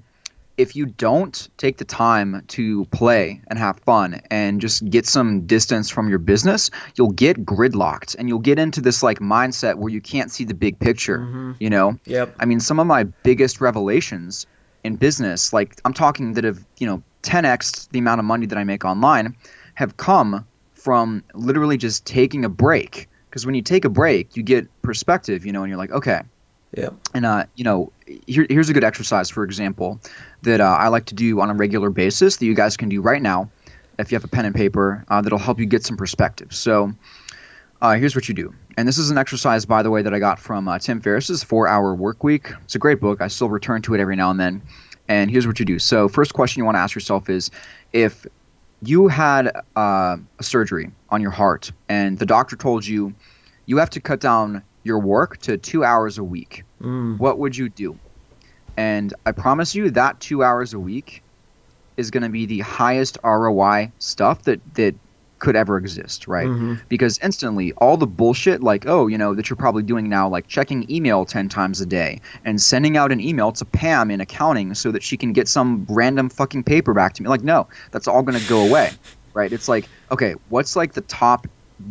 if 0.59 0.75
you 0.75 0.85
don't 0.85 1.47
take 1.55 1.77
the 1.77 1.85
time 1.85 2.43
to 2.49 2.83
play 2.91 3.41
and 3.47 3.57
have 3.57 3.79
fun 3.79 4.19
and 4.29 4.59
just 4.59 4.83
get 4.89 5.05
some 5.05 5.47
distance 5.47 5.89
from 5.89 6.09
your 6.09 6.19
business, 6.19 6.69
you'll 6.95 7.13
get 7.13 7.45
gridlocked 7.45 8.17
and 8.19 8.27
you'll 8.27 8.39
get 8.39 8.59
into 8.59 8.81
this 8.81 9.01
like 9.01 9.19
mindset 9.19 9.75
where 9.75 9.89
you 9.89 10.01
can't 10.01 10.29
see 10.29 10.43
the 10.43 10.53
big 10.53 10.77
picture, 10.77 11.19
mm-hmm. 11.19 11.53
you 11.61 11.69
know? 11.69 11.97
Yep. 12.03 12.35
I 12.41 12.45
mean, 12.45 12.59
some 12.59 12.77
of 12.77 12.87
my 12.87 13.05
biggest 13.05 13.61
revelations 13.61 14.47
in 14.83 14.97
business, 14.97 15.53
like 15.53 15.79
I'm 15.85 15.93
talking 15.93 16.33
that 16.33 16.43
have, 16.43 16.59
you 16.77 16.87
know, 16.87 17.01
10x 17.23 17.87
the 17.91 17.99
amount 17.99 18.19
of 18.19 18.25
money 18.25 18.45
that 18.45 18.57
I 18.57 18.65
make 18.65 18.83
online, 18.83 19.37
have 19.75 19.95
come 19.95 20.45
from 20.73 21.23
literally 21.33 21.77
just 21.77 22.05
taking 22.05 22.43
a 22.43 22.49
break. 22.49 23.07
Because 23.29 23.45
when 23.45 23.55
you 23.55 23.61
take 23.61 23.85
a 23.85 23.89
break, 23.89 24.35
you 24.35 24.43
get 24.43 24.67
perspective, 24.81 25.45
you 25.45 25.53
know, 25.53 25.63
and 25.63 25.69
you're 25.69 25.77
like, 25.77 25.91
okay, 25.91 26.19
yeah. 26.75 26.89
And 27.13 27.25
uh, 27.25 27.45
you 27.55 27.63
know, 27.63 27.91
here, 28.27 28.45
here's 28.49 28.69
a 28.69 28.73
good 28.73 28.83
exercise, 28.83 29.29
for 29.29 29.43
example, 29.43 29.99
that 30.43 30.61
uh, 30.61 30.77
I 30.79 30.87
like 30.89 31.05
to 31.05 31.15
do 31.15 31.39
on 31.41 31.49
a 31.49 31.53
regular 31.53 31.89
basis 31.89 32.37
that 32.37 32.45
you 32.45 32.53
guys 32.53 32.77
can 32.77 32.89
do 32.89 33.01
right 33.01 33.21
now, 33.21 33.49
if 33.97 34.11
you 34.11 34.15
have 34.15 34.23
a 34.23 34.29
pen 34.29 34.45
and 34.45 34.55
paper, 34.55 35.03
uh, 35.09 35.21
that'll 35.21 35.39
help 35.39 35.59
you 35.59 35.65
get 35.65 35.83
some 35.83 35.97
perspective. 35.97 36.53
So, 36.53 36.93
uh, 37.81 37.93
here's 37.93 38.13
what 38.13 38.27
you 38.27 38.35
do, 38.35 38.53
and 38.77 38.87
this 38.87 38.97
is 38.97 39.09
an 39.09 39.17
exercise, 39.17 39.65
by 39.65 39.83
the 39.83 39.89
way, 39.89 40.01
that 40.01 40.13
I 40.13 40.19
got 40.19 40.37
from 40.37 40.67
uh, 40.67 40.79
Tim 40.79 41.01
Ferriss's 41.01 41.43
Four 41.43 41.67
Hour 41.67 41.95
Work 41.95 42.23
Week. 42.23 42.51
It's 42.63 42.75
a 42.75 42.79
great 42.79 42.99
book. 42.99 43.21
I 43.21 43.29
still 43.29 43.49
return 43.49 43.81
to 43.83 43.93
it 43.93 43.99
every 43.99 44.15
now 44.15 44.31
and 44.31 44.39
then. 44.39 44.61
And 45.07 45.31
here's 45.31 45.47
what 45.47 45.59
you 45.59 45.65
do. 45.65 45.79
So, 45.79 46.07
first 46.07 46.33
question 46.33 46.59
you 46.59 46.65
want 46.65 46.75
to 46.75 46.79
ask 46.79 46.93
yourself 46.93 47.29
is, 47.29 47.49
if 47.93 48.27
you 48.83 49.07
had 49.07 49.51
uh, 49.75 50.17
a 50.37 50.43
surgery 50.43 50.91
on 51.09 51.21
your 51.21 51.31
heart, 51.31 51.71
and 51.87 52.19
the 52.19 52.25
doctor 52.25 52.55
told 52.55 52.85
you 52.85 53.13
you 53.65 53.77
have 53.77 53.89
to 53.91 53.99
cut 53.99 54.19
down 54.19 54.63
your 54.89 54.99
work 54.99 55.37
to 55.37 55.57
two 55.57 55.85
hours 55.85 56.17
a 56.17 56.23
week, 56.23 56.65
mm. 56.81 57.17
what 57.17 57.37
would 57.37 57.55
you 57.55 57.69
do? 57.69 57.97
And 58.75 59.13
I 59.25 59.31
promise 59.31 59.75
you 59.75 59.91
that 59.91 60.19
two 60.19 60.43
hours 60.43 60.73
a 60.73 60.79
week 60.79 61.23
is 61.95 62.11
going 62.11 62.23
to 62.23 62.29
be 62.29 62.45
the 62.45 62.59
highest 62.59 63.17
ROI 63.23 63.91
stuff 63.99 64.43
that 64.43 64.59
that 64.75 64.95
could 65.37 65.55
ever 65.55 65.77
exist, 65.77 66.27
right? 66.27 66.47
Mm-hmm. 66.47 66.75
Because 66.89 67.17
instantly, 67.19 67.71
all 67.73 67.95
the 67.95 68.07
bullshit, 68.07 68.61
like, 68.61 68.85
oh, 68.87 69.07
you 69.07 69.17
know, 69.17 69.33
that 69.35 69.49
you're 69.49 69.57
probably 69.57 69.83
doing 69.83 70.09
now, 70.09 70.27
like 70.27 70.47
checking 70.47 70.89
email 70.91 71.25
10 71.25 71.47
times 71.47 71.79
a 71.79 71.85
day 71.85 72.19
and 72.43 72.61
sending 72.61 72.97
out 72.97 73.11
an 73.11 73.21
email 73.21 73.53
to 73.53 73.65
Pam 73.65 74.11
in 74.11 74.19
accounting 74.19 74.73
so 74.73 74.91
that 74.91 75.01
she 75.01 75.15
can 75.15 75.31
get 75.31 75.47
some 75.47 75.85
random 75.87 76.29
fucking 76.29 76.63
paper 76.63 76.93
back 76.93 77.13
to 77.13 77.23
me. 77.23 77.29
Like, 77.29 77.43
no, 77.43 77.67
that's 77.91 78.07
all 78.07 78.21
going 78.21 78.37
to 78.37 78.49
go 78.49 78.67
away, 78.67 78.91
right? 79.33 79.51
It's 79.51 79.69
like, 79.69 79.87
okay, 80.11 80.35
what's 80.49 80.75
like 80.75 80.93
the 80.93 81.01
top 81.01 81.47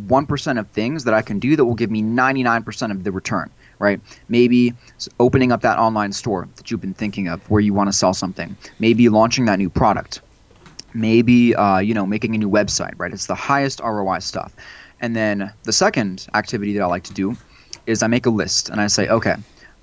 1% 0.07 0.59
of 0.59 0.67
things 0.69 1.03
that 1.03 1.13
I 1.13 1.21
can 1.21 1.39
do 1.39 1.55
that 1.55 1.65
will 1.65 1.75
give 1.75 1.91
me 1.91 2.01
99% 2.01 2.91
of 2.91 3.03
the 3.03 3.11
return, 3.11 3.49
right? 3.79 3.99
Maybe 4.27 4.73
opening 5.19 5.51
up 5.51 5.61
that 5.61 5.79
online 5.79 6.11
store 6.13 6.47
that 6.55 6.69
you've 6.69 6.81
been 6.81 6.93
thinking 6.93 7.27
of 7.27 7.41
where 7.49 7.61
you 7.61 7.73
want 7.73 7.87
to 7.87 7.93
sell 7.93 8.13
something. 8.13 8.55
Maybe 8.79 9.09
launching 9.09 9.45
that 9.45 9.57
new 9.57 9.69
product. 9.69 10.21
Maybe, 10.93 11.55
uh, 11.55 11.79
you 11.79 11.93
know, 11.93 12.05
making 12.05 12.35
a 12.35 12.37
new 12.37 12.49
website, 12.49 12.93
right? 12.97 13.13
It's 13.13 13.27
the 13.27 13.35
highest 13.35 13.79
ROI 13.79 14.19
stuff. 14.19 14.55
And 15.01 15.15
then 15.15 15.51
the 15.63 15.73
second 15.73 16.27
activity 16.33 16.73
that 16.73 16.83
I 16.83 16.87
like 16.87 17.03
to 17.03 17.13
do 17.13 17.37
is 17.85 18.03
I 18.03 18.07
make 18.07 18.25
a 18.25 18.29
list 18.29 18.69
and 18.69 18.81
I 18.81 18.87
say, 18.87 19.07
okay, 19.07 19.35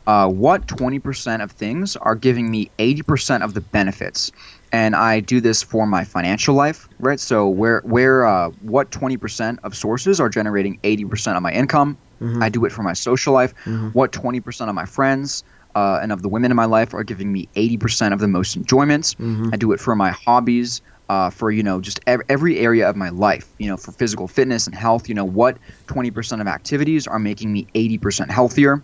uh, 0.06 0.28
what 0.28 0.66
20% 0.66 1.42
of 1.42 1.50
things 1.50 1.96
are 1.96 2.14
giving 2.14 2.50
me 2.50 2.70
80% 2.78 3.42
of 3.42 3.54
the 3.54 3.60
benefits? 3.60 4.30
And 4.72 4.96
I 4.96 5.20
do 5.20 5.40
this 5.40 5.62
for 5.62 5.86
my 5.86 6.04
financial 6.04 6.54
life, 6.54 6.88
right? 6.98 7.20
So 7.20 7.48
where 7.48 7.80
where 7.84 8.26
uh, 8.26 8.50
what 8.62 8.90
twenty 8.90 9.16
percent 9.16 9.60
of 9.62 9.76
sources 9.76 10.20
are 10.20 10.28
generating 10.28 10.78
eighty 10.82 11.04
percent 11.04 11.36
of 11.36 11.42
my 11.42 11.52
income, 11.52 11.98
mm-hmm. 12.20 12.42
I 12.42 12.48
do 12.48 12.64
it 12.64 12.72
for 12.72 12.82
my 12.82 12.92
social 12.92 13.32
life. 13.32 13.54
Mm-hmm. 13.64 13.88
What 13.88 14.12
twenty 14.12 14.40
percent 14.40 14.68
of 14.68 14.74
my 14.74 14.84
friends 14.84 15.44
uh, 15.74 16.00
and 16.02 16.12
of 16.12 16.22
the 16.22 16.28
women 16.28 16.50
in 16.50 16.56
my 16.56 16.64
life 16.64 16.94
are 16.94 17.04
giving 17.04 17.32
me 17.32 17.48
eighty 17.54 17.76
percent 17.76 18.12
of 18.12 18.20
the 18.20 18.28
most 18.28 18.56
enjoyments. 18.56 19.14
Mm-hmm. 19.14 19.50
I 19.52 19.56
do 19.56 19.72
it 19.72 19.80
for 19.80 19.94
my 19.94 20.10
hobbies. 20.10 20.82
Uh, 21.08 21.30
for 21.30 21.52
you 21.52 21.62
know 21.62 21.80
just 21.80 22.00
ev- 22.08 22.22
every 22.28 22.58
area 22.58 22.90
of 22.90 22.96
my 22.96 23.10
life 23.10 23.46
you 23.58 23.68
know 23.68 23.76
for 23.76 23.92
physical 23.92 24.26
fitness 24.26 24.66
and 24.66 24.74
health 24.74 25.08
you 25.08 25.14
know 25.14 25.24
what 25.24 25.56
20% 25.86 26.40
of 26.40 26.48
activities 26.48 27.06
are 27.06 27.20
making 27.20 27.52
me 27.52 27.64
80% 27.76 28.28
healthier 28.28 28.82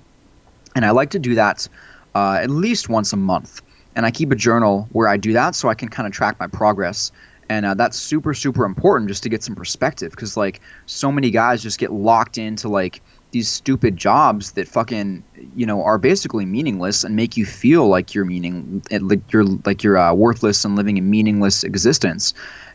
and 0.76 0.84
i 0.84 0.90
like 0.92 1.10
to 1.10 1.18
do 1.18 1.34
that 1.34 1.68
uh, 2.14 2.38
at 2.40 2.48
least 2.48 2.88
once 2.88 3.12
a 3.12 3.16
month 3.16 3.60
and 3.94 4.06
I 4.06 4.10
keep 4.10 4.30
a 4.32 4.36
journal 4.36 4.88
where 4.92 5.08
I 5.08 5.16
do 5.16 5.32
that 5.34 5.54
so 5.54 5.68
I 5.68 5.74
can 5.74 5.88
kind 5.88 6.06
of 6.06 6.12
track 6.12 6.38
my 6.40 6.46
progress. 6.46 7.12
And 7.48 7.66
uh, 7.66 7.74
that's 7.74 7.98
super, 7.98 8.32
super 8.32 8.64
important 8.64 9.08
just 9.08 9.24
to 9.24 9.28
get 9.28 9.42
some 9.42 9.54
perspective 9.54 10.10
because, 10.10 10.36
like, 10.36 10.60
so 10.86 11.12
many 11.12 11.30
guys 11.30 11.62
just 11.62 11.78
get 11.78 11.92
locked 11.92 12.38
into, 12.38 12.68
like, 12.68 13.02
these 13.32 13.48
stupid 13.48 13.96
jobs 13.96 14.52
that 14.52 14.68
fucking, 14.68 15.24
you 15.56 15.66
know, 15.66 15.82
are 15.82 15.98
basically 15.98 16.46
meaningless 16.46 17.04
and 17.04 17.16
make 17.16 17.36
you 17.36 17.44
feel 17.44 17.88
like 17.88 18.14
you're 18.14 18.24
meaning, 18.24 18.82
like 18.90 19.32
you're, 19.32 19.44
like 19.44 19.82
you're 19.82 19.98
uh, 19.98 20.14
worthless 20.14 20.64
and 20.64 20.76
living 20.76 20.98
a 20.98 21.02
meaningless 21.02 21.64
existence. 21.64 22.32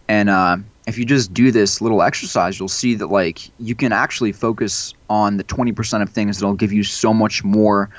And 0.08 0.30
uh, 0.30 0.58
if 0.86 0.98
you 0.98 1.06
just 1.06 1.34
do 1.34 1.52
this 1.52 1.82
little 1.82 2.02
exercise, 2.04 2.60
you'll 2.60 2.68
see 2.68 2.96
that, 2.96 3.08
like, 3.08 3.50
you 3.60 3.74
can 3.74 3.92
actually 3.92 4.32
focus 4.32 4.94
on 5.10 5.38
the 5.38 5.44
20% 5.44 6.02
of 6.02 6.10
things 6.10 6.40
that'll 6.40 6.54
give 6.54 6.74
you 6.74 6.84
so 6.84 7.14
much 7.14 7.44
more 7.44 7.90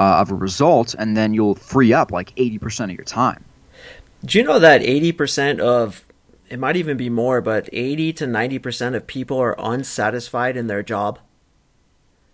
uh, 0.00 0.18
of 0.20 0.30
a 0.30 0.34
result, 0.34 0.94
and 0.98 1.16
then 1.16 1.34
you'll 1.34 1.54
free 1.54 1.92
up 1.92 2.12
like 2.12 2.34
80% 2.36 2.84
of 2.84 2.90
your 2.92 3.04
time. 3.04 3.44
Do 4.24 4.38
you 4.38 4.44
know 4.44 4.58
that 4.58 4.80
80% 4.80 5.60
of 5.60 6.04
it 6.48 6.58
might 6.58 6.76
even 6.76 6.96
be 6.96 7.10
more, 7.10 7.40
but 7.40 7.68
80 7.72 8.12
to 8.14 8.26
90% 8.26 8.94
of 8.94 9.06
people 9.06 9.38
are 9.38 9.54
unsatisfied 9.58 10.56
in 10.56 10.66
their 10.66 10.82
job? 10.82 11.18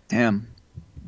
Damn. 0.07 0.47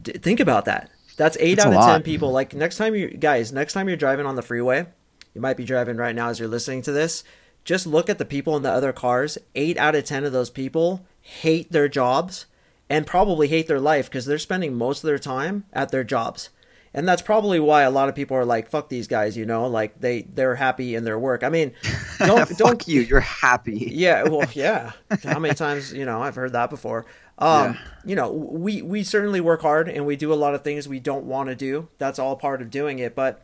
D- 0.01 0.13
think 0.13 0.39
about 0.39 0.65
that. 0.65 0.91
That's 1.15 1.37
8 1.39 1.55
That's 1.55 1.65
out 1.67 1.73
of 1.73 1.85
10 1.85 2.03
people. 2.03 2.31
Like 2.31 2.53
next 2.53 2.77
time 2.77 2.95
you 2.95 3.09
guys, 3.09 3.51
next 3.51 3.73
time 3.73 3.87
you're 3.87 3.97
driving 3.97 4.25
on 4.25 4.35
the 4.35 4.41
freeway, 4.41 4.87
you 5.33 5.41
might 5.41 5.57
be 5.57 5.65
driving 5.65 5.97
right 5.97 6.15
now 6.15 6.29
as 6.29 6.39
you're 6.39 6.47
listening 6.47 6.81
to 6.83 6.91
this, 6.91 7.23
just 7.63 7.87
look 7.87 8.09
at 8.09 8.17
the 8.17 8.25
people 8.25 8.55
in 8.55 8.63
the 8.63 8.71
other 8.71 8.93
cars. 8.93 9.37
8 9.55 9.77
out 9.77 9.95
of 9.95 10.05
10 10.05 10.23
of 10.25 10.31
those 10.31 10.49
people 10.49 11.05
hate 11.21 11.71
their 11.71 11.87
jobs 11.89 12.45
and 12.89 13.05
probably 13.05 13.47
hate 13.47 13.67
their 13.67 13.79
life 13.79 14.09
because 14.09 14.25
they're 14.25 14.37
spending 14.37 14.75
most 14.75 15.03
of 15.03 15.07
their 15.07 15.19
time 15.19 15.65
at 15.73 15.91
their 15.91 16.03
jobs. 16.03 16.49
And 16.93 17.07
that's 17.07 17.21
probably 17.21 17.59
why 17.59 17.83
a 17.83 17.91
lot 17.91 18.09
of 18.09 18.15
people 18.15 18.37
are 18.37 18.45
like, 18.45 18.69
"Fuck 18.69 18.89
these 18.89 19.07
guys," 19.07 19.37
you 19.37 19.45
know, 19.45 19.67
like 19.67 19.99
they 19.99 20.23
they're 20.23 20.55
happy 20.55 20.95
in 20.95 21.03
their 21.03 21.19
work. 21.19 21.43
I 21.43 21.49
mean, 21.49 21.73
don't 22.19 22.49
don't 22.57 22.87
you, 22.87 23.01
you're 23.01 23.19
happy. 23.19 23.91
yeah, 23.93 24.23
well, 24.27 24.49
yeah. 24.53 24.93
How 25.23 25.37
many 25.37 25.53
times 25.53 25.93
you 25.93 26.05
know 26.05 26.21
I've 26.21 26.35
heard 26.35 26.53
that 26.53 26.69
before. 26.69 27.05
Um, 27.37 27.73
yeah. 27.73 27.79
You 28.05 28.15
know, 28.15 28.31
we 28.31 28.81
we 28.81 29.03
certainly 29.03 29.41
work 29.41 29.61
hard 29.61 29.89
and 29.89 30.05
we 30.05 30.15
do 30.15 30.33
a 30.33 30.35
lot 30.35 30.55
of 30.55 30.63
things 30.63 30.87
we 30.87 30.99
don't 30.99 31.25
want 31.25 31.49
to 31.49 31.55
do. 31.55 31.87
That's 31.99 32.19
all 32.19 32.35
part 32.35 32.61
of 32.61 32.71
doing 32.71 32.99
it. 32.99 33.15
But 33.15 33.43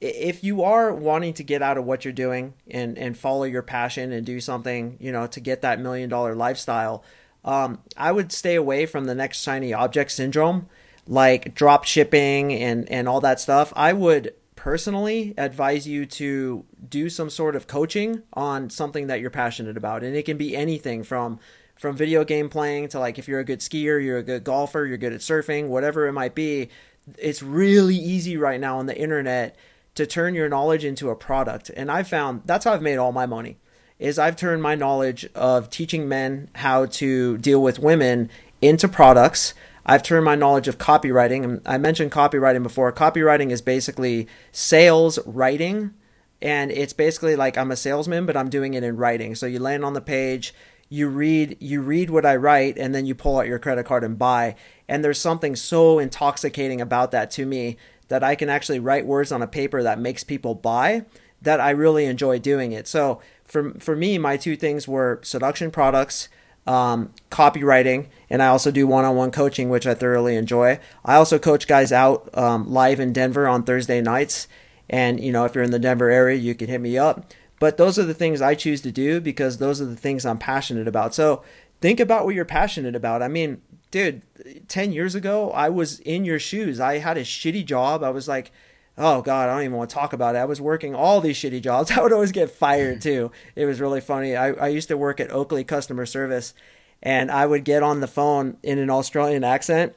if 0.00 0.42
you 0.42 0.62
are 0.62 0.94
wanting 0.94 1.34
to 1.34 1.42
get 1.42 1.62
out 1.62 1.76
of 1.76 1.84
what 1.84 2.04
you're 2.04 2.12
doing 2.12 2.54
and 2.70 2.96
and 2.96 3.18
follow 3.18 3.44
your 3.44 3.62
passion 3.62 4.12
and 4.12 4.24
do 4.24 4.40
something, 4.40 4.96
you 4.98 5.12
know, 5.12 5.26
to 5.26 5.40
get 5.40 5.60
that 5.62 5.80
million 5.80 6.08
dollar 6.08 6.34
lifestyle 6.34 7.04
um, 7.44 7.80
I 7.96 8.12
would 8.12 8.32
stay 8.32 8.54
away 8.54 8.86
from 8.86 9.04
the 9.04 9.14
next 9.14 9.42
shiny 9.42 9.72
object 9.72 10.10
syndrome, 10.10 10.68
like 11.06 11.54
drop 11.54 11.84
shipping 11.84 12.52
and, 12.52 12.90
and 12.90 13.08
all 13.08 13.20
that 13.20 13.40
stuff. 13.40 13.72
I 13.76 13.92
would 13.92 14.34
personally 14.56 15.34
advise 15.36 15.86
you 15.86 16.06
to 16.06 16.64
do 16.88 17.10
some 17.10 17.28
sort 17.28 17.54
of 17.54 17.66
coaching 17.66 18.22
on 18.32 18.70
something 18.70 19.08
that 19.08 19.20
you're 19.20 19.30
passionate 19.30 19.76
about. 19.76 20.02
And 20.02 20.16
it 20.16 20.24
can 20.24 20.38
be 20.38 20.56
anything 20.56 21.02
from 21.02 21.38
from 21.76 21.96
video 21.96 22.24
game 22.24 22.48
playing 22.48 22.88
to 22.88 23.00
like 23.00 23.18
if 23.18 23.26
you're 23.26 23.40
a 23.40 23.44
good 23.44 23.58
skier, 23.58 24.02
you're 24.02 24.18
a 24.18 24.22
good 24.22 24.44
golfer, 24.44 24.86
you're 24.86 24.96
good 24.96 25.12
at 25.12 25.20
surfing, 25.20 25.66
whatever 25.68 26.06
it 26.06 26.12
might 26.12 26.34
be. 26.34 26.70
It's 27.18 27.42
really 27.42 27.96
easy 27.96 28.36
right 28.36 28.60
now 28.60 28.78
on 28.78 28.86
the 28.86 28.98
internet 28.98 29.56
to 29.96 30.06
turn 30.06 30.34
your 30.34 30.48
knowledge 30.48 30.84
into 30.84 31.10
a 31.10 31.16
product. 31.16 31.70
And 31.76 31.90
I've 31.90 32.08
found 32.08 32.42
that's 32.46 32.64
how 32.64 32.72
I've 32.72 32.80
made 32.80 32.96
all 32.96 33.12
my 33.12 33.26
money 33.26 33.58
is 33.98 34.18
I've 34.18 34.36
turned 34.36 34.62
my 34.62 34.74
knowledge 34.74 35.26
of 35.34 35.70
teaching 35.70 36.08
men 36.08 36.50
how 36.56 36.86
to 36.86 37.38
deal 37.38 37.62
with 37.62 37.78
women 37.78 38.30
into 38.60 38.88
products. 38.88 39.54
I've 39.86 40.02
turned 40.02 40.24
my 40.24 40.34
knowledge 40.34 40.66
of 40.66 40.78
copywriting. 40.78 41.60
I 41.66 41.78
mentioned 41.78 42.10
copywriting 42.10 42.62
before. 42.62 42.92
Copywriting 42.92 43.50
is 43.50 43.60
basically 43.60 44.26
sales 44.50 45.18
writing, 45.26 45.94
and 46.40 46.70
it's 46.70 46.92
basically 46.92 47.36
like 47.36 47.56
I'm 47.56 47.70
a 47.70 47.76
salesman, 47.76 48.26
but 48.26 48.36
I'm 48.36 48.48
doing 48.48 48.74
it 48.74 48.82
in 48.82 48.96
writing. 48.96 49.34
So 49.34 49.46
you 49.46 49.58
land 49.58 49.84
on 49.84 49.92
the 49.92 50.00
page, 50.00 50.54
you 50.88 51.08
read, 51.08 51.56
you 51.60 51.80
read 51.82 52.10
what 52.10 52.26
I 52.26 52.36
write, 52.36 52.78
and 52.78 52.94
then 52.94 53.06
you 53.06 53.14
pull 53.14 53.38
out 53.38 53.46
your 53.46 53.58
credit 53.58 53.84
card 53.84 54.04
and 54.04 54.18
buy. 54.18 54.56
And 54.88 55.04
there's 55.04 55.20
something 55.20 55.54
so 55.54 55.98
intoxicating 55.98 56.80
about 56.80 57.10
that 57.12 57.30
to 57.32 57.46
me 57.46 57.76
that 58.08 58.24
I 58.24 58.34
can 58.34 58.48
actually 58.48 58.80
write 58.80 59.06
words 59.06 59.32
on 59.32 59.42
a 59.42 59.46
paper 59.46 59.82
that 59.82 59.98
makes 59.98 60.24
people 60.24 60.54
buy. 60.54 61.04
That 61.42 61.60
I 61.60 61.70
really 61.70 62.06
enjoy 62.06 62.38
doing 62.38 62.72
it. 62.72 62.88
So 62.88 63.20
for 63.54 63.70
for 63.78 63.94
me, 63.94 64.18
my 64.18 64.36
two 64.36 64.56
things 64.56 64.88
were 64.88 65.20
seduction 65.22 65.70
products 65.70 66.28
um, 66.66 67.12
copywriting, 67.30 68.08
and 68.28 68.42
I 68.42 68.48
also 68.48 68.72
do 68.72 68.84
one-on-one 68.84 69.30
coaching, 69.30 69.70
which 69.70 69.86
I 69.86 69.94
thoroughly 69.94 70.34
enjoy. 70.34 70.80
I 71.04 71.14
also 71.14 71.38
coach 71.38 71.68
guys 71.68 71.92
out 71.92 72.36
um, 72.36 72.68
live 72.68 72.98
in 72.98 73.12
Denver 73.12 73.46
on 73.46 73.62
Thursday 73.62 74.00
nights, 74.00 74.48
and 74.90 75.20
you 75.20 75.30
know 75.30 75.44
if 75.44 75.54
you're 75.54 75.62
in 75.62 75.70
the 75.70 75.78
Denver 75.78 76.10
area, 76.10 76.36
you 76.36 76.56
can 76.56 76.68
hit 76.68 76.80
me 76.80 76.98
up. 76.98 77.32
But 77.60 77.76
those 77.76 77.96
are 77.96 78.02
the 78.02 78.12
things 78.12 78.42
I 78.42 78.56
choose 78.56 78.80
to 78.80 78.90
do 78.90 79.20
because 79.20 79.58
those 79.58 79.80
are 79.80 79.86
the 79.86 79.94
things 79.94 80.26
I'm 80.26 80.38
passionate 80.38 80.88
about. 80.88 81.14
So 81.14 81.44
think 81.80 82.00
about 82.00 82.24
what 82.24 82.34
you're 82.34 82.44
passionate 82.44 82.96
about. 82.96 83.22
I 83.22 83.28
mean, 83.28 83.62
dude, 83.92 84.22
10 84.66 84.92
years 84.92 85.14
ago, 85.14 85.52
I 85.52 85.68
was 85.68 86.00
in 86.00 86.24
your 86.24 86.40
shoes. 86.40 86.80
I 86.80 86.98
had 86.98 87.16
a 87.16 87.22
shitty 87.22 87.64
job. 87.64 88.02
I 88.02 88.10
was 88.10 88.26
like, 88.26 88.50
oh 88.96 89.22
God, 89.22 89.48
I 89.48 89.54
don't 89.54 89.64
even 89.64 89.76
want 89.76 89.90
to 89.90 89.94
talk 89.94 90.12
about 90.12 90.34
it. 90.34 90.38
I 90.38 90.44
was 90.44 90.60
working 90.60 90.94
all 90.94 91.20
these 91.20 91.36
shitty 91.36 91.62
jobs. 91.62 91.90
I 91.96 92.00
would 92.00 92.12
always 92.12 92.32
get 92.32 92.50
fired 92.50 93.00
too. 93.00 93.30
It 93.56 93.66
was 93.66 93.80
really 93.80 94.00
funny. 94.00 94.36
I, 94.36 94.52
I 94.52 94.68
used 94.68 94.88
to 94.88 94.96
work 94.96 95.20
at 95.20 95.30
Oakley 95.30 95.64
customer 95.64 96.06
service 96.06 96.54
and 97.02 97.30
I 97.30 97.46
would 97.46 97.64
get 97.64 97.82
on 97.82 98.00
the 98.00 98.06
phone 98.06 98.56
in 98.62 98.78
an 98.78 98.90
Australian 98.90 99.44
accent 99.44 99.94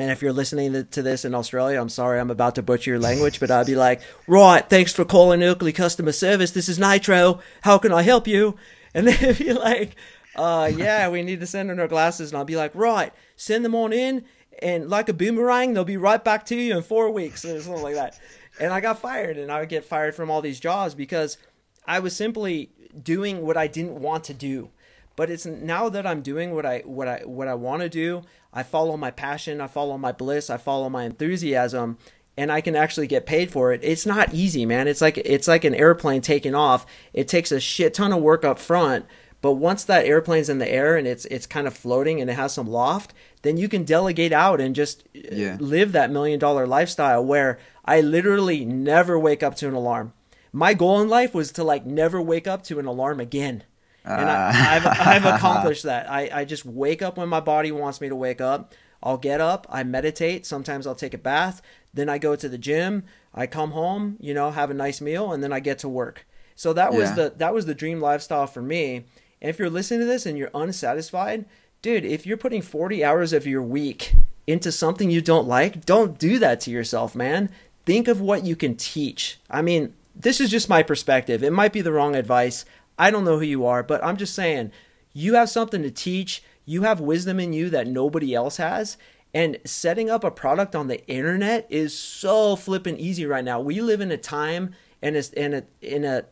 and 0.00 0.10
if 0.10 0.22
you're 0.22 0.32
listening 0.32 0.86
to 0.86 1.02
this 1.02 1.24
in 1.24 1.34
Australia, 1.34 1.80
I'm 1.80 1.88
sorry, 1.88 2.20
I'm 2.20 2.30
about 2.30 2.54
to 2.54 2.62
butcher 2.62 2.92
your 2.92 3.00
language, 3.00 3.38
but 3.38 3.50
I'd 3.50 3.66
be 3.66 3.74
like, 3.76 4.00
right, 4.26 4.66
thanks 4.68 4.92
for 4.92 5.04
calling 5.04 5.42
Oakley 5.42 5.72
customer 5.72 6.12
service. 6.12 6.52
This 6.52 6.68
is 6.68 6.78
Nitro. 6.78 7.40
How 7.62 7.78
can 7.78 7.92
I 7.92 8.02
help 8.02 8.26
you? 8.26 8.56
And 8.92 9.06
they'd 9.06 9.38
be 9.38 9.52
like, 9.52 9.94
uh, 10.34 10.68
yeah, 10.74 11.08
we 11.08 11.22
need 11.22 11.38
to 11.38 11.46
send 11.46 11.70
in 11.70 11.78
our 11.78 11.86
glasses. 11.86 12.32
And 12.32 12.38
I'll 12.38 12.44
be 12.44 12.56
like, 12.56 12.74
right, 12.74 13.12
send 13.36 13.64
them 13.64 13.76
on 13.76 13.92
in. 13.92 14.24
And 14.62 14.88
like 14.88 15.08
a 15.08 15.14
boomerang, 15.14 15.74
they'll 15.74 15.84
be 15.84 15.96
right 15.96 16.22
back 16.22 16.44
to 16.46 16.56
you 16.56 16.76
in 16.76 16.82
four 16.82 17.10
weeks 17.10 17.44
or 17.44 17.60
something 17.60 17.82
like 17.82 17.94
that. 17.94 18.18
And 18.58 18.72
I 18.72 18.80
got 18.80 18.98
fired 18.98 19.38
and 19.38 19.50
I 19.50 19.60
would 19.60 19.68
get 19.68 19.84
fired 19.84 20.14
from 20.14 20.30
all 20.30 20.42
these 20.42 20.60
jobs 20.60 20.94
because 20.94 21.38
I 21.86 21.98
was 21.98 22.14
simply 22.14 22.70
doing 23.02 23.42
what 23.42 23.56
I 23.56 23.66
didn't 23.66 24.00
want 24.00 24.24
to 24.24 24.34
do. 24.34 24.70
But 25.16 25.30
it's 25.30 25.46
now 25.46 25.88
that 25.88 26.06
I'm 26.06 26.22
doing 26.22 26.54
what 26.54 26.64
I 26.64 26.80
what 26.80 27.08
I 27.08 27.22
what 27.24 27.48
I 27.48 27.54
want 27.54 27.82
to 27.82 27.88
do, 27.88 28.22
I 28.52 28.62
follow 28.62 28.96
my 28.96 29.10
passion, 29.10 29.60
I 29.60 29.66
follow 29.66 29.98
my 29.98 30.12
bliss, 30.12 30.48
I 30.48 30.56
follow 30.56 30.88
my 30.88 31.04
enthusiasm, 31.04 31.98
and 32.36 32.50
I 32.50 32.60
can 32.60 32.74
actually 32.74 33.06
get 33.06 33.26
paid 33.26 33.50
for 33.50 33.72
it. 33.72 33.80
It's 33.82 34.06
not 34.06 34.32
easy, 34.32 34.64
man. 34.64 34.88
It's 34.88 35.00
like 35.00 35.18
it's 35.18 35.48
like 35.48 35.64
an 35.64 35.74
airplane 35.74 36.22
taking 36.22 36.54
off. 36.54 36.86
It 37.12 37.28
takes 37.28 37.52
a 37.52 37.60
shit 37.60 37.92
ton 37.92 38.12
of 38.12 38.22
work 38.22 38.44
up 38.44 38.58
front, 38.58 39.04
but 39.40 39.52
once 39.52 39.84
that 39.84 40.04
airplane's 40.04 40.48
in 40.48 40.58
the 40.58 40.70
air 40.70 40.96
and 40.96 41.06
it's 41.06 41.24
it's 41.26 41.46
kind 41.46 41.66
of 41.66 41.74
floating 41.74 42.20
and 42.20 42.28
it 42.30 42.34
has 42.34 42.52
some 42.52 42.68
loft, 42.68 43.14
then 43.42 43.56
you 43.56 43.68
can 43.68 43.84
delegate 43.84 44.32
out 44.32 44.60
and 44.60 44.74
just 44.74 45.04
uh, 45.16 45.20
yeah. 45.32 45.56
live 45.60 45.92
that 45.92 46.10
million 46.10 46.38
dollar 46.38 46.66
lifestyle 46.66 47.24
where 47.24 47.58
I 47.84 48.00
literally 48.00 48.64
never 48.64 49.18
wake 49.18 49.42
up 49.42 49.54
to 49.56 49.68
an 49.68 49.74
alarm. 49.74 50.12
My 50.52 50.74
goal 50.74 51.00
in 51.00 51.08
life 51.08 51.34
was 51.34 51.52
to 51.52 51.64
like 51.64 51.86
never 51.86 52.20
wake 52.20 52.46
up 52.46 52.62
to 52.64 52.78
an 52.78 52.86
alarm 52.86 53.20
again 53.20 53.64
and 54.04 54.30
I, 54.30 54.52
have 54.52 54.86
uh. 54.86 54.94
I've 54.98 55.24
accomplished 55.36 55.84
that. 55.84 56.10
I, 56.10 56.30
I 56.32 56.44
just 56.44 56.64
wake 56.64 57.02
up 57.02 57.16
when 57.16 57.28
my 57.28 57.40
body 57.40 57.72
wants 57.72 58.00
me 58.00 58.08
to 58.08 58.16
wake 58.16 58.40
up. 58.40 58.74
I'll 59.02 59.18
get 59.18 59.40
up, 59.40 59.66
I 59.70 59.82
meditate. 59.82 60.44
Sometimes 60.44 60.86
I'll 60.86 60.94
take 60.94 61.14
a 61.14 61.18
bath. 61.18 61.62
Then 61.92 62.08
I 62.08 62.18
go 62.18 62.36
to 62.36 62.48
the 62.48 62.58
gym. 62.58 63.04
I 63.34 63.46
come 63.46 63.70
home, 63.70 64.16
you 64.20 64.34
know, 64.34 64.50
have 64.50 64.70
a 64.70 64.74
nice 64.74 65.00
meal, 65.00 65.32
and 65.32 65.42
then 65.42 65.52
I 65.52 65.60
get 65.60 65.78
to 65.80 65.88
work. 65.88 66.26
So 66.54 66.72
that 66.74 66.92
was 66.92 67.10
yeah. 67.10 67.14
the 67.14 67.34
that 67.38 67.54
was 67.54 67.66
the 67.66 67.74
dream 67.74 68.00
lifestyle 68.00 68.46
for 68.46 68.60
me. 68.60 69.06
And 69.40 69.48
if 69.48 69.58
you're 69.58 69.70
listening 69.70 70.00
to 70.00 70.06
this 70.06 70.26
and 70.26 70.36
you're 70.36 70.50
unsatisfied, 70.54 71.44
dude, 71.82 72.04
if 72.04 72.26
you're 72.26 72.36
putting 72.36 72.62
40 72.62 73.04
hours 73.04 73.32
of 73.32 73.46
your 73.46 73.62
week 73.62 74.14
into 74.46 74.72
something 74.72 75.10
you 75.10 75.20
don't 75.20 75.48
like, 75.48 75.84
don't 75.86 76.18
do 76.18 76.38
that 76.38 76.60
to 76.62 76.70
yourself, 76.70 77.14
man. 77.14 77.50
Think 77.86 78.08
of 78.08 78.20
what 78.20 78.44
you 78.44 78.56
can 78.56 78.76
teach. 78.76 79.38
I 79.50 79.62
mean, 79.62 79.94
this 80.14 80.40
is 80.40 80.50
just 80.50 80.68
my 80.68 80.82
perspective. 80.82 81.42
It 81.42 81.52
might 81.52 81.72
be 81.72 81.80
the 81.80 81.92
wrong 81.92 82.14
advice. 82.14 82.64
I 82.98 83.10
don't 83.10 83.24
know 83.24 83.38
who 83.38 83.44
you 83.44 83.64
are, 83.64 83.82
but 83.82 84.04
I'm 84.04 84.16
just 84.16 84.34
saying 84.34 84.72
you 85.12 85.34
have 85.34 85.48
something 85.48 85.82
to 85.82 85.90
teach. 85.90 86.42
You 86.66 86.82
have 86.82 87.00
wisdom 87.00 87.40
in 87.40 87.52
you 87.52 87.70
that 87.70 87.86
nobody 87.86 88.34
else 88.34 88.58
has. 88.58 88.96
And 89.32 89.58
setting 89.64 90.10
up 90.10 90.24
a 90.24 90.30
product 90.30 90.74
on 90.74 90.88
the 90.88 91.06
internet 91.06 91.66
is 91.70 91.96
so 91.96 92.56
flippin' 92.56 92.98
easy 92.98 93.24
right 93.24 93.44
now. 93.44 93.60
We 93.60 93.80
live 93.80 94.00
in 94.00 94.10
a 94.10 94.16
time 94.16 94.74
and 95.00 95.16
a, 95.16 95.22
in 95.40 95.54
a 95.54 95.62
in 95.80 96.04
a, 96.04 96.24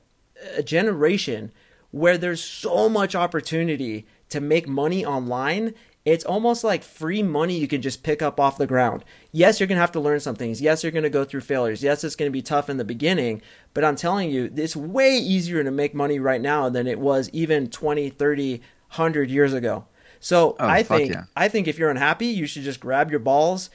a 0.57 0.63
generation 0.63 1.53
where 1.91 2.19
there's 2.19 2.43
so 2.43 2.89
much 2.89 3.15
opportunity 3.15 4.07
to 4.29 4.41
make 4.41 4.69
money 4.69 5.05
online 5.05 5.75
it's 6.13 6.25
almost 6.25 6.65
like 6.65 6.83
free 6.83 7.23
money 7.23 7.59
you 7.59 7.69
can 7.69 7.83
just 7.83 8.03
pick 8.03 8.23
up 8.23 8.41
off 8.41 8.57
the 8.57 8.67
ground. 8.67 9.05
Yes, 9.31 9.61
you're 9.61 9.67
going 9.67 9.77
to 9.77 9.83
have 9.83 9.93
to 9.93 10.01
learn 10.01 10.21
some 10.21 10.37
things. 10.37 10.59
Yes, 10.59 10.83
you're 10.83 10.93
going 10.93 11.03
to 11.03 11.11
go 11.11 11.25
through 11.25 11.43
failures. 11.43 11.83
Yes, 11.83 12.03
it's 12.03 12.17
going 12.17 12.31
to 12.31 12.33
be 12.33 12.41
tough 12.41 12.71
in 12.71 12.79
the 12.79 12.85
beginning, 12.85 13.43
but 13.75 13.85
I'm 13.85 13.97
telling 13.97 14.31
you, 14.31 14.51
it's 14.57 14.75
way 14.75 15.19
easier 15.19 15.63
to 15.63 15.71
make 15.71 15.95
money 15.95 16.19
right 16.19 16.41
now 16.41 16.71
than 16.71 16.87
it 16.87 16.99
was 16.99 17.29
even 17.35 17.69
20, 17.69 18.09
30, 18.09 18.53
100 18.53 19.31
years 19.31 19.53
ago. 19.53 19.85
So 20.19 20.57
oh, 20.59 20.67
I 20.67 20.83
think 20.83 21.13
yeah. 21.13 21.25
I 21.37 21.49
think 21.49 21.69
if 21.69 21.79
you're 21.79 21.91
unhappy, 21.91 22.27
you 22.27 22.47
should 22.47 22.63
just 22.63 22.81
grab 22.81 23.11
your 23.11 23.21
balls, 23.21 23.69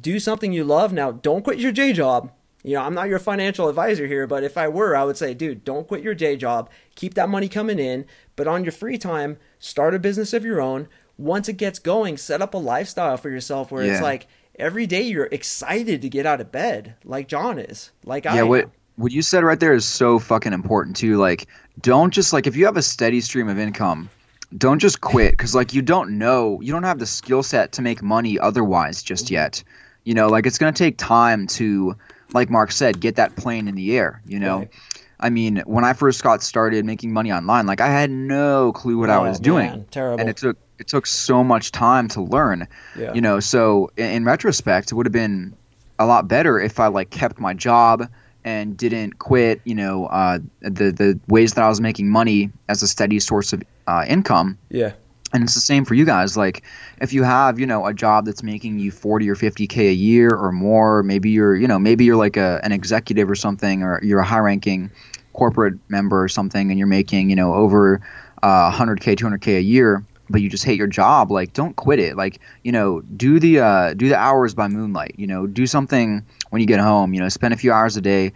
do 0.00 0.20
something 0.20 0.52
you 0.52 0.64
love. 0.64 0.92
Now, 0.92 1.12
don't 1.12 1.42
quit 1.42 1.58
your 1.58 1.72
day 1.72 1.94
job. 1.94 2.30
You 2.64 2.74
know, 2.74 2.82
I'm 2.82 2.94
not 2.94 3.08
your 3.08 3.18
financial 3.20 3.68
advisor 3.68 4.06
here, 4.06 4.26
but 4.26 4.42
if 4.42 4.56
I 4.56 4.66
were, 4.68 4.96
I 4.96 5.04
would 5.04 5.18
say, 5.18 5.34
dude, 5.34 5.64
don't 5.64 5.86
quit 5.86 6.02
your 6.02 6.14
day 6.14 6.36
job. 6.36 6.70
Keep 6.96 7.14
that 7.14 7.28
money 7.28 7.48
coming 7.48 7.78
in, 7.78 8.06
but 8.34 8.48
on 8.48 8.64
your 8.64 8.72
free 8.72 8.98
time, 8.98 9.36
start 9.58 9.94
a 9.94 9.98
business 9.98 10.32
of 10.32 10.44
your 10.44 10.60
own 10.60 10.88
once 11.16 11.48
it 11.48 11.56
gets 11.56 11.78
going, 11.78 12.16
set 12.16 12.42
up 12.42 12.54
a 12.54 12.58
lifestyle 12.58 13.16
for 13.16 13.30
yourself 13.30 13.70
where 13.70 13.84
yeah. 13.84 13.92
it's 13.92 14.02
like 14.02 14.26
every 14.58 14.86
day 14.86 15.02
you're 15.02 15.28
excited 15.30 16.02
to 16.02 16.08
get 16.08 16.26
out 16.26 16.40
of 16.40 16.50
bed, 16.50 16.96
like 17.04 17.28
Jon 17.28 17.58
is, 17.58 17.90
like 18.04 18.24
yeah, 18.24 18.34
I. 18.34 18.42
What, 18.42 18.70
what 18.96 19.12
you 19.12 19.22
said 19.22 19.44
right 19.44 19.58
there 19.58 19.74
is 19.74 19.84
so 19.84 20.18
fucking 20.18 20.52
important 20.52 20.96
too. 20.96 21.16
Like, 21.16 21.46
don't 21.80 22.12
just 22.12 22.32
like 22.32 22.46
if 22.46 22.56
you 22.56 22.66
have 22.66 22.76
a 22.76 22.82
steady 22.82 23.20
stream 23.20 23.48
of 23.48 23.58
income, 23.58 24.10
don't 24.56 24.78
just 24.78 25.00
quit 25.00 25.32
because 25.32 25.54
like 25.54 25.74
you 25.74 25.82
don't 25.82 26.18
know, 26.18 26.60
you 26.60 26.72
don't 26.72 26.84
have 26.84 26.98
the 26.98 27.06
skill 27.06 27.42
set 27.42 27.72
to 27.72 27.82
make 27.82 28.02
money 28.02 28.38
otherwise 28.38 29.02
just 29.02 29.30
yet. 29.30 29.62
You 30.04 30.14
know, 30.14 30.28
like 30.28 30.46
it's 30.46 30.58
gonna 30.58 30.72
take 30.72 30.98
time 30.98 31.46
to, 31.48 31.96
like 32.34 32.50
Mark 32.50 32.72
said, 32.72 33.00
get 33.00 33.16
that 33.16 33.36
plane 33.36 33.68
in 33.68 33.74
the 33.74 33.96
air. 33.96 34.20
You 34.26 34.40
know. 34.40 34.58
Right. 34.58 34.70
I 35.18 35.30
mean, 35.30 35.62
when 35.64 35.84
I 35.84 35.94
first 35.94 36.22
got 36.22 36.42
started 36.42 36.84
making 36.84 37.12
money 37.12 37.32
online, 37.32 37.66
like 37.66 37.80
I 37.80 37.86
had 37.86 38.10
no 38.10 38.72
clue 38.72 38.98
what 38.98 39.08
oh, 39.08 39.14
I 39.14 39.18
was 39.20 39.38
man, 39.38 39.42
doing. 39.42 39.84
Terrible. 39.90 40.20
And 40.20 40.28
it 40.28 40.36
took 40.36 40.58
it 40.78 40.88
took 40.88 41.06
so 41.06 41.42
much 41.44 41.72
time 41.72 42.08
to 42.08 42.20
learn. 42.20 42.68
Yeah. 42.98 43.14
You 43.14 43.20
know, 43.20 43.40
so 43.40 43.90
in, 43.96 44.10
in 44.10 44.24
retrospect, 44.24 44.92
it 44.92 44.94
would 44.96 45.06
have 45.06 45.12
been 45.12 45.56
a 45.98 46.04
lot 46.04 46.28
better 46.28 46.60
if 46.60 46.80
I 46.80 46.88
like 46.88 47.10
kept 47.10 47.38
my 47.38 47.54
job 47.54 48.08
and 48.44 48.76
didn't 48.76 49.18
quit. 49.18 49.60
You 49.64 49.76
know, 49.76 50.06
uh, 50.06 50.40
the 50.60 50.90
the 50.90 51.18
ways 51.28 51.54
that 51.54 51.64
I 51.64 51.68
was 51.68 51.80
making 51.80 52.10
money 52.10 52.50
as 52.68 52.82
a 52.82 52.88
steady 52.88 53.20
source 53.20 53.52
of 53.52 53.62
uh, 53.86 54.04
income. 54.06 54.58
Yeah. 54.68 54.92
And 55.34 55.42
it's 55.42 55.54
the 55.54 55.60
same 55.60 55.84
for 55.84 55.94
you 55.94 56.04
guys. 56.04 56.36
Like, 56.36 56.62
if 57.00 57.12
you 57.12 57.24
have, 57.24 57.58
you 57.58 57.66
know, 57.66 57.86
a 57.86 57.92
job 57.92 58.24
that's 58.24 58.44
making 58.44 58.78
you 58.78 58.92
forty 58.92 59.28
or 59.28 59.34
fifty 59.34 59.66
k 59.66 59.88
a 59.88 59.92
year 59.92 60.30
or 60.30 60.52
more, 60.52 61.02
maybe 61.02 61.30
you're, 61.30 61.56
you 61.56 61.66
know, 61.66 61.78
maybe 61.78 62.04
you're 62.04 62.16
like 62.16 62.36
a 62.36 62.60
an 62.62 62.70
executive 62.70 63.28
or 63.28 63.34
something, 63.34 63.82
or 63.82 64.00
you're 64.04 64.20
a 64.20 64.24
high-ranking 64.24 64.92
corporate 65.32 65.74
member 65.88 66.22
or 66.22 66.28
something, 66.28 66.70
and 66.70 66.78
you're 66.78 66.86
making, 66.86 67.30
you 67.30 67.36
know, 67.36 67.52
over 67.52 68.00
uh, 68.44 68.70
100k, 68.70 69.16
200k 69.16 69.58
a 69.58 69.62
year 69.62 70.04
but 70.30 70.40
you 70.40 70.48
just 70.48 70.64
hate 70.64 70.78
your 70.78 70.86
job 70.86 71.30
like 71.30 71.52
don't 71.52 71.76
quit 71.76 71.98
it 71.98 72.16
like 72.16 72.40
you 72.62 72.72
know 72.72 73.02
do 73.02 73.38
the 73.38 73.60
uh, 73.60 73.92
do 73.94 74.08
the 74.08 74.16
hours 74.16 74.54
by 74.54 74.68
moonlight 74.68 75.14
you 75.18 75.26
know 75.26 75.46
do 75.46 75.66
something 75.66 76.24
when 76.50 76.60
you 76.60 76.66
get 76.66 76.80
home 76.80 77.12
you 77.12 77.20
know 77.20 77.28
spend 77.28 77.52
a 77.52 77.56
few 77.58 77.72
hours 77.72 77.96
a 77.98 78.00
day 78.00 78.32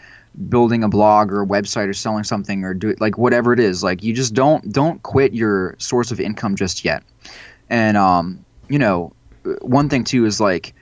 building 0.49 0.85
a 0.85 0.89
blog 0.89 1.33
or 1.33 1.43
a 1.43 1.47
website 1.47 1.89
or 1.89 1.93
selling 1.93 2.25
something 2.25 2.65
or 2.65 2.75
do 2.75 2.89
it 2.89 3.01
like 3.01 3.19
whatever 3.19 3.53
it 3.53 3.59
is 3.59 3.83
like 3.83 4.03
you 4.03 4.15
just 4.15 4.35
don't 4.35 4.73
don't 4.73 5.03
quit 5.03 5.33
your 5.35 5.75
source 5.79 6.11
of 6.11 6.21
income 6.21 6.55
just 6.55 6.85
yet 6.85 7.03
and 7.71 7.97
um 7.97 8.45
you 8.69 8.79
know 8.79 9.13
one 9.63 9.89
thing 9.89 10.05
too 10.05 10.25
is 10.25 10.41
like 10.41 10.75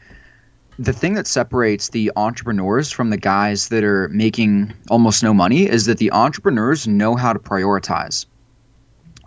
the 0.78 0.92
thing 0.92 1.14
that 1.14 1.26
separates 1.26 1.88
the 1.88 2.12
entrepreneurs 2.16 2.92
from 2.92 3.08
the 3.08 3.16
guys 3.16 3.68
that 3.68 3.82
are 3.82 4.08
making 4.10 4.74
almost 4.90 5.22
no 5.22 5.32
money 5.32 5.62
is 5.62 5.86
that 5.86 5.96
the 5.96 6.12
entrepreneurs 6.12 6.86
know 6.86 7.16
how 7.16 7.32
to 7.32 7.38
prioritize 7.38 8.26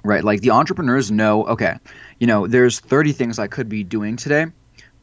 right? 0.03 0.23
Like 0.23 0.41
the 0.41 0.51
entrepreneurs 0.51 1.11
know, 1.11 1.45
okay, 1.45 1.77
you 2.19 2.27
know, 2.27 2.47
there's 2.47 2.79
30 2.79 3.11
things 3.13 3.39
I 3.39 3.47
could 3.47 3.69
be 3.69 3.83
doing 3.83 4.15
today, 4.15 4.47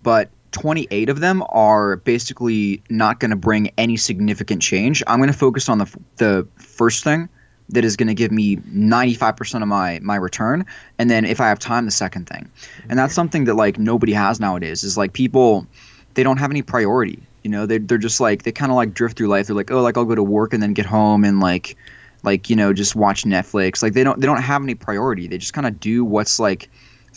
but 0.03 0.31
28 0.57 1.11
of 1.11 1.21
them 1.21 1.45
are 1.51 1.97
basically 1.97 2.83
not 2.89 3.21
going 3.21 3.31
to 3.31 3.37
bring 3.37 3.73
any 3.77 3.99
significant 3.99 4.63
change. 4.63 5.03
I'm 5.07 5.19
going 5.19 5.31
to 5.31 5.39
focus 5.39 5.69
on 5.69 5.77
the 5.77 5.99
the 6.17 6.49
first 6.57 7.05
thing 7.05 7.29
that 7.69 7.85
is 7.85 7.97
going 7.97 8.09
to 8.09 8.15
give 8.15 8.33
me 8.33 8.57
95% 8.57 9.61
of 9.61 9.69
my 9.69 9.99
my 10.03 10.17
return 10.17 10.65
and 10.99 11.11
then 11.11 11.27
if 11.27 11.43
I 11.43 11.49
have 11.49 11.59
time 11.59 11.85
the 11.85 11.91
second 11.91 12.27
thing. 12.27 12.51
And 12.89 12.99
that's 12.99 13.13
something 13.13 13.45
that 13.45 13.55
like 13.55 13.79
nobody 13.79 14.15
has 14.15 14.41
nowadays 14.41 14.83
is 14.83 14.97
like 14.97 15.13
people 15.13 15.67
they 16.15 16.23
don't 16.23 16.39
have 16.39 16.51
any 16.51 16.63
priority. 16.63 17.23
You 17.43 17.51
know, 17.51 17.67
they 17.67 17.77
they're 17.77 17.99
just 17.99 18.19
like 18.19 18.45
they 18.45 18.53
kind 18.53 18.73
of 18.73 18.77
like 18.77 18.95
drift 18.95 19.19
through 19.19 19.29
life. 19.29 19.49
They're 19.49 19.57
like, 19.57 19.71
"Oh, 19.71 19.83
like 19.83 19.99
I'll 19.99 20.07
go 20.07 20.15
to 20.15 20.23
work 20.23 20.55
and 20.55 20.63
then 20.63 20.73
get 20.73 20.87
home 20.87 21.23
and 21.23 21.39
like 21.39 21.77
like 22.23 22.49
you 22.49 22.57
know 22.57 22.73
just 22.73 22.97
watch 22.97 23.25
Netflix. 23.25 23.83
Like 23.83 23.93
they 23.93 24.05
don't 24.05 24.19
they 24.19 24.27
don't 24.27 24.41
have 24.41 24.63
any 24.63 24.75
priority. 24.75 25.29
They 25.29 25.37
just 25.37 25.53
kind 25.53 25.67
of 25.67 25.79
do 25.79 26.03
what's 26.03 26.41
like 26.41 26.71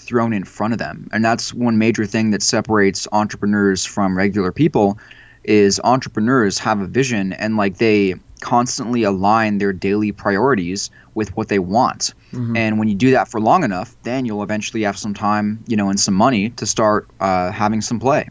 thrown 0.10 0.34
in 0.34 0.44
front 0.44 0.74
of 0.74 0.80
them. 0.80 1.08
And 1.14 1.24
that's 1.24 1.54
one 1.54 1.78
major 1.78 2.06
thing 2.06 2.32
that 2.32 2.42
separates 2.42 3.08
entrepreneurs 3.12 3.86
from 3.86 4.18
regular 4.18 4.52
people 4.52 4.98
is 5.44 5.80
entrepreneurs 5.84 6.58
have 6.58 6.82
a 6.82 6.88
vision 6.88 7.32
and 7.34 7.58
like 7.58 7.78
they 7.78 8.16
constantly 8.42 9.04
align 9.04 9.60
their 9.60 9.72
daily 9.72 10.12
priorities 10.12 10.90
with 11.14 11.36
what 11.38 11.48
they 11.48 11.60
want. 11.60 12.14
Mm-hmm. 12.32 12.58
And 12.58 12.80
when 12.80 12.88
you 12.88 12.96
do 12.96 13.12
that 13.12 13.28
for 13.28 13.40
long 13.40 13.64
enough, 13.64 13.96
then 14.04 14.26
you'll 14.26 14.42
eventually 14.42 14.84
have 14.84 14.98
some 14.98 15.14
time, 15.14 15.64
you 15.68 15.78
know, 15.78 15.90
and 15.90 16.00
some 16.00 16.16
money 16.16 16.50
to 16.52 16.66
start 16.66 17.08
uh, 17.20 17.52
having 17.52 17.82
some 17.82 18.00
play. 18.00 18.30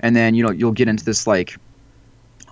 And 0.00 0.14
then, 0.14 0.34
you 0.34 0.44
know, 0.44 0.52
you'll 0.52 0.72
get 0.72 0.88
into 0.88 1.04
this 1.04 1.26
like 1.26 1.56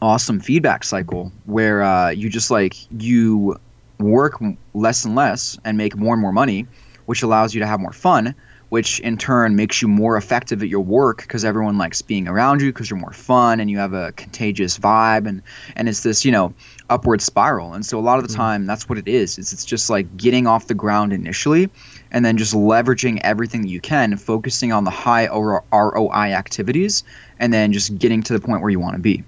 awesome 0.03 0.41
feedback 0.41 0.83
cycle 0.83 1.31
where 1.45 1.85
uh, 1.85 2.11
you 2.11 2.29
just 2.29 2.51
like, 2.51 2.75
you 3.01 3.61
work 3.99 4.43
less 4.75 5.05
and 5.05 5.15
less 5.15 5.57
and 5.65 5.79
make 5.79 5.97
more 5.97 6.15
and 6.15 6.21
more 6.21 6.33
money, 6.33 6.67
which 7.07 7.23
allows 7.23 7.55
you 7.55 7.61
to 7.61 7.67
have 7.67 7.79
more 7.79 7.93
fun 7.93 8.35
which 8.69 9.01
in 9.01 9.17
turn 9.17 9.55
makes 9.55 9.81
you 9.81 9.89
more 9.89 10.17
effective 10.17 10.63
at 10.63 10.69
your 10.69 10.81
work 10.81 11.23
because 11.23 11.45
everyone 11.45 11.79
likes 11.79 12.03
being 12.03 12.27
around 12.27 12.61
you 12.61 12.73
because 12.73 12.91
you're 12.91 12.99
more 12.99 13.13
fun 13.13 13.61
and 13.61 13.71
you 13.71 13.79
have 13.79 13.93
a 13.93 14.13
contagious 14.13 14.79
vibe 14.79 15.27
and 15.27 15.43
and 15.77 15.89
it's 15.89 16.03
this 16.03 16.25
you 16.25 16.33
know 16.33 16.53
upward 16.91 17.21
spiral 17.21 17.75
and 17.75 17.87
so 17.87 17.99
a 17.99 18.01
lot 18.01 18.19
of 18.19 18.25
the 18.27 18.33
mm-hmm. 18.33 18.41
time 18.41 18.67
that's 18.67 18.89
what 18.89 18.99
it 18.99 19.09
is 19.09 19.39
it's, 19.39 19.53
it's 19.53 19.65
just 19.65 19.89
like 19.89 20.17
getting 20.17 20.47
off 20.47 20.67
the 20.67 20.75
ground 20.75 21.13
initially 21.13 21.71
and 22.11 22.25
then 22.25 22.37
just 22.37 22.55
leveraging 22.55 23.21
everything 23.23 23.63
that 23.63 23.69
you 23.69 23.81
can 23.81 24.17
focusing 24.17 24.73
on 24.73 24.85
the 24.85 24.91
high 24.91 25.27
ROI 25.27 26.33
activities 26.33 27.05
and 27.39 27.53
then 27.53 27.73
just 27.73 27.99
getting 27.99 28.23
to 28.23 28.33
the 28.33 28.41
point 28.41 28.63
where 28.63 28.71
you 28.71 28.81
want 28.81 28.95
to 28.95 29.03
be 29.03 29.25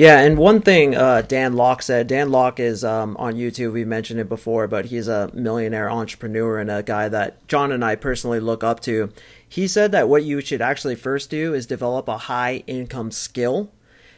yeah, 0.00 0.20
and 0.20 0.38
one 0.38 0.62
thing 0.62 0.96
uh, 0.96 1.20
Dan 1.20 1.52
Lok 1.52 1.82
said. 1.82 2.06
Dan 2.06 2.30
Lok 2.30 2.58
is 2.58 2.82
um, 2.82 3.18
on 3.18 3.34
YouTube. 3.34 3.72
We 3.72 3.84
mentioned 3.84 4.18
it 4.18 4.30
before, 4.30 4.66
but 4.66 4.86
he's 4.86 5.08
a 5.08 5.30
millionaire 5.34 5.90
entrepreneur 5.90 6.58
and 6.58 6.70
a 6.70 6.82
guy 6.82 7.10
that 7.10 7.46
Jon 7.48 7.70
and 7.70 7.84
I 7.84 7.96
personally 7.96 8.40
look 8.40 8.64
up 8.64 8.80
to. 8.80 9.12
He 9.46 9.68
said 9.68 9.92
that 9.92 10.08
what 10.08 10.24
you 10.24 10.40
should 10.40 10.62
actually 10.62 10.94
first 10.94 11.28
do 11.28 11.52
is 11.52 11.66
develop 11.66 12.08
a 12.08 12.16
high 12.16 12.64
income 12.66 13.10
skill, 13.10 13.72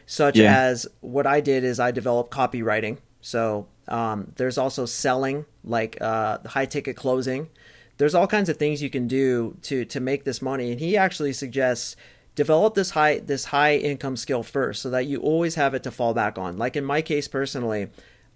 such 0.05 0.37
yeah. 0.37 0.57
as 0.57 0.87
what 1.01 1.27
I 1.27 1.41
did 1.41 1.65
is 1.65 1.81
I 1.81 1.91
developed 1.91 2.31
copywriting. 2.31 2.99
So 3.19 3.67
um, 3.89 4.31
there's 4.37 4.57
also 4.57 4.85
selling, 4.85 5.43
like 5.65 5.97
uh, 5.99 6.37
high 6.45 6.65
ticket 6.65 6.95
closing. 6.95 7.49
There's 7.97 8.15
all 8.15 8.27
kinds 8.27 8.47
of 8.47 8.55
things 8.55 8.81
you 8.81 8.89
can 8.89 9.09
do 9.09 9.57
to 9.63 9.83
to 9.83 9.99
make 9.99 10.23
this 10.23 10.41
money, 10.41 10.71
and 10.71 10.79
he 10.79 10.95
actually 10.95 11.33
suggests 11.33 11.97
develop 12.35 12.73
this 12.73 12.91
high 12.91 13.19
this 13.19 13.45
high 13.45 13.75
income 13.75 14.17
skill 14.17 14.43
first 14.43 14.81
so 14.81 14.89
that 14.89 15.05
you 15.05 15.19
always 15.19 15.55
have 15.55 15.73
it 15.73 15.83
to 15.83 15.91
fall 15.91 16.13
back 16.13 16.37
on. 16.37 16.57
Like 16.57 16.75
in 16.75 16.85
my 16.85 17.01
case 17.01 17.27
personally 17.27 17.89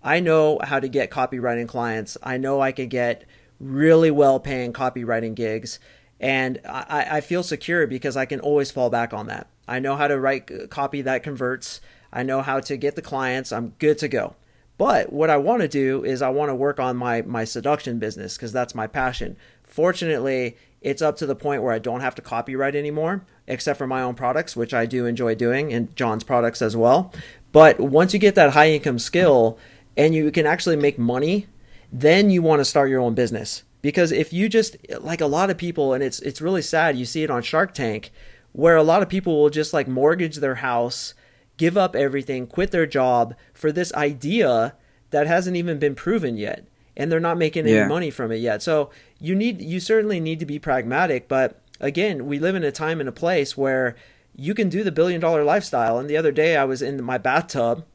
i 0.03 0.19
know 0.19 0.59
how 0.63 0.79
to 0.79 0.87
get 0.87 1.09
copywriting 1.09 1.67
clients. 1.67 2.17
I 2.21 2.37
know 2.37 2.61
i 2.61 2.71
can 2.71 2.87
get 2.87 3.25
really 3.59 4.11
well 4.11 4.39
paying 4.39 4.73
copywriting 4.73 5.33
gigs 5.33 5.79
and 6.19 6.59
I, 6.65 7.07
I 7.11 7.21
feel 7.21 7.43
secure 7.43 7.87
because 7.87 8.15
i 8.15 8.25
can 8.25 8.39
always 8.39 8.71
fall 8.71 8.89
back 8.89 9.13
on 9.13 9.27
that. 9.27 9.47
I 9.67 9.79
know 9.79 9.95
how 9.95 10.07
to 10.07 10.19
write 10.19 10.69
copy 10.69 11.01
that 11.01 11.23
converts. 11.23 11.81
I 12.13 12.23
know 12.23 12.41
how 12.41 12.59
to 12.61 12.77
get 12.77 12.95
the 12.95 13.01
clients. 13.01 13.51
I'm 13.51 13.73
good 13.79 13.97
to 13.99 14.07
go. 14.07 14.35
But 14.77 15.11
what 15.11 15.31
i 15.31 15.37
want 15.37 15.63
to 15.63 15.67
do 15.67 16.03
is 16.03 16.21
i 16.21 16.29
want 16.29 16.49
to 16.49 16.55
work 16.55 16.79
on 16.79 16.95
my 16.97 17.23
my 17.23 17.43
seduction 17.43 17.97
business 17.97 18.37
because 18.37 18.51
that's 18.51 18.75
my 18.75 18.85
passion. 18.85 19.37
Fortunately 19.63 20.55
it's 20.81 21.01
up 21.01 21.17
to 21.17 21.25
the 21.25 21.35
point 21.35 21.63
where 21.63 21.73
I 21.73 21.79
don't 21.79 22.01
have 22.01 22.15
to 22.15 22.21
copyright 22.21 22.75
anymore, 22.75 23.25
except 23.47 23.77
for 23.77 23.87
my 23.87 24.01
own 24.01 24.15
products, 24.15 24.55
which 24.55 24.73
I 24.73 24.85
do 24.85 25.05
enjoy 25.05 25.35
doing, 25.35 25.73
and 25.73 25.95
Jon's 25.95 26.23
products 26.23 26.61
as 26.61 26.77
well. 26.77 27.13
But 27.51 27.79
once 27.79 28.13
you 28.13 28.19
get 28.19 28.35
that 28.35 28.51
high 28.51 28.71
income 28.71 28.99
skill 28.99 29.57
and 29.95 30.13
you 30.13 30.31
can 30.31 30.45
actually 30.45 30.75
make 30.75 30.99
money, 30.99 31.47
then 31.91 32.29
you 32.29 32.41
want 32.41 32.59
to 32.59 32.65
start 32.65 32.89
your 32.89 33.01
own 33.01 33.15
business. 33.15 33.63
Because 33.81 34.11
if 34.11 34.33
you 34.33 34.49
just 34.49 34.75
like 34.99 35.21
a 35.21 35.27
lot 35.27 35.49
of 35.49 35.57
people, 35.57 35.93
and 35.93 36.03
it's 36.03 36.19
it's 36.19 36.41
really 36.41 36.61
sad, 36.61 36.97
you 36.97 37.05
see 37.05 37.23
it 37.23 37.31
on 37.31 37.41
Shark 37.41 37.73
Tank, 37.73 38.11
where 38.51 38.75
a 38.75 38.83
lot 38.83 39.01
of 39.01 39.09
people 39.09 39.39
will 39.41 39.49
just 39.49 39.73
like 39.73 39.87
mortgage 39.87 40.37
their 40.37 40.55
house, 40.55 41.13
give 41.57 41.77
up 41.77 41.95
everything, 41.95 42.47
quit 42.47 42.71
their 42.71 42.85
job 42.85 43.35
for 43.53 43.71
this 43.71 43.93
idea 43.93 44.75
that 45.11 45.27
hasn't 45.27 45.55
even 45.55 45.79
been 45.79 45.95
proven 45.95 46.37
yet 46.37 46.67
and 46.97 47.11
they're 47.11 47.19
not 47.19 47.37
making 47.37 47.65
any 47.65 47.75
yeah. 47.75 47.87
money 47.87 48.09
from 48.09 48.31
it 48.31 48.37
yet. 48.37 48.61
So 48.61 48.89
you 49.19 49.35
need 49.35 49.61
you 49.61 49.79
certainly 49.79 50.19
need 50.19 50.39
to 50.39 50.45
be 50.45 50.59
pragmatic, 50.59 51.29
but 51.29 51.61
again, 51.79 52.25
we 52.25 52.39
live 52.39 52.55
in 52.55 52.63
a 52.63 52.71
time 52.71 52.99
and 52.99 53.07
a 53.07 53.13
place 53.13 53.55
where 53.55 53.95
you 54.35 54.53
can 54.53 54.67
do 54.67 54.83
the 54.83 54.91
billion 54.91 55.21
dollar 55.21 55.43
lifestyle. 55.43 55.97
And 55.97 56.09
the 56.09 56.17
other 56.17 56.31
day 56.31 56.57
I 56.57 56.65
was 56.65 56.81
in 56.81 57.01
my 57.03 57.17
bathtub. 57.17 57.85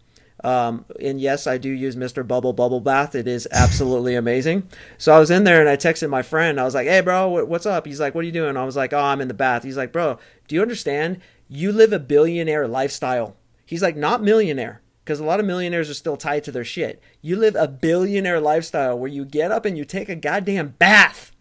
Um, 0.45 0.87
and 1.01 1.21
yes, 1.21 1.47
I 1.47 1.57
do 1.57 1.69
use 1.69 1.95
Mr. 1.95 2.27
Bubble 2.27 2.53
Bubble 2.53 2.81
Bath. 2.81 3.15
It 3.15 3.29
is 3.29 3.47
absolutely 3.53 4.17
amazing. 4.17 4.69
So 4.99 5.15
I 5.15 5.21
was 5.21 5.31
in 5.31 5.45
there 5.45 5.61
and 5.61 5.69
I 5.69 5.77
texted 5.77 6.11
my 6.11 6.23
friend. 6.23 6.59
I 6.59 6.65
was 6.65 6.75
like, 6.75 6.89
"Hey, 6.89 7.01
bro, 7.01 7.45
what's 7.45 7.67
up?" 7.67 7.87
He's 7.87 8.01
like, 8.01 8.15
"What 8.15 8.23
are 8.23 8.27
you 8.27 8.33
doing?" 8.33 8.57
I 8.57 8.65
was 8.65 8.77
like, 8.77 8.93
"Oh, 8.93 8.99
I'm 8.99 9.21
in 9.21 9.29
the 9.29 9.35
bath." 9.35 9.63
He's 9.63 9.77
like, 9.77 9.93
"Bro, 9.93 10.19
do 10.49 10.55
you 10.57 10.63
understand? 10.63 11.21
You 11.49 11.71
live 11.71 11.93
a 11.93 12.01
billionaire 12.01 12.67
lifestyle." 12.67 13.37
He's 13.65 13.83
like, 13.83 13.97
"Not 13.97 14.23
millionaire 14.23 14.83
because 15.05 15.21
a 15.21 15.25
lot 15.25 15.41
of 15.41 15.47
millionaires 15.47 15.91
are 15.91 15.95
still 15.95 16.17
tied 16.17 16.45
to 16.45 16.53
their 16.53 16.65
shit. 16.65 17.03
You 17.21 17.37
live 17.37 17.57
a 17.57 17.67
billionaire 17.67 18.41
lifestyle 18.41 18.99
where 18.99 19.11
you 19.11 19.25
get 19.25 19.51
up 19.51 19.65
and 19.65 19.77
you 19.77 19.85
take 19.85 20.09
a 20.09 20.17
goddamn 20.17 20.75
bath. 20.79 21.33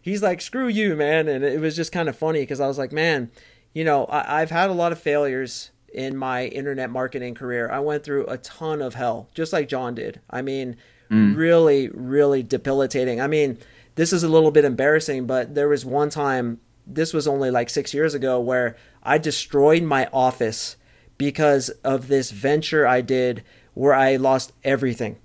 He's 0.00 0.22
like, 0.22 0.40
screw 0.40 0.68
you, 0.68 0.96
man. 0.96 1.28
And 1.28 1.44
it 1.44 1.60
was 1.60 1.76
just 1.76 1.92
kind 1.92 2.08
of 2.08 2.16
funny 2.16 2.40
because 2.40 2.60
I 2.60 2.66
was 2.66 2.78
like, 2.78 2.92
man, 2.92 3.30
you 3.74 3.84
know, 3.84 4.06
I- 4.08 4.40
have 4.40 4.50
had 4.50 4.70
a 4.70 4.74
lot 4.74 4.92
of 4.92 4.98
failures 4.98 5.70
in 5.92 6.16
my 6.16 6.46
internet 6.46 6.88
marketing 6.88 7.34
career. 7.34 7.70
I 7.70 7.80
went 7.80 8.04
through 8.04 8.26
a 8.26 8.38
ton 8.38 8.80
of 8.80 8.94
hell, 8.94 9.28
just 9.34 9.52
like 9.52 9.68
Jon 9.68 9.94
did. 9.94 10.20
I 10.30 10.40
mean, 10.40 10.76
mm. 11.10 11.36
really, 11.36 11.88
really 11.88 12.42
debilitating. 12.42 13.20
I 13.20 13.26
mean, 13.26 13.58
this 13.96 14.12
is 14.12 14.22
a 14.22 14.28
little 14.28 14.50
bit 14.50 14.64
embarrassing, 14.64 15.26
but 15.26 15.54
there 15.54 15.68
was 15.68 15.84
one 15.84 16.08
time, 16.08 16.60
this 16.86 17.12
was 17.12 17.26
only 17.26 17.50
like 17.50 17.68
six 17.68 17.92
years 17.92 18.14
ago, 18.14 18.40
where 18.40 18.76
I 19.02 19.18
destroyed 19.18 19.82
my 19.82 20.08
office 20.12 20.76
because 21.20 21.68
of 21.84 22.08
this 22.08 22.30
venture 22.30 22.86
I 22.86 23.02
did 23.02 23.44
where 23.74 23.92
I 23.92 24.16
lost 24.16 24.54
everything. 24.64 25.18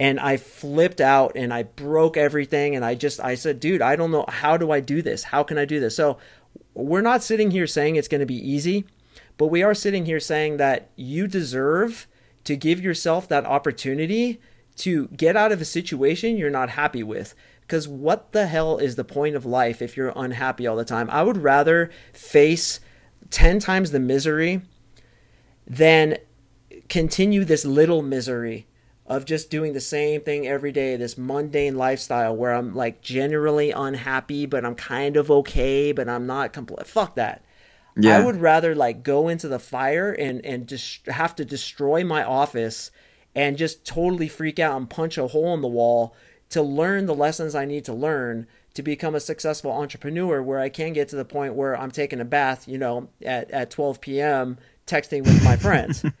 And 0.00 0.18
I 0.18 0.36
flipped 0.36 1.00
out 1.00 1.30
and 1.36 1.54
I 1.54 1.62
broke 1.62 2.16
everything. 2.16 2.74
And 2.74 2.84
I 2.84 2.96
just, 2.96 3.20
I 3.20 3.36
said, 3.36 3.60
dude, 3.60 3.80
I 3.80 3.94
don't 3.94 4.10
know. 4.10 4.24
How 4.26 4.56
do 4.56 4.72
I 4.72 4.80
do 4.80 5.00
this? 5.00 5.22
How 5.22 5.44
can 5.44 5.56
I 5.56 5.64
do 5.64 5.78
this? 5.78 5.94
So 5.94 6.18
we're 6.74 7.02
not 7.02 7.22
sitting 7.22 7.52
here 7.52 7.68
saying 7.68 7.94
it's 7.94 8.08
going 8.08 8.18
to 8.18 8.26
be 8.26 8.34
easy, 8.34 8.84
but 9.36 9.46
we 9.46 9.62
are 9.62 9.74
sitting 9.74 10.06
here 10.06 10.18
saying 10.18 10.56
that 10.56 10.90
you 10.96 11.28
deserve 11.28 12.08
to 12.42 12.56
give 12.56 12.80
yourself 12.80 13.28
that 13.28 13.46
opportunity 13.46 14.40
to 14.78 15.06
get 15.16 15.36
out 15.36 15.52
of 15.52 15.60
a 15.60 15.64
situation 15.64 16.36
you're 16.36 16.50
not 16.50 16.70
happy 16.70 17.04
with. 17.04 17.36
Because 17.60 17.86
what 17.86 18.32
the 18.32 18.48
hell 18.48 18.78
is 18.78 18.96
the 18.96 19.04
point 19.04 19.36
of 19.36 19.46
life 19.46 19.80
if 19.82 19.96
you're 19.96 20.12
unhappy 20.16 20.66
all 20.66 20.74
the 20.74 20.84
time? 20.84 21.08
I 21.10 21.22
would 21.22 21.36
rather 21.36 21.92
face 22.12 22.80
10 23.30 23.60
times 23.60 23.92
the 23.92 24.00
misery 24.00 24.62
then 25.68 26.16
continue 26.88 27.44
this 27.44 27.64
little 27.64 28.02
misery 28.02 28.66
of 29.06 29.24
just 29.24 29.50
doing 29.50 29.72
the 29.72 29.80
same 29.80 30.22
thing 30.22 30.46
every 30.46 30.72
day, 30.72 30.96
this 30.96 31.16
mundane 31.16 31.76
lifestyle 31.76 32.34
where 32.34 32.52
I'm 32.52 32.74
like 32.74 33.00
generally 33.00 33.70
unhappy, 33.70 34.46
but 34.46 34.64
I'm 34.64 34.74
kind 34.74 35.16
of 35.16 35.30
okay, 35.30 35.92
but 35.92 36.08
I'm 36.08 36.26
not 36.26 36.52
complete. 36.52 36.86
Fuck 36.86 37.14
that. 37.16 37.44
Yeah. 37.96 38.18
I 38.18 38.24
would 38.24 38.36
rather 38.36 38.74
like 38.74 39.02
go 39.02 39.28
into 39.28 39.48
the 39.48 39.58
fire 39.58 40.12
and 40.12 40.44
and 40.44 40.66
just 40.68 41.06
have 41.06 41.34
to 41.36 41.44
destroy 41.44 42.04
my 42.04 42.22
office 42.22 42.90
and 43.34 43.56
just 43.56 43.84
totally 43.84 44.28
freak 44.28 44.58
out 44.58 44.76
and 44.76 44.88
punch 44.88 45.18
a 45.18 45.28
hole 45.28 45.54
in 45.54 45.62
the 45.62 45.68
wall 45.68 46.14
to 46.50 46.62
learn 46.62 47.06
the 47.06 47.14
lessons 47.14 47.54
I 47.54 47.64
need 47.64 47.84
to 47.86 47.92
learn 47.92 48.46
to 48.74 48.82
become 48.82 49.14
a 49.14 49.20
successful 49.20 49.72
entrepreneur 49.72 50.40
where 50.42 50.60
I 50.60 50.68
can 50.68 50.92
get 50.92 51.08
to 51.08 51.16
the 51.16 51.24
point 51.24 51.54
where 51.54 51.76
I'm 51.76 51.90
taking 51.90 52.20
a 52.20 52.24
bath, 52.24 52.68
you 52.68 52.78
know, 52.78 53.08
at, 53.24 53.50
at 53.50 53.70
12 53.70 54.00
p.m 54.00 54.58
texting 54.88 55.24
with 55.24 55.42
my 55.44 55.56
friends. 55.56 56.02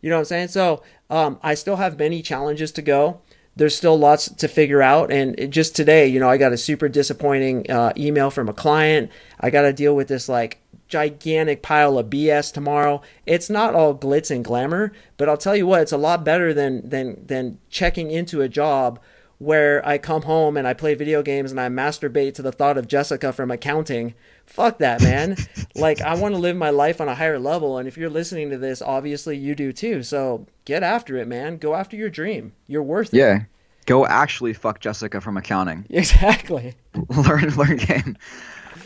you 0.00 0.10
know 0.10 0.16
what 0.16 0.20
I'm 0.20 0.24
saying? 0.24 0.48
So 0.48 0.82
um, 1.10 1.38
I 1.42 1.54
still 1.54 1.76
have 1.76 1.98
many 1.98 2.22
challenges 2.22 2.72
to 2.72 2.82
go. 2.82 3.20
There's 3.54 3.76
still 3.76 3.98
lots 3.98 4.30
to 4.30 4.48
figure 4.48 4.80
out. 4.80 5.12
And 5.12 5.52
just 5.52 5.76
today, 5.76 6.06
you 6.06 6.18
know, 6.18 6.30
I 6.30 6.38
got 6.38 6.52
a 6.52 6.56
super 6.56 6.88
disappointing 6.88 7.70
uh, 7.70 7.92
email 7.96 8.30
from 8.30 8.48
a 8.48 8.54
client. 8.54 9.10
I 9.38 9.50
got 9.50 9.62
to 9.62 9.72
deal 9.74 9.94
with 9.94 10.08
this 10.08 10.28
like 10.28 10.62
gigantic 10.88 11.62
pile 11.62 11.98
of 11.98 12.10
BS 12.10 12.52
tomorrow. 12.52 13.02
It's 13.26 13.48
not 13.48 13.74
all 13.74 13.94
glitz 13.94 14.30
and 14.30 14.44
glamour, 14.44 14.92
but 15.16 15.28
I'll 15.28 15.38
tell 15.38 15.56
you 15.56 15.66
what, 15.66 15.80
it's 15.80 15.92
a 15.92 15.96
lot 15.96 16.22
better 16.24 16.52
than 16.52 16.88
than 16.88 17.26
than 17.26 17.58
checking 17.70 18.10
into 18.10 18.42
a 18.42 18.48
job 18.48 18.98
where 19.38 19.84
I 19.86 19.98
come 19.98 20.22
home 20.22 20.56
and 20.56 20.68
I 20.68 20.74
play 20.74 20.94
video 20.94 21.22
games 21.22 21.50
and 21.50 21.58
I 21.58 21.68
masturbate 21.68 22.34
to 22.34 22.42
the 22.42 22.52
thought 22.52 22.78
of 22.78 22.86
Jessica 22.86 23.32
from 23.32 23.50
accounting. 23.50 24.14
Fuck 24.52 24.78
that, 24.78 25.02
man. 25.02 25.36
like, 25.74 26.02
I 26.02 26.14
want 26.14 26.34
to 26.34 26.40
live 26.40 26.56
my 26.56 26.68
life 26.68 27.00
on 27.00 27.08
a 27.08 27.14
higher 27.14 27.38
level. 27.38 27.78
And 27.78 27.88
if 27.88 27.96
you're 27.96 28.10
listening 28.10 28.50
to 28.50 28.58
this, 28.58 28.82
obviously 28.82 29.36
you 29.36 29.54
do 29.54 29.72
too. 29.72 30.02
So 30.02 30.46
get 30.66 30.82
after 30.82 31.16
it, 31.16 31.26
man. 31.26 31.56
Go 31.56 31.74
after 31.74 31.96
your 31.96 32.10
dream. 32.10 32.52
You're 32.66 32.82
worth 32.82 33.14
it. 33.14 33.16
Yeah. 33.16 33.44
Go 33.86 34.06
actually 34.06 34.52
fuck 34.52 34.78
Jessica 34.78 35.22
from 35.22 35.38
accounting. 35.38 35.86
Exactly. 35.90 36.74
learn, 37.08 37.48
learn 37.56 37.76
game. 37.78 38.16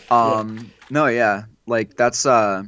Um, 0.09 0.57
yeah. 0.57 0.64
no, 0.90 1.07
yeah. 1.07 1.42
Like, 1.66 1.96
that's, 1.96 2.26
uh, 2.26 2.62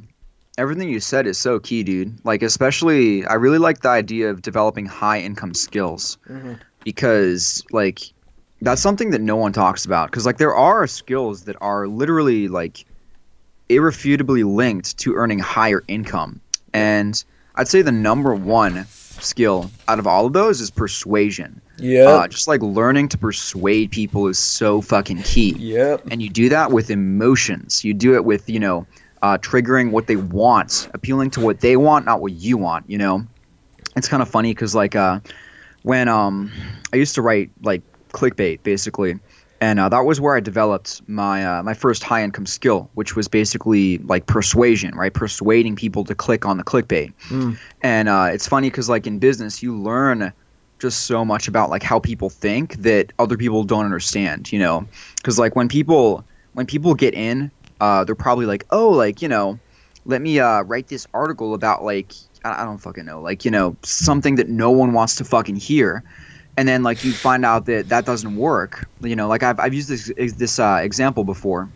everything 0.57 0.89
you 0.89 0.99
said 0.99 1.25
is 1.25 1.37
so 1.37 1.59
key, 1.59 1.83
dude. 1.83 2.19
Like, 2.25 2.43
especially, 2.43 3.25
I 3.25 3.35
really 3.35 3.59
like 3.59 3.79
the 3.79 3.89
idea 3.89 4.29
of 4.29 4.41
developing 4.41 4.85
high 4.85 5.21
income 5.21 5.53
skills. 5.53 6.17
Mm-hmm 6.27 6.55
because 6.83 7.63
like 7.71 7.99
that's 8.61 8.81
something 8.81 9.11
that 9.11 9.21
no 9.21 9.35
one 9.35 9.53
talks 9.53 9.85
about 9.85 10.09
because 10.09 10.25
like 10.25 10.37
there 10.37 10.55
are 10.55 10.85
skills 10.87 11.43
that 11.45 11.55
are 11.61 11.87
literally 11.87 12.47
like 12.47 12.85
irrefutably 13.69 14.43
linked 14.43 14.97
to 14.97 15.15
earning 15.15 15.39
higher 15.39 15.83
income 15.87 16.41
and 16.73 17.23
i'd 17.55 17.67
say 17.67 17.81
the 17.81 17.91
number 17.91 18.33
one 18.33 18.85
skill 19.23 19.69
out 19.87 19.99
of 19.99 20.07
all 20.07 20.25
of 20.25 20.33
those 20.33 20.61
is 20.61 20.69
persuasion. 20.69 21.61
Yeah. 21.77 22.05
Uh, 22.05 22.27
just 22.27 22.47
like 22.47 22.61
learning 22.61 23.09
to 23.09 23.17
persuade 23.17 23.91
people 23.91 24.27
is 24.27 24.39
so 24.39 24.81
fucking 24.81 25.23
key. 25.23 25.53
Yep. 25.53 26.07
And 26.11 26.21
you 26.21 26.29
do 26.29 26.49
that 26.49 26.71
with 26.71 26.89
emotions. 26.89 27.83
You 27.83 27.93
do 27.93 28.15
it 28.15 28.25
with, 28.25 28.49
you 28.49 28.59
know, 28.59 28.87
uh, 29.21 29.37
triggering 29.37 29.91
what 29.91 30.07
they 30.07 30.15
want, 30.15 30.89
appealing 30.93 31.31
to 31.31 31.41
what 31.41 31.59
they 31.59 31.75
want, 31.77 32.05
not 32.05 32.21
what 32.21 32.33
you 32.33 32.57
want, 32.57 32.89
you 32.89 32.97
know? 32.97 33.25
It's 33.95 34.07
kind 34.07 34.21
of 34.21 34.29
funny 34.29 34.53
because, 34.53 34.73
like, 34.75 34.95
uh, 34.95 35.19
when 35.83 36.07
um, 36.07 36.51
I 36.93 36.97
used 36.97 37.15
to 37.15 37.21
write, 37.21 37.49
like, 37.61 37.81
clickbait, 38.11 38.63
basically. 38.63 39.19
And 39.61 39.79
uh, 39.79 39.89
that 39.89 40.05
was 40.05 40.21
where 40.21 40.35
I 40.35 40.39
developed 40.39 41.01
my 41.07 41.45
uh, 41.45 41.63
my 41.63 41.73
first 41.73 42.01
high 42.03 42.23
income 42.23 42.45
skill, 42.45 42.89
which 42.93 43.15
was 43.15 43.27
basically 43.27 43.97
like 43.97 44.25
persuasion, 44.25 44.95
right? 44.95 45.13
Persuading 45.13 45.75
people 45.75 46.05
to 46.05 46.15
click 46.15 46.45
on 46.45 46.57
the 46.57 46.63
clickbait. 46.63 47.13
And 47.81 48.07
uh, 48.07 48.29
it's 48.31 48.47
funny 48.47 48.69
because 48.69 48.87
like 48.87 49.05
in 49.05 49.19
business, 49.19 49.61
you 49.61 49.77
learn 49.77 50.31
just 50.79 51.01
so 51.07 51.25
much 51.25 51.49
about 51.49 51.69
like 51.69 51.83
how 51.83 51.99
people 51.99 52.29
think 52.29 52.75
that 52.83 53.11
other 53.19 53.35
people 53.35 53.65
don't 53.65 53.83
understand. 53.83 54.49
You 54.51 54.59
know, 54.59 54.87
because 55.17 55.37
like 55.37 55.57
when 55.57 55.67
people 55.67 56.23
when 56.53 56.65
people 56.65 56.93
get 56.93 57.13
in, 57.13 57.51
uh, 57.81 58.05
they're 58.05 58.15
probably 58.15 58.45
like, 58.45 58.65
oh, 58.69 58.91
like 58.91 59.21
you 59.21 59.27
know, 59.27 59.59
let 60.05 60.21
me 60.21 60.39
uh, 60.39 60.61
write 60.61 60.87
this 60.87 61.05
article 61.13 61.53
about 61.53 61.83
like 61.83 62.13
I 62.45 62.61
I 62.61 62.65
don't 62.65 62.77
fucking 62.77 63.05
know, 63.05 63.21
like 63.21 63.43
you 63.43 63.51
know, 63.51 63.75
something 63.83 64.35
that 64.35 64.47
no 64.47 64.71
one 64.71 64.93
wants 64.93 65.17
to 65.17 65.25
fucking 65.25 65.57
hear. 65.57 66.03
And 66.59 66.67
then 66.67 66.83
like 66.83 67.05
you 67.05 67.13
find 67.13 67.45
out 67.45 67.67
that 67.67 67.87
that 67.87 68.05
doesn't 68.05 68.35
work. 68.35 68.85
You 69.01 69.15
know, 69.15 69.29
like 69.29 69.43
I've 69.43 69.61
I've 69.61 69.73
used 69.73 69.87
this 69.87 70.11
this 70.35 70.59
uh, 70.59 70.81
example 70.83 71.23
before, 71.23 71.69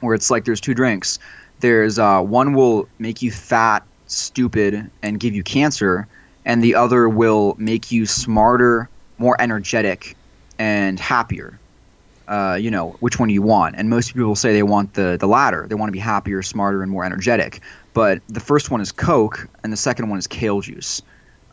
where 0.00 0.14
it's 0.14 0.30
like 0.30 0.46
there's 0.46 0.62
two 0.62 0.72
drinks. 0.72 1.18
There's 1.60 1.98
uh, 1.98 2.22
one 2.22 2.54
will 2.54 2.88
make 2.98 3.20
you 3.20 3.30
fat, 3.30 3.86
stupid, 4.06 4.90
and 5.02 5.20
give 5.20 5.34
you 5.34 5.42
cancer, 5.42 6.08
and 6.46 6.64
the 6.64 6.76
other 6.76 7.06
will 7.06 7.54
make 7.58 7.92
you 7.92 8.06
smarter, 8.06 8.88
more 9.18 9.36
energetic, 9.38 10.16
and 10.58 10.98
happier. 10.98 11.60
Uh, 12.26 12.56
you 12.58 12.70
know 12.70 12.96
which 13.00 13.20
one 13.20 13.28
you 13.28 13.42
want, 13.42 13.74
and 13.76 13.90
most 13.90 14.14
people 14.14 14.36
say 14.36 14.54
they 14.54 14.62
want 14.62 14.94
the 14.94 15.18
the 15.20 15.28
latter. 15.28 15.66
They 15.68 15.74
want 15.74 15.88
to 15.88 15.92
be 15.92 15.98
happier, 15.98 16.40
smarter, 16.40 16.82
and 16.82 16.90
more 16.90 17.04
energetic. 17.04 17.60
But 17.92 18.22
the 18.26 18.40
first 18.40 18.70
one 18.70 18.80
is 18.80 18.90
Coke, 18.90 19.46
and 19.62 19.70
the 19.70 19.76
second 19.76 20.08
one 20.08 20.18
is 20.18 20.26
kale 20.26 20.62
juice. 20.62 21.02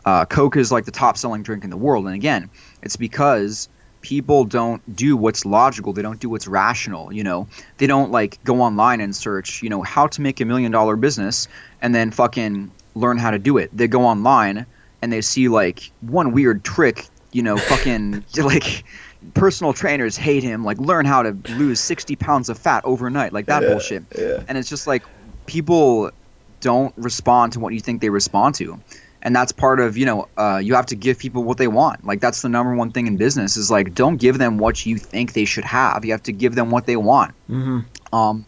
Uh, 0.05 0.23
Coke 0.25 0.55
is 0.55 0.71
like 0.71 0.85
the 0.85 0.91
top 0.91 1.17
selling 1.17 1.43
drink 1.43 1.63
in 1.63 1.69
the 1.69 1.77
world, 1.77 2.05
and 2.05 2.13
again, 2.15 2.49
it's 2.83 2.95
because 2.95 3.67
people 4.01 4.45
don't 4.45 4.95
do 4.95 5.17
what's 5.17 5.45
logical. 5.45 5.91
They 5.91 6.03
don't 6.03 6.19
do 6.19 6.29
what's 6.29 6.47
rational. 6.47 7.11
You 7.11 7.23
know, 7.23 7.47
they 7.77 7.87
don't 7.87 8.11
like 8.11 8.41
go 8.43 8.61
online 8.61 9.01
and 9.01 9.15
search, 9.15 9.63
you 9.63 9.69
know, 9.69 9.81
how 9.81 10.05
to 10.07 10.21
make 10.21 10.39
a 10.39 10.45
million 10.45 10.71
dollar 10.71 10.95
business, 10.95 11.47
and 11.81 11.93
then 11.95 12.11
fucking 12.11 12.71
learn 12.93 13.17
how 13.17 13.31
to 13.31 13.39
do 13.39 13.57
it. 13.57 13.75
They 13.75 13.87
go 13.87 14.05
online 14.05 14.67
and 15.01 15.11
they 15.11 15.21
see 15.21 15.47
like 15.47 15.91
one 16.01 16.31
weird 16.31 16.63
trick. 16.63 17.07
You 17.31 17.41
know, 17.41 17.57
fucking 17.57 18.23
like 18.37 18.83
personal 19.33 19.73
trainers 19.73 20.15
hate 20.15 20.43
him. 20.43 20.63
Like 20.63 20.77
learn 20.77 21.05
how 21.05 21.23
to 21.23 21.31
lose 21.55 21.79
sixty 21.79 22.15
pounds 22.15 22.47
of 22.49 22.59
fat 22.59 22.85
overnight. 22.85 23.33
Like 23.33 23.47
that 23.47 23.61
bullshit. 23.61 24.03
yeah. 24.15 24.43
And 24.47 24.55
it's 24.55 24.69
just 24.69 24.85
like 24.85 25.03
people 25.47 26.11
don't 26.61 26.93
respond 26.95 27.53
to 27.53 27.59
what 27.59 27.73
you 27.73 27.79
think 27.79 28.01
they 28.01 28.09
respond 28.09 28.55
to 28.55 28.79
and 29.25 29.35
that's 29.35 29.51
part 29.51 29.79
of 29.81 29.97
you 29.97 30.05
know 30.05 30.27
uh, 30.37 30.57
you 30.63 30.73
have 30.75 30.85
to 30.85 30.95
give 30.95 31.17
people 31.19 31.43
what 31.43 31.57
they 31.57 31.67
want 31.67 32.05
like 32.05 32.21
that's 32.21 32.41
the 32.43 32.47
number 32.49 32.73
one 32.75 32.91
thing 32.91 33.07
in 33.07 33.17
business 33.17 33.57
is 33.57 33.69
like 33.69 33.93
don't 33.93 34.17
give 34.17 34.37
them 34.37 34.57
what 34.57 34.85
you 34.85 34.97
think 34.97 35.33
they 35.33 35.43
should 35.45 35.65
have 35.65 36.05
you 36.05 36.11
have 36.11 36.23
to 36.23 36.31
give 36.31 36.55
them 36.55 36.69
what 36.71 36.85
they 36.85 36.95
want 36.95 37.33
Mm-hmm. 37.49 38.15
um, 38.15 38.45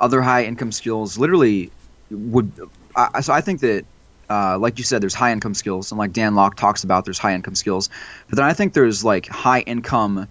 other 0.00 0.20
high 0.22 0.44
income 0.44 0.72
skills 0.72 1.16
literally 1.18 1.70
would 2.10 2.50
I, 2.96 3.20
so 3.20 3.32
i 3.32 3.40
think 3.40 3.60
that 3.60 3.84
uh, 4.30 4.56
like 4.58 4.78
you 4.78 4.84
said 4.84 5.02
there's 5.02 5.14
high 5.14 5.32
income 5.32 5.52
skills 5.54 5.92
and 5.92 5.98
like 5.98 6.12
Dan 6.14 6.34
Lok 6.34 6.56
talks 6.56 6.82
about 6.82 7.04
there's 7.04 7.18
high 7.18 7.34
income 7.34 7.54
skills 7.54 7.90
but 8.28 8.36
then 8.36 8.46
i 8.46 8.54
think 8.54 8.72
there's 8.72 9.04
like 9.04 9.26
high 9.28 9.60
income 9.60 10.26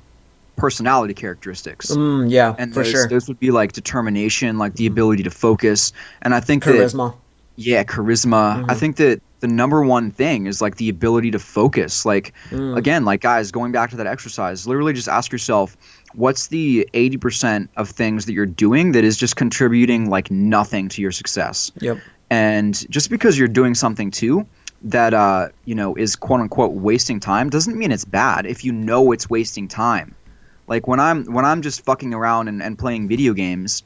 personality 0.56 1.14
characteristics 1.14 1.92
Mm, 1.92 2.30
yeah, 2.30 2.56
and 2.58 2.74
for 2.74 2.84
sure. 2.84 3.08
those 3.08 3.28
would 3.28 3.40
be 3.40 3.52
like 3.52 3.72
determination 3.74 4.58
like 4.58 4.74
the 4.76 4.86
ability 4.88 5.24
to 5.24 5.30
focus 5.32 5.94
and 6.22 6.34
i 6.36 6.40
think 6.40 6.64
that 6.66 6.74
Charisma. 6.76 7.16
yeah, 7.56 7.84
charisma. 7.84 8.58
Mm-hmm. 8.58 8.72
I 8.72 8.74
think 8.76 8.96
that 8.98 9.22
the 9.44 9.48
number 9.50 9.84
one 9.84 10.10
thing 10.10 10.46
is 10.48 10.62
like 10.62 10.78
the 10.78 10.88
ability 10.88 11.32
to 11.32 11.40
focus. 11.40 12.06
Like 12.06 12.34
Mm. 12.50 12.78
again, 12.78 13.04
like 13.04 13.20
guys, 13.20 13.52
going 13.52 13.74
back 13.74 13.90
to 13.90 13.98
that 13.98 14.08
exercise, 14.08 14.66
literally 14.66 14.94
just 14.94 15.10
ask 15.10 15.34
yourself, 15.34 15.76
what's 16.16 16.48
the 16.48 16.88
80% 16.94 17.68
of 17.76 17.90
things 17.90 18.26
that 18.26 18.34
you're 18.34 18.46
doing 18.46 18.94
that 18.94 19.04
is 19.04 19.18
just 19.18 19.36
contributing 19.36 20.10
like 20.10 20.32
nothing 20.32 20.88
to 20.90 21.02
your 21.02 21.12
success? 21.12 21.74
Yep. 21.82 21.98
And 22.30 22.90
just 22.90 23.10
because 23.10 23.38
you're 23.38 23.50
doing 23.50 23.76
something 23.76 24.12
too 24.12 24.48
that 24.84 25.14
uh, 25.14 25.50
you 25.66 25.76
know, 25.76 25.96
is 25.96 26.16
quote 26.16 26.40
unquote 26.40 26.72
wasting 26.72 27.20
time 27.20 27.50
doesn't 27.50 27.78
mean 27.78 27.92
it's 27.92 28.06
bad 28.06 28.46
if 28.46 28.64
you 28.64 28.72
know 28.72 29.12
it's 29.12 29.30
wasting 29.30 29.68
time. 29.68 30.16
Like 30.68 30.88
when 30.88 31.02
I'm 31.02 31.26
when 31.26 31.44
I'm 31.44 31.62
just 31.62 31.84
fucking 31.84 32.14
around 32.14 32.48
and, 32.48 32.64
and 32.64 32.80
playing 32.80 33.10
video 33.10 33.34
games, 33.34 33.84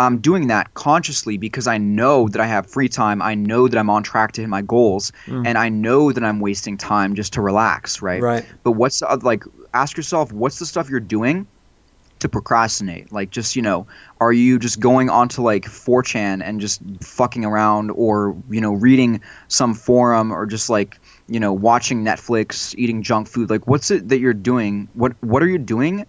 I'm 0.00 0.18
doing 0.18 0.46
that 0.46 0.72
consciously 0.72 1.36
because 1.36 1.66
I 1.66 1.76
know 1.76 2.26
that 2.28 2.40
I 2.40 2.46
have 2.46 2.66
free 2.66 2.88
time. 2.88 3.20
I 3.20 3.34
know 3.34 3.68
that 3.68 3.76
I'm 3.76 3.90
on 3.90 4.02
track 4.02 4.32
to 4.32 4.40
hit 4.40 4.48
my 4.48 4.62
goals, 4.62 5.12
and 5.46 5.58
I 5.58 5.68
know 5.68 6.10
that 6.10 6.24
I'm 6.24 6.40
wasting 6.40 6.78
time 6.78 7.14
just 7.14 7.34
to 7.34 7.42
relax, 7.42 8.00
right? 8.00 8.22
Right. 8.22 8.46
But 8.64 8.72
what's 8.72 9.00
the, 9.00 9.20
like? 9.22 9.44
Ask 9.74 9.98
yourself, 9.98 10.32
what's 10.32 10.58
the 10.58 10.64
stuff 10.64 10.88
you're 10.88 11.00
doing 11.00 11.46
to 12.20 12.30
procrastinate? 12.30 13.12
Like, 13.12 13.30
just 13.30 13.56
you 13.56 13.62
know, 13.62 13.86
are 14.20 14.32
you 14.32 14.58
just 14.58 14.80
going 14.80 15.10
onto 15.10 15.42
like 15.42 15.64
4chan 15.66 16.42
and 16.42 16.62
just 16.62 16.80
fucking 17.02 17.44
around, 17.44 17.90
or 17.90 18.34
you 18.48 18.62
know, 18.62 18.72
reading 18.72 19.20
some 19.48 19.74
forum, 19.74 20.32
or 20.32 20.46
just 20.46 20.70
like 20.70 20.98
you 21.28 21.40
know, 21.40 21.52
watching 21.52 22.02
Netflix, 22.04 22.74
eating 22.78 23.02
junk 23.02 23.28
food? 23.28 23.50
Like, 23.50 23.66
what's 23.66 23.90
it 23.90 24.08
that 24.08 24.18
you're 24.18 24.32
doing? 24.32 24.88
What 24.94 25.12
What 25.22 25.42
are 25.42 25.48
you 25.48 25.58
doing? 25.58 26.06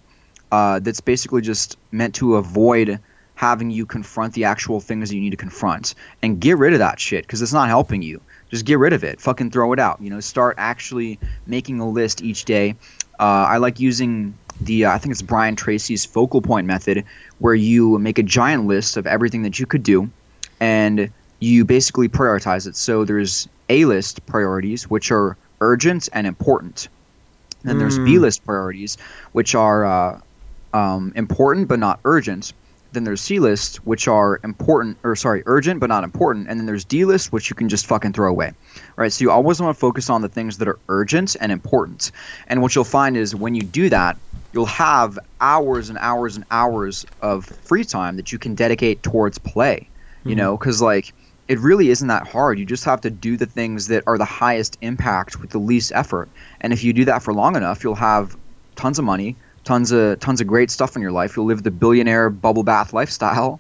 Uh, 0.50 0.80
that's 0.80 1.02
basically 1.02 1.42
just 1.42 1.78
meant 1.92 2.16
to 2.16 2.36
avoid 2.38 3.00
having 3.42 3.72
you 3.72 3.88
confront 3.88 4.36
the 4.36 4.44
actual 4.44 4.80
things 4.80 5.10
that 5.10 5.16
you 5.16 5.22
need 5.22 5.32
to 5.32 5.36
confront 5.36 5.96
and 6.22 6.40
get 6.40 6.60
rid 6.60 6.74
of 6.74 6.80
that 6.80 7.00
shit 7.00 7.26
because 7.26 7.42
it's 7.42 7.52
not 7.52 7.68
helping 7.68 8.04
you. 8.04 8.22
Just 8.52 8.66
get 8.66 8.78
rid 8.78 8.94
of 8.94 9.04
it. 9.04 9.20
Fucking 9.20 9.50
throw 9.50 9.74
it 9.74 9.80
out. 9.80 10.00
You 10.00 10.12
know, 10.12 10.20
start 10.20 10.54
actually 10.60 11.18
making 11.48 11.80
a 11.80 11.90
list 11.90 12.22
each 12.22 12.46
day. 12.46 12.76
Uh, 13.20 13.50
I 13.50 13.58
like 13.58 13.80
using 13.80 14.36
the 14.62 14.86
uh, 14.86 14.92
I 14.92 15.00
think 15.00 15.14
it's 15.14 15.24
Brian 15.24 15.56
Tracy's 15.56 16.06
focal 16.06 16.44
point 16.44 16.68
method, 16.68 17.04
where 17.40 17.56
you 17.56 17.98
make 17.98 18.20
a 18.20 18.24
giant 18.24 18.68
list 18.68 18.96
of 18.96 19.08
everything 19.08 19.42
that 19.42 19.58
you 19.58 19.66
could 19.66 19.82
do, 19.82 20.12
and 20.60 21.12
you 21.40 21.66
basically 21.66 22.10
prioritize 22.10 22.68
it. 22.68 22.76
So 22.76 23.06
there's 23.06 23.50
A 23.70 23.86
list 23.86 24.24
priorities, 24.28 24.88
which 24.88 25.12
are 25.12 25.36
urgent 25.62 26.10
and 26.14 26.28
important. 26.28 26.90
Then 27.64 27.80
there's 27.80 27.98
B 27.98 28.20
list 28.20 28.46
priorities, 28.46 28.98
which 29.32 29.56
are 29.56 29.84
uh, 29.84 30.22
um, 30.76 31.12
important 31.16 31.68
but 31.68 31.80
not 31.80 32.00
urgent. 32.06 32.54
Then 32.92 33.04
there's 33.04 33.22
C 33.22 33.40
list, 33.40 33.78
which 33.86 34.08
are 34.08 34.40
important 34.44 34.98
or 35.04 35.16
sorry, 35.16 35.44
urgent 35.46 35.80
but 35.80 35.88
not 35.88 36.04
important. 36.04 36.48
And 36.50 36.60
then 36.60 36.66
there's 36.66 36.86
D 36.86 37.06
list, 37.06 37.32
which 37.32 37.50
you 37.50 37.56
can 37.56 37.70
just 37.70 37.86
fucking 37.86 38.14
throw 38.14 38.30
away. 38.30 38.54
Right? 38.96 39.12
So 39.12 39.24
you 39.24 39.32
always 39.32 39.62
want 39.62 39.76
to 39.76 39.80
focus 39.80 40.10
on 40.10 40.22
the 40.22 40.30
things 40.30 40.58
that 40.58 40.68
are 40.68 40.80
urgent 40.90 41.36
and 41.40 41.52
important. 41.52 42.12
And 42.48 42.62
what 42.62 42.76
you'll 42.76 42.84
find 42.84 43.16
is 43.16 43.36
when 43.36 43.56
you 43.56 43.64
do 43.64 43.90
that, 43.90 44.18
you'll 44.54 44.66
have 44.66 45.18
hours 45.40 45.90
and 45.90 45.98
hours 46.00 46.36
and 46.36 46.46
hours 46.52 47.06
of 47.22 47.46
free 47.46 47.86
time 47.86 48.18
that 48.18 48.32
you 48.32 48.40
can 48.40 48.56
dedicate 48.56 49.04
towards 49.04 49.38
play. 49.38 49.88
You 50.24 50.32
mm-hmm. 50.32 50.38
know, 50.38 50.58
because 50.58 50.82
like 50.82 51.14
it 51.48 51.60
really 51.60 51.90
isn't 51.90 52.08
that 52.08 52.28
hard. 52.28 52.60
You 52.60 52.66
just 52.66 52.86
have 52.86 53.02
to 53.02 53.10
do 53.10 53.36
the 53.36 53.46
things 53.46 53.88
that 53.88 54.04
are 54.08 54.18
the 54.18 54.26
highest 54.26 54.78
impact 54.82 55.42
with 55.42 55.50
the 55.50 55.58
least 55.58 55.92
effort. 55.94 56.30
And 56.62 56.72
if 56.72 56.84
you 56.84 56.94
do 56.94 57.06
that 57.06 57.24
for 57.24 57.34
long 57.34 57.56
enough, 57.56 57.84
you'll 57.84 57.96
have 57.96 58.38
tons 58.76 59.00
of 59.00 59.06
money, 59.06 59.36
tons 59.64 59.92
of 59.92 60.20
tons 60.20 60.42
of 60.42 60.48
great 60.48 60.72
stuff 60.72 60.96
in 60.96 61.02
your 61.02 61.12
life. 61.12 61.36
You'll 61.36 61.46
live 61.46 61.64
the 61.64 61.72
billionaire 61.72 62.30
bubble 62.30 62.64
bath 62.64 62.94
lifestyle, 62.94 63.60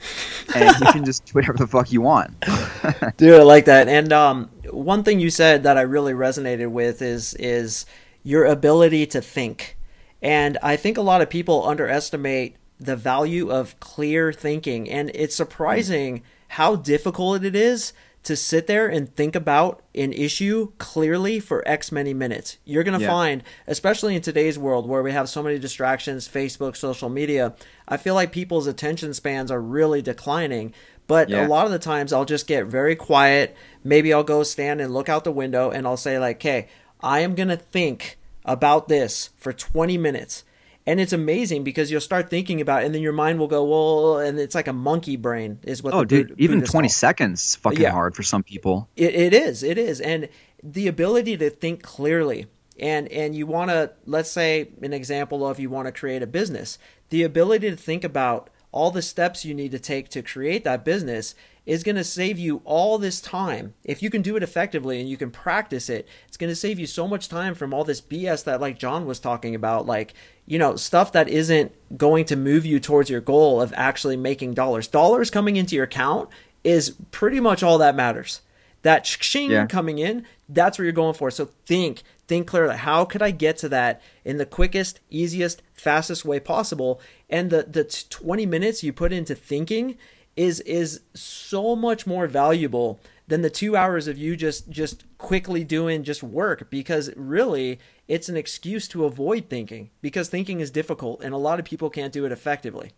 and 0.56 0.80
you 0.80 0.92
can 0.92 1.06
just 1.06 1.26
do 1.26 1.34
whatever 1.34 1.58
the 1.58 1.68
fuck 1.68 1.92
you 1.92 2.02
want. 2.02 2.40
Dude, 3.18 3.40
I 3.40 3.44
like 3.44 3.66
that. 3.66 3.88
And 3.88 4.12
um, 4.12 4.50
one 4.70 5.04
thing 5.04 5.20
you 5.20 5.30
said 5.30 5.64
that 5.64 5.78
I 5.78 5.82
really 5.82 6.14
resonated 6.14 6.72
with 6.72 7.02
is 7.02 7.34
is 7.36 7.86
your 8.24 8.46
ability 8.46 9.06
to 9.08 9.22
think. 9.22 9.78
And 10.22 10.58
I 10.62 10.76
think 10.76 10.98
a 10.98 11.02
lot 11.02 11.22
of 11.22 11.30
people 11.30 11.68
underestimate 11.68 12.56
the 12.80 12.96
value 12.96 13.52
of 13.52 13.80
clear 13.80 14.32
thinking. 14.34 14.90
And 14.90 15.12
it's 15.14 15.36
surprising 15.36 16.24
how 16.50 16.76
difficult 16.76 17.44
it 17.44 17.56
is 17.56 17.94
to 18.24 18.36
sit 18.36 18.68
there 18.68 18.88
and 18.88 19.16
think 19.16 19.36
about 19.36 19.82
an 19.96 20.14
issue 20.14 20.72
clearly 20.78 21.40
for 21.40 21.68
X 21.68 21.92
many 21.92 22.14
minutes. 22.14 22.58
You're 22.66 22.84
going 22.84 22.98
to 22.98 23.04
Yeah. 23.04 23.10
find, 23.10 23.44
especially 23.68 24.16
in 24.16 24.22
today's 24.22 24.60
world 24.60 24.88
where 24.88 25.02
we 25.02 25.12
have 25.12 25.28
so 25.28 25.42
many 25.42 25.58
distractions, 25.58 26.28
Facebook, 26.28 26.76
social 26.78 27.10
media, 27.10 27.54
I 27.88 27.98
feel 27.98 28.14
like 28.14 28.32
people's 28.32 28.68
attention 28.68 29.14
spans 29.16 29.50
are 29.50 29.60
really 29.62 30.02
declining. 30.04 30.74
But 31.08 31.30
Yeah. 31.30 31.46
a 31.46 31.48
lot 31.48 31.66
of 31.66 31.72
the 31.72 31.80
times 31.80 32.14
I'll 32.14 32.26
just 32.26 32.46
get 32.48 32.68
very 32.68 32.96
quiet. 32.96 33.56
Maybe 33.84 34.14
I'll 34.14 34.24
go 34.24 34.44
stand 34.44 34.82
and 34.82 34.94
look 34.94 35.10
out 35.10 35.24
the 35.24 35.32
window 35.32 35.72
and 35.72 35.88
I'll 35.88 35.98
say, 35.98 36.20
like, 36.20 36.38
okay, 36.38 36.68
I 37.02 37.22
am 37.22 37.34
going 37.36 37.50
to 37.50 37.58
think 37.58 38.18
about 38.46 38.88
this 38.88 39.30
for 39.38 39.52
20 39.52 39.98
minutes. 39.98 40.44
And 40.88 41.00
it's 41.00 41.14
amazing 41.14 41.64
because 41.64 41.92
you'll 41.92 42.02
start 42.02 42.30
thinking 42.30 42.60
about 42.60 42.82
it 42.82 42.88
and 42.88 42.96
then 42.96 43.02
your 43.04 43.14
mind 43.14 43.38
will 43.40 43.48
go 43.48 43.64
well 43.64 44.18
and 44.20 44.40
it's 44.40 44.56
like 44.56 44.68
a 44.68 44.74
monkey 44.74 45.16
brain 45.16 45.60
is 45.64 45.84
what 45.84 45.94
oh 45.94 46.04
dude 46.04 46.34
even 46.40 46.58
Buddhists 46.58 46.72
20 46.72 46.88
call. 46.88 46.94
seconds 46.94 47.44
is 47.46 47.56
fucking 47.56 47.82
Yeah. 47.82 47.92
hard 47.92 48.16
for 48.16 48.24
some 48.24 48.42
people 48.44 48.90
It, 48.96 49.14
it 49.14 49.34
is 49.34 49.62
it 49.62 49.78
is 49.78 50.02
and 50.02 50.28
the 50.64 50.88
ability 50.88 51.38
to 51.38 51.50
think 51.52 51.84
clearly 51.84 52.48
and 52.80 53.08
and 53.10 53.36
you 53.36 53.46
want 53.46 53.70
to 53.70 53.92
let's 54.06 54.32
say 54.32 54.70
an 54.82 54.92
example 54.92 55.46
of 55.48 55.60
you 55.60 55.70
want 55.70 55.86
to 55.88 55.92
create 55.92 56.24
a 56.24 56.28
business 56.28 56.80
the 57.10 57.22
ability 57.22 57.70
to 57.70 57.76
think 57.76 58.04
about 58.04 58.50
all 58.72 58.90
the 58.90 59.02
steps 59.04 59.46
you 59.46 59.54
need 59.54 59.72
to 59.72 59.80
take 59.80 60.10
to 60.10 60.22
create 60.24 60.64
that 60.64 60.84
business 60.84 61.36
is 61.64 61.84
going 61.84 61.96
to 61.96 62.04
save 62.04 62.40
you 62.40 62.60
all 62.66 62.98
this 62.98 63.22
time 63.22 63.74
if 63.84 64.02
you 64.02 64.10
can 64.10 64.24
do 64.24 64.36
it 64.36 64.42
effectively 64.42 65.00
and 65.00 65.08
you 65.10 65.16
can 65.18 65.30
practice 65.30 65.90
it 65.90 66.08
it's 66.28 66.38
going 66.38 66.50
to 66.50 66.56
save 66.56 66.80
you 66.80 66.88
so 66.88 67.08
much 67.08 67.30
time 67.30 67.54
from 67.54 67.72
all 67.74 67.84
this 67.84 68.02
bs 68.02 68.44
that 68.46 68.60
like 68.60 68.80
Jon 68.80 69.06
was 69.06 69.20
talking 69.20 69.54
about 69.54 69.86
like 69.86 70.14
you 70.52 70.60
know 70.60 70.76
stuff 70.76 71.12
that 71.14 71.28
isn't 71.30 71.72
going 71.98 72.26
to 72.26 72.36
move 72.36 72.66
you 72.66 72.78
towards 72.80 73.10
your 73.10 73.22
goal 73.22 73.62
of 73.62 73.74
actually 73.76 74.18
making 74.18 74.54
dollars 74.54 74.88
dollars 74.88 75.30
coming 75.30 75.56
into 75.56 75.76
your 75.76 75.86
account 75.86 76.28
is 76.64 76.84
pretty 77.12 77.40
much 77.40 77.64
all 77.64 77.78
that 77.78 77.96
matters 77.96 78.42
that 78.84 79.06
shing 79.06 79.52
Yeah. 79.52 79.68
coming 79.68 80.00
in, 80.00 80.26
that's 80.50 80.78
what 80.78 80.84
you're 80.86 80.92
going 80.92 81.14
for. 81.14 81.30
So 81.30 81.50
think, 81.68 82.02
think 82.28 82.48
clearly. 82.48 82.78
How 82.78 83.06
could 83.06 83.22
I 83.22 83.30
get 83.30 83.56
to 83.58 83.70
that 83.70 84.02
in 84.26 84.38
the 84.38 84.46
quickest, 84.46 85.00
easiest, 85.12 85.62
fastest 85.74 86.26
way 86.26 86.40
possible? 86.40 87.00
And 87.30 87.52
the 87.52 87.62
the 87.64 87.84
t- 87.84 88.08
20 88.10 88.46
minutes 88.48 88.84
you 88.84 88.92
put 88.92 89.14
into 89.14 89.36
thinking 89.36 89.98
is 90.36 90.62
is 90.62 91.02
so 91.14 91.76
much 91.76 92.08
more 92.08 92.26
valuable 92.28 93.00
than 93.32 93.42
the 93.44 93.50
2 93.50 93.78
hours 93.78 94.10
of 94.10 94.18
you 94.18 94.36
just 94.36 94.70
just 94.70 95.06
quickly 95.18 95.64
doing 95.64 96.04
just 96.04 96.22
work 96.22 96.70
because 96.70 97.10
really 97.16 97.80
it's 98.10 98.28
an 98.28 98.36
excuse 98.36 98.90
to 98.90 99.06
avoid 99.06 99.50
thinking 99.50 99.90
because 100.02 100.28
thinking 100.28 100.60
is 100.60 100.70
difficult 100.70 101.24
and 101.24 101.34
a 101.34 101.38
lot 101.38 101.58
of 101.58 101.64
people 101.64 101.90
can't 101.90 102.12
do 102.12 102.26
it 102.26 102.32
effectively. 102.34 102.92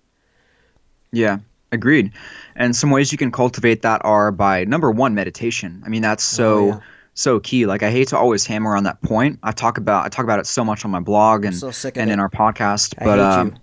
Yeah, 1.12 1.38
agreed. 1.72 2.14
And 2.56 2.76
some 2.76 2.90
ways 2.90 3.12
you 3.12 3.18
can 3.20 3.32
cultivate 3.32 3.84
that 3.84 4.02
are 4.04 4.32
by 4.32 4.66
number 4.66 4.90
one, 4.90 5.14
meditation. 5.14 5.84
I 5.86 5.90
mean, 5.90 6.02
that's 6.02 6.24
so 6.24 6.58
Oh, 6.58 6.68
yeah. 6.68 6.80
so 7.14 7.40
key. 7.40 7.68
Like 7.68 7.84
I 7.84 7.92
hate 7.92 8.08
to 8.08 8.18
always 8.18 8.44
hammer 8.48 8.76
on 8.76 8.86
that 8.86 9.04
point. 9.04 9.38
I 9.44 9.52
talk 9.52 9.78
about 9.78 10.04
I 10.04 10.10
talk 10.10 10.24
about 10.24 10.40
it 10.40 10.48
so 10.48 10.66
much 10.66 10.84
on 10.84 10.90
my 10.90 11.00
blog 11.00 11.46
and 11.46 11.56
so 11.56 11.68
and 11.94 12.10
it. 12.10 12.14
in 12.14 12.20
our 12.20 12.30
podcast. 12.30 12.96
I 13.00 13.06
But 13.06 13.20
um, 13.20 13.56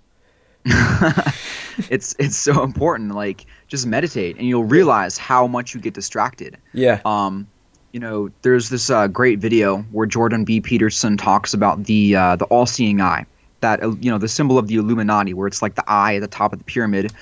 it's 1.89 2.15
it's 2.17 2.37
so 2.37 2.63
important. 2.63 3.13
Like 3.13 3.45
just 3.71 3.87
meditate, 3.87 4.35
and 4.37 4.45
you'll 4.45 4.65
realize 4.65 5.17
how 5.17 5.47
much 5.47 5.73
you 5.73 5.79
get 5.79 5.93
distracted. 5.93 6.57
Yeah. 6.73 6.99
Um, 7.05 7.47
you 7.93 8.01
know, 8.01 8.29
there's 8.41 8.67
this 8.67 8.89
uh, 8.89 9.07
great 9.07 9.39
video 9.39 9.77
where 9.93 10.05
Jordan 10.05 10.43
B. 10.43 10.59
Peterson 10.59 11.15
talks 11.15 11.53
about 11.53 11.85
the 11.85 12.15
uh, 12.15 12.35
the 12.35 12.45
all-seeing 12.45 12.99
eye, 12.99 13.25
that 13.61 13.81
uh, 13.81 13.95
you 14.01 14.11
know, 14.11 14.17
the 14.17 14.27
symbol 14.27 14.57
of 14.57 14.67
the 14.67 14.75
Illuminati, 14.75 15.33
where 15.33 15.47
it's 15.47 15.61
like 15.61 15.75
the 15.75 15.89
eye 15.89 16.15
at 16.15 16.19
the 16.19 16.27
top 16.27 16.51
of 16.51 16.59
the 16.59 16.65
pyramid, 16.65 17.13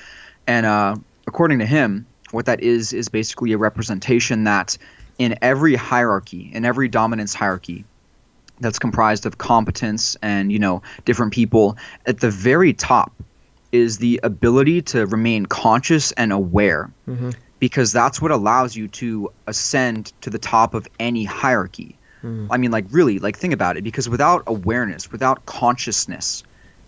and 0.47 0.65
uh, 0.65 0.95
according 1.27 1.59
to 1.59 1.67
him, 1.67 2.07
what 2.31 2.47
that 2.47 2.61
is 2.61 2.93
is 2.93 3.09
basically 3.09 3.53
a 3.53 3.57
representation 3.59 4.45
that 4.45 4.75
in 5.19 5.37
every 5.43 5.75
hierarchy, 5.75 6.49
in 6.51 6.65
every 6.65 6.87
dominance 6.87 7.35
hierarchy, 7.35 7.85
that's 8.59 8.79
comprised 8.79 9.27
of 9.27 9.37
competence 9.37 10.17
and 10.23 10.51
you 10.51 10.57
know 10.57 10.81
different 11.05 11.31
people, 11.31 11.77
at 12.07 12.19
the 12.19 12.31
very 12.31 12.73
top 12.73 13.11
is 13.71 13.97
the 13.97 14.19
ability 14.23 14.81
to 14.81 15.05
remain 15.05 15.45
conscious 15.45 16.11
and 16.13 16.31
aware 16.33 16.89
Mhm. 17.07 17.33
because 17.59 17.91
that's 17.91 18.21
what 18.21 18.31
allows 18.31 18.75
you 18.75 18.87
to 18.87 19.29
ascend 19.47 20.11
to 20.21 20.29
the 20.29 20.39
top 20.39 20.73
of 20.73 20.87
any 20.99 21.23
hierarchy. 21.23 21.95
I 22.49 22.57
mean, 22.57 22.71
like, 22.71 22.85
really, 22.91 23.17
like, 23.19 23.37
think 23.37 23.53
about 23.53 23.77
it 23.77 23.83
because 23.85 24.09
without 24.09 24.43
awareness, 24.45 25.09
without 25.09 25.45
consciousness, 25.45 26.43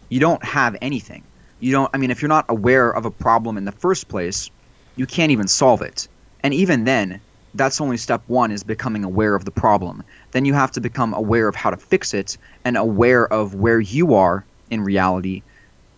you 0.10 0.20
don't 0.20 0.44
have 0.44 0.76
anything. 0.82 1.24
You 1.62 1.72
don't, 1.72 1.90
I 1.94 1.98
mean, 2.00 2.12
if 2.12 2.22
you're 2.22 2.28
not 2.28 2.46
aware 2.50 2.90
of 2.92 3.06
a 3.06 3.12
problem 3.12 3.58
in 3.58 3.64
the 3.64 3.72
first 3.72 4.10
place, 4.10 4.50
you 4.98 5.06
can't 5.06 5.32
even 5.32 5.48
solve 5.48 5.82
it. 5.82 6.10
And 6.44 6.54
even 6.54 6.84
then, 6.84 7.22
that's 7.54 7.80
only 7.80 7.96
step 7.96 8.22
one 8.28 8.52
is 8.52 8.64
becoming 8.64 9.06
aware 9.06 9.36
of 9.36 9.46
the 9.46 9.52
problem. 9.52 10.04
Then 10.32 10.44
you 10.44 10.54
have 10.54 10.72
to 10.72 10.82
become 10.82 11.14
aware 11.14 11.48
of 11.48 11.56
how 11.56 11.70
to 11.70 11.78
fix 11.78 12.14
it 12.14 12.38
and 12.66 12.76
aware 12.76 13.26
of 13.26 13.56
where 13.56 13.80
you 13.80 14.16
are 14.16 14.44
in 14.70 14.82
reality 14.82 15.44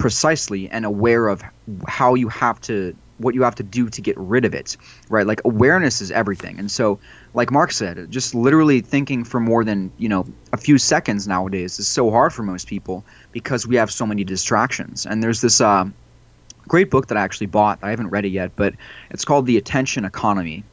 precisely 0.03 0.69
and 0.69 0.83
aware 0.83 1.29
of 1.29 1.41
how 1.87 2.13
you 2.15 2.27
have 2.27 2.59
to 2.59 2.93
what 3.19 3.33
you 3.33 3.43
have 3.43 3.55
to 3.55 3.63
do 3.63 3.87
to 3.87 4.01
get 4.01 4.17
rid 4.17 4.43
of 4.43 4.53
it 4.53 4.75
right? 5.07 5.25
Like 5.25 5.39
awareness 5.45 6.01
is 6.01 6.11
everything. 6.11 6.59
And 6.59 6.69
so 6.69 6.99
like 7.33 7.51
mark 7.51 7.71
said 7.71 8.11
just 8.11 8.35
literally 8.35 8.81
thinking 8.81 9.23
for 9.23 9.39
more 9.39 9.63
than 9.63 9.93
you 9.97 10.09
know 10.09 10.25
a 10.51 10.57
few 10.57 10.77
seconds 10.77 11.25
nowadays 11.25 11.79
is 11.79 11.87
so 11.87 12.11
hard 12.11 12.33
for 12.33 12.43
most 12.43 12.67
people 12.67 13.05
because 13.31 13.65
we 13.65 13.77
have 13.77 13.89
so 13.89 14.05
many 14.05 14.25
distractions. 14.25 15.05
And 15.05 15.23
there's 15.23 15.39
this 15.39 15.61
uh, 15.61 15.85
great 16.67 16.91
book 16.91 17.07
that 17.07 17.17
i 17.17 17.21
actually 17.21 17.47
bought. 17.47 17.79
I 17.81 17.91
haven't 17.91 18.09
read 18.09 18.25
it 18.25 18.33
yet 18.41 18.57
but 18.57 18.73
it's 19.09 19.23
called 19.23 19.45
the 19.45 19.55
attention 19.55 20.03
economy. 20.03 20.65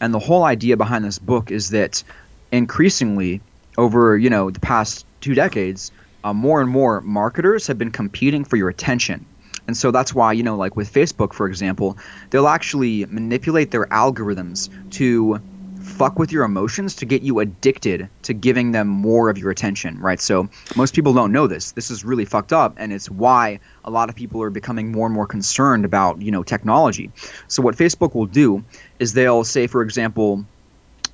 And 0.00 0.14
the 0.14 0.18
whole 0.18 0.44
idea 0.44 0.78
behind 0.78 1.04
this 1.04 1.18
book 1.18 1.50
is 1.50 1.68
that 1.68 2.02
increasingly 2.50 3.42
over 3.76 4.16
you 4.16 4.30
know 4.30 4.48
the 4.50 4.60
past 4.60 5.04
two 5.20 5.34
decades 5.34 5.92
uh, 6.24 6.32
more 6.32 6.60
and 6.60 6.70
more 6.70 7.00
marketers 7.00 7.66
have 7.66 7.78
been 7.78 7.90
competing 7.90 8.44
for 8.44 8.56
your 8.56 8.68
attention. 8.68 9.26
And 9.66 9.76
so 9.76 9.90
that's 9.90 10.14
why 10.14 10.32
you 10.32 10.42
know 10.42 10.56
like 10.56 10.74
with 10.74 10.92
facebook 10.92 11.32
for 11.32 11.46
example 11.46 11.96
they'll 12.30 12.48
actually 12.48 13.04
manipulate 13.06 13.70
their 13.70 13.86
algorithms 13.86 14.68
to 14.92 15.40
fuck 15.80 16.18
with 16.18 16.32
your 16.32 16.44
emotions 16.44 16.96
to 16.96 17.06
get 17.06 17.22
you 17.22 17.38
addicted 17.38 18.08
to 18.22 18.34
giving 18.34 18.72
them 18.72 18.88
more 18.88 19.30
of 19.30 19.38
your 19.38 19.50
attention 19.50 19.98
right? 20.00 20.20
So 20.20 20.48
most 20.76 20.94
people 20.94 21.12
don't 21.14 21.32
know 21.32 21.46
this. 21.46 21.72
This 21.72 21.90
is 21.90 22.04
really 22.04 22.24
fucked 22.24 22.52
up 22.52 22.74
and 22.78 22.92
it's 22.92 23.08
why 23.10 23.60
a 23.84 23.90
lot 23.90 24.08
of 24.08 24.16
people 24.16 24.42
are 24.42 24.50
becoming 24.50 24.92
more 24.92 25.06
and 25.06 25.14
more 25.14 25.26
concerned 25.26 25.84
about 25.84 26.20
you 26.20 26.32
know 26.32 26.42
technology. 26.42 27.12
So 27.48 27.62
what 27.62 27.76
facebook 27.76 28.14
will 28.14 28.26
do 28.26 28.64
is 28.98 29.12
they'll 29.12 29.44
say 29.44 29.68
for 29.68 29.82
example 29.82 30.44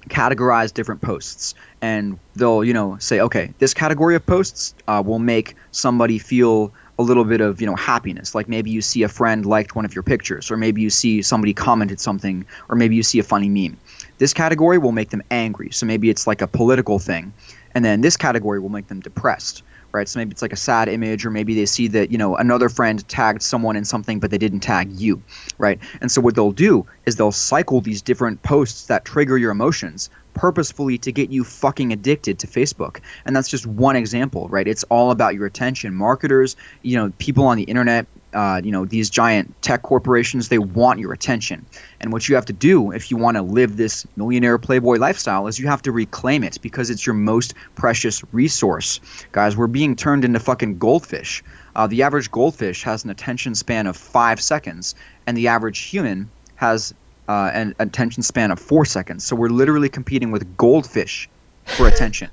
categorize 0.08 0.72
different 0.72 1.00
posts. 1.00 1.54
And 1.82 2.18
they'll 2.34 2.64
you 2.64 2.72
know 2.72 2.96
say 2.98 3.20
okay 3.20 3.52
this 3.58 3.74
category 3.74 4.14
of 4.16 4.24
posts 4.26 4.74
uh, 4.88 5.02
will 5.04 5.18
make 5.18 5.54
somebody 5.70 6.18
feel 6.18 6.72
a 6.98 7.02
little 7.02 7.24
bit 7.24 7.40
of 7.40 7.60
you 7.60 7.66
know 7.66 7.76
happiness. 7.76 8.34
Like 8.34 8.48
maybe 8.48 8.70
you 8.70 8.80
see 8.80 9.02
a 9.02 9.08
friend 9.08 9.44
liked 9.44 9.74
one 9.74 9.84
of 9.84 9.94
your 9.94 10.02
pictures 10.02 10.50
or 10.50 10.56
maybe 10.56 10.80
you 10.80 10.90
see 10.90 11.22
somebody 11.22 11.54
commented 11.54 12.00
something 12.00 12.44
or 12.68 12.76
maybe 12.76 12.96
you 12.96 13.02
see 13.02 13.18
a 13.18 13.22
funny 13.22 13.48
meme. 13.48 13.76
This 14.18 14.32
category 14.32 14.78
will 14.78 14.92
make 14.92 15.10
them 15.10 15.22
angry. 15.30 15.70
So 15.70 15.86
maybe 15.86 16.08
it's 16.08 16.26
like 16.26 16.40
a 16.40 16.46
political 16.46 16.98
thing. 16.98 17.32
And 17.74 17.84
then 17.84 18.00
this 18.00 18.16
category 18.16 18.58
will 18.58 18.70
make 18.70 18.86
them 18.86 19.00
depressed 19.00 19.62
right 19.96 20.08
so 20.08 20.18
maybe 20.18 20.30
it's 20.30 20.42
like 20.42 20.52
a 20.52 20.56
sad 20.56 20.88
image 20.88 21.24
or 21.26 21.30
maybe 21.30 21.54
they 21.54 21.66
see 21.66 21.88
that 21.88 22.10
you 22.10 22.18
know 22.18 22.36
another 22.36 22.68
friend 22.68 23.06
tagged 23.08 23.42
someone 23.42 23.76
in 23.76 23.84
something 23.84 24.20
but 24.20 24.30
they 24.30 24.38
didn't 24.38 24.60
tag 24.60 24.92
you 24.92 25.22
right 25.58 25.80
and 26.00 26.12
so 26.12 26.20
what 26.20 26.34
they'll 26.34 26.52
do 26.52 26.86
is 27.06 27.16
they'll 27.16 27.32
cycle 27.32 27.80
these 27.80 28.02
different 28.02 28.42
posts 28.42 28.86
that 28.86 29.04
trigger 29.04 29.36
your 29.36 29.50
emotions 29.50 30.10
purposefully 30.36 30.98
to 30.98 31.10
get 31.10 31.30
you 31.30 31.42
fucking 31.42 31.92
addicted 31.92 32.38
to 32.38 32.46
Facebook. 32.46 33.00
And 33.24 33.34
that's 33.34 33.48
just 33.48 33.66
one 33.66 33.96
example, 33.96 34.48
right? 34.48 34.68
It's 34.68 34.84
all 34.84 35.10
about 35.10 35.34
your 35.34 35.46
attention. 35.46 35.94
Marketers, 35.94 36.56
you 36.82 36.96
know, 36.96 37.10
people 37.18 37.46
on 37.46 37.56
the 37.56 37.64
internet, 37.64 38.06
uh, 38.36 38.60
you 38.62 38.70
know, 38.70 38.84
these 38.84 39.08
giant 39.08 39.62
tech 39.62 39.80
corporations, 39.80 40.50
they 40.50 40.58
want 40.58 41.00
your 41.00 41.14
attention. 41.14 41.64
And 42.00 42.12
what 42.12 42.28
you 42.28 42.34
have 42.34 42.44
to 42.46 42.52
do 42.52 42.92
if 42.92 43.10
you 43.10 43.16
want 43.16 43.38
to 43.38 43.42
live 43.42 43.78
this 43.78 44.06
millionaire 44.14 44.58
playboy 44.58 44.96
lifestyle 44.96 45.46
is 45.46 45.58
you 45.58 45.68
have 45.68 45.80
to 45.82 45.92
reclaim 45.92 46.44
it 46.44 46.58
because 46.60 46.90
it's 46.90 47.06
your 47.06 47.14
most 47.14 47.54
precious 47.76 48.22
resource. 48.32 49.00
Guys, 49.32 49.56
we're 49.56 49.68
being 49.68 49.96
turned 49.96 50.22
into 50.22 50.38
fucking 50.38 50.76
goldfish. 50.76 51.42
Uh, 51.74 51.86
the 51.86 52.02
average 52.02 52.30
goldfish 52.30 52.82
has 52.82 53.04
an 53.04 53.10
attention 53.10 53.54
span 53.54 53.86
of 53.86 53.96
five 53.96 54.38
seconds, 54.38 54.94
and 55.26 55.34
the 55.34 55.48
average 55.48 55.78
human 55.78 56.28
has 56.56 56.92
uh, 57.28 57.50
an 57.54 57.74
attention 57.78 58.22
span 58.22 58.50
of 58.50 58.58
four 58.58 58.84
seconds. 58.84 59.24
So 59.24 59.34
we're 59.34 59.48
literally 59.48 59.88
competing 59.88 60.30
with 60.30 60.58
goldfish 60.58 61.30
for 61.64 61.88
attention. 61.88 62.28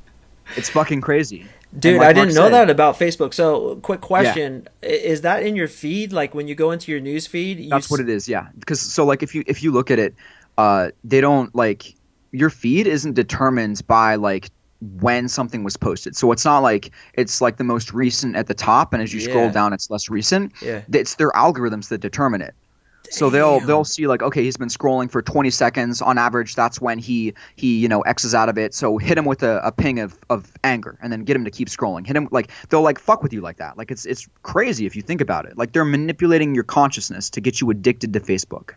it's 0.58 0.70
fucking 0.70 1.00
crazy. 1.00 1.48
Dude, 1.78 1.98
like 1.98 2.08
I 2.08 2.14
didn't 2.14 2.28
Mark 2.30 2.36
know 2.36 2.44
said- 2.46 2.68
that 2.68 2.70
about 2.70 3.00
Facebook. 3.00 3.34
So, 3.34 3.78
quick 3.78 4.02
question: 4.02 4.68
I- 4.84 4.88
Is 4.88 5.22
that 5.22 5.44
in 5.44 5.56
your 5.56 5.68
feed? 5.68 6.14
Like 6.14 6.36
when 6.36 6.48
you 6.48 6.56
go 6.56 6.72
into 6.72 6.92
your 6.92 7.02
news 7.02 7.26
feed, 7.26 7.60
you 7.60 7.70
That's 7.70 7.90
what 7.90 8.00
it 8.00 8.10
is, 8.10 8.28
yeah. 8.28 8.48
Because 8.60 8.80
so 8.80 9.06
like 9.06 9.24
if 9.24 9.34
you 9.34 9.44
if 9.48 9.64
you 9.64 9.72
look 9.72 9.90
at 9.90 10.00
it, 10.00 10.14
uh, 10.58 10.90
they 11.04 11.22
don't 11.22 11.54
like 11.56 11.96
your 12.32 12.50
feed 12.50 12.88
isn't 12.88 13.14
determined 13.14 13.86
by 13.88 14.16
like 14.16 14.50
when 15.00 15.28
something 15.28 15.64
was 15.64 15.78
posted. 15.78 16.16
So 16.16 16.32
it's 16.32 16.46
not 16.46 16.60
like 16.60 16.92
it's 17.14 17.42
like 17.42 17.58
the 17.58 17.64
most 17.64 17.94
recent 17.94 18.36
at 18.36 18.48
the 18.48 18.54
top, 18.54 18.94
and 18.94 19.02
as 19.02 19.14
you 19.14 19.20
scroll 19.20 19.50
down, 19.50 19.74
it's 19.74 19.90
less 19.90 20.10
recent. 20.10 20.54
Yeah. 20.62 20.82
It's 20.92 21.16
their 21.16 21.32
algorithms 21.32 21.88
that 21.90 22.00
determine 22.00 22.42
it. 22.42 22.54
So 23.14 23.30
they'll 23.30 23.60
Damn. 23.60 23.68
they'll 23.68 23.84
see 23.86 24.08
like 24.08 24.24
okay 24.24 24.44
he's 24.44 24.58
been 24.58 24.70
scrolling 24.70 25.10
for 25.12 25.22
20 25.22 25.50
seconds 25.52 26.02
on 26.02 26.18
average 26.18 26.56
that's 26.56 26.82
when 26.82 26.98
he 26.98 27.34
he 27.56 27.78
you 27.80 27.88
know 27.88 28.02
x's 28.02 28.34
out 28.34 28.50
of 28.50 28.58
it 28.58 28.74
so 28.74 28.98
hit 28.98 29.18
him 29.18 29.26
with 29.26 29.44
a, 29.44 29.62
a 29.64 29.72
ping 29.72 30.00
of, 30.00 30.18
of 30.30 30.52
anger 30.64 30.98
and 31.02 31.12
then 31.14 31.24
get 31.24 31.36
him 31.36 31.46
to 31.46 31.52
keep 31.52 31.68
scrolling 31.70 32.06
hit 32.08 32.16
him 32.16 32.28
like 32.32 32.50
they'll 32.70 32.82
like 32.82 32.98
fuck 33.00 33.22
with 33.22 33.32
you 33.32 33.40
like 33.42 33.58
that 33.58 33.78
like 33.78 33.92
it's 33.92 34.06
it's 34.06 34.28
crazy 34.42 34.86
if 34.88 34.96
you 34.96 35.02
think 35.04 35.22
about 35.22 35.46
it 35.46 35.58
like 35.58 35.74
they're 35.74 35.86
manipulating 35.86 36.56
your 36.56 36.64
consciousness 36.64 37.30
to 37.30 37.40
get 37.40 37.62
you 37.62 37.70
addicted 37.70 38.14
to 38.14 38.20
Facebook 38.20 38.72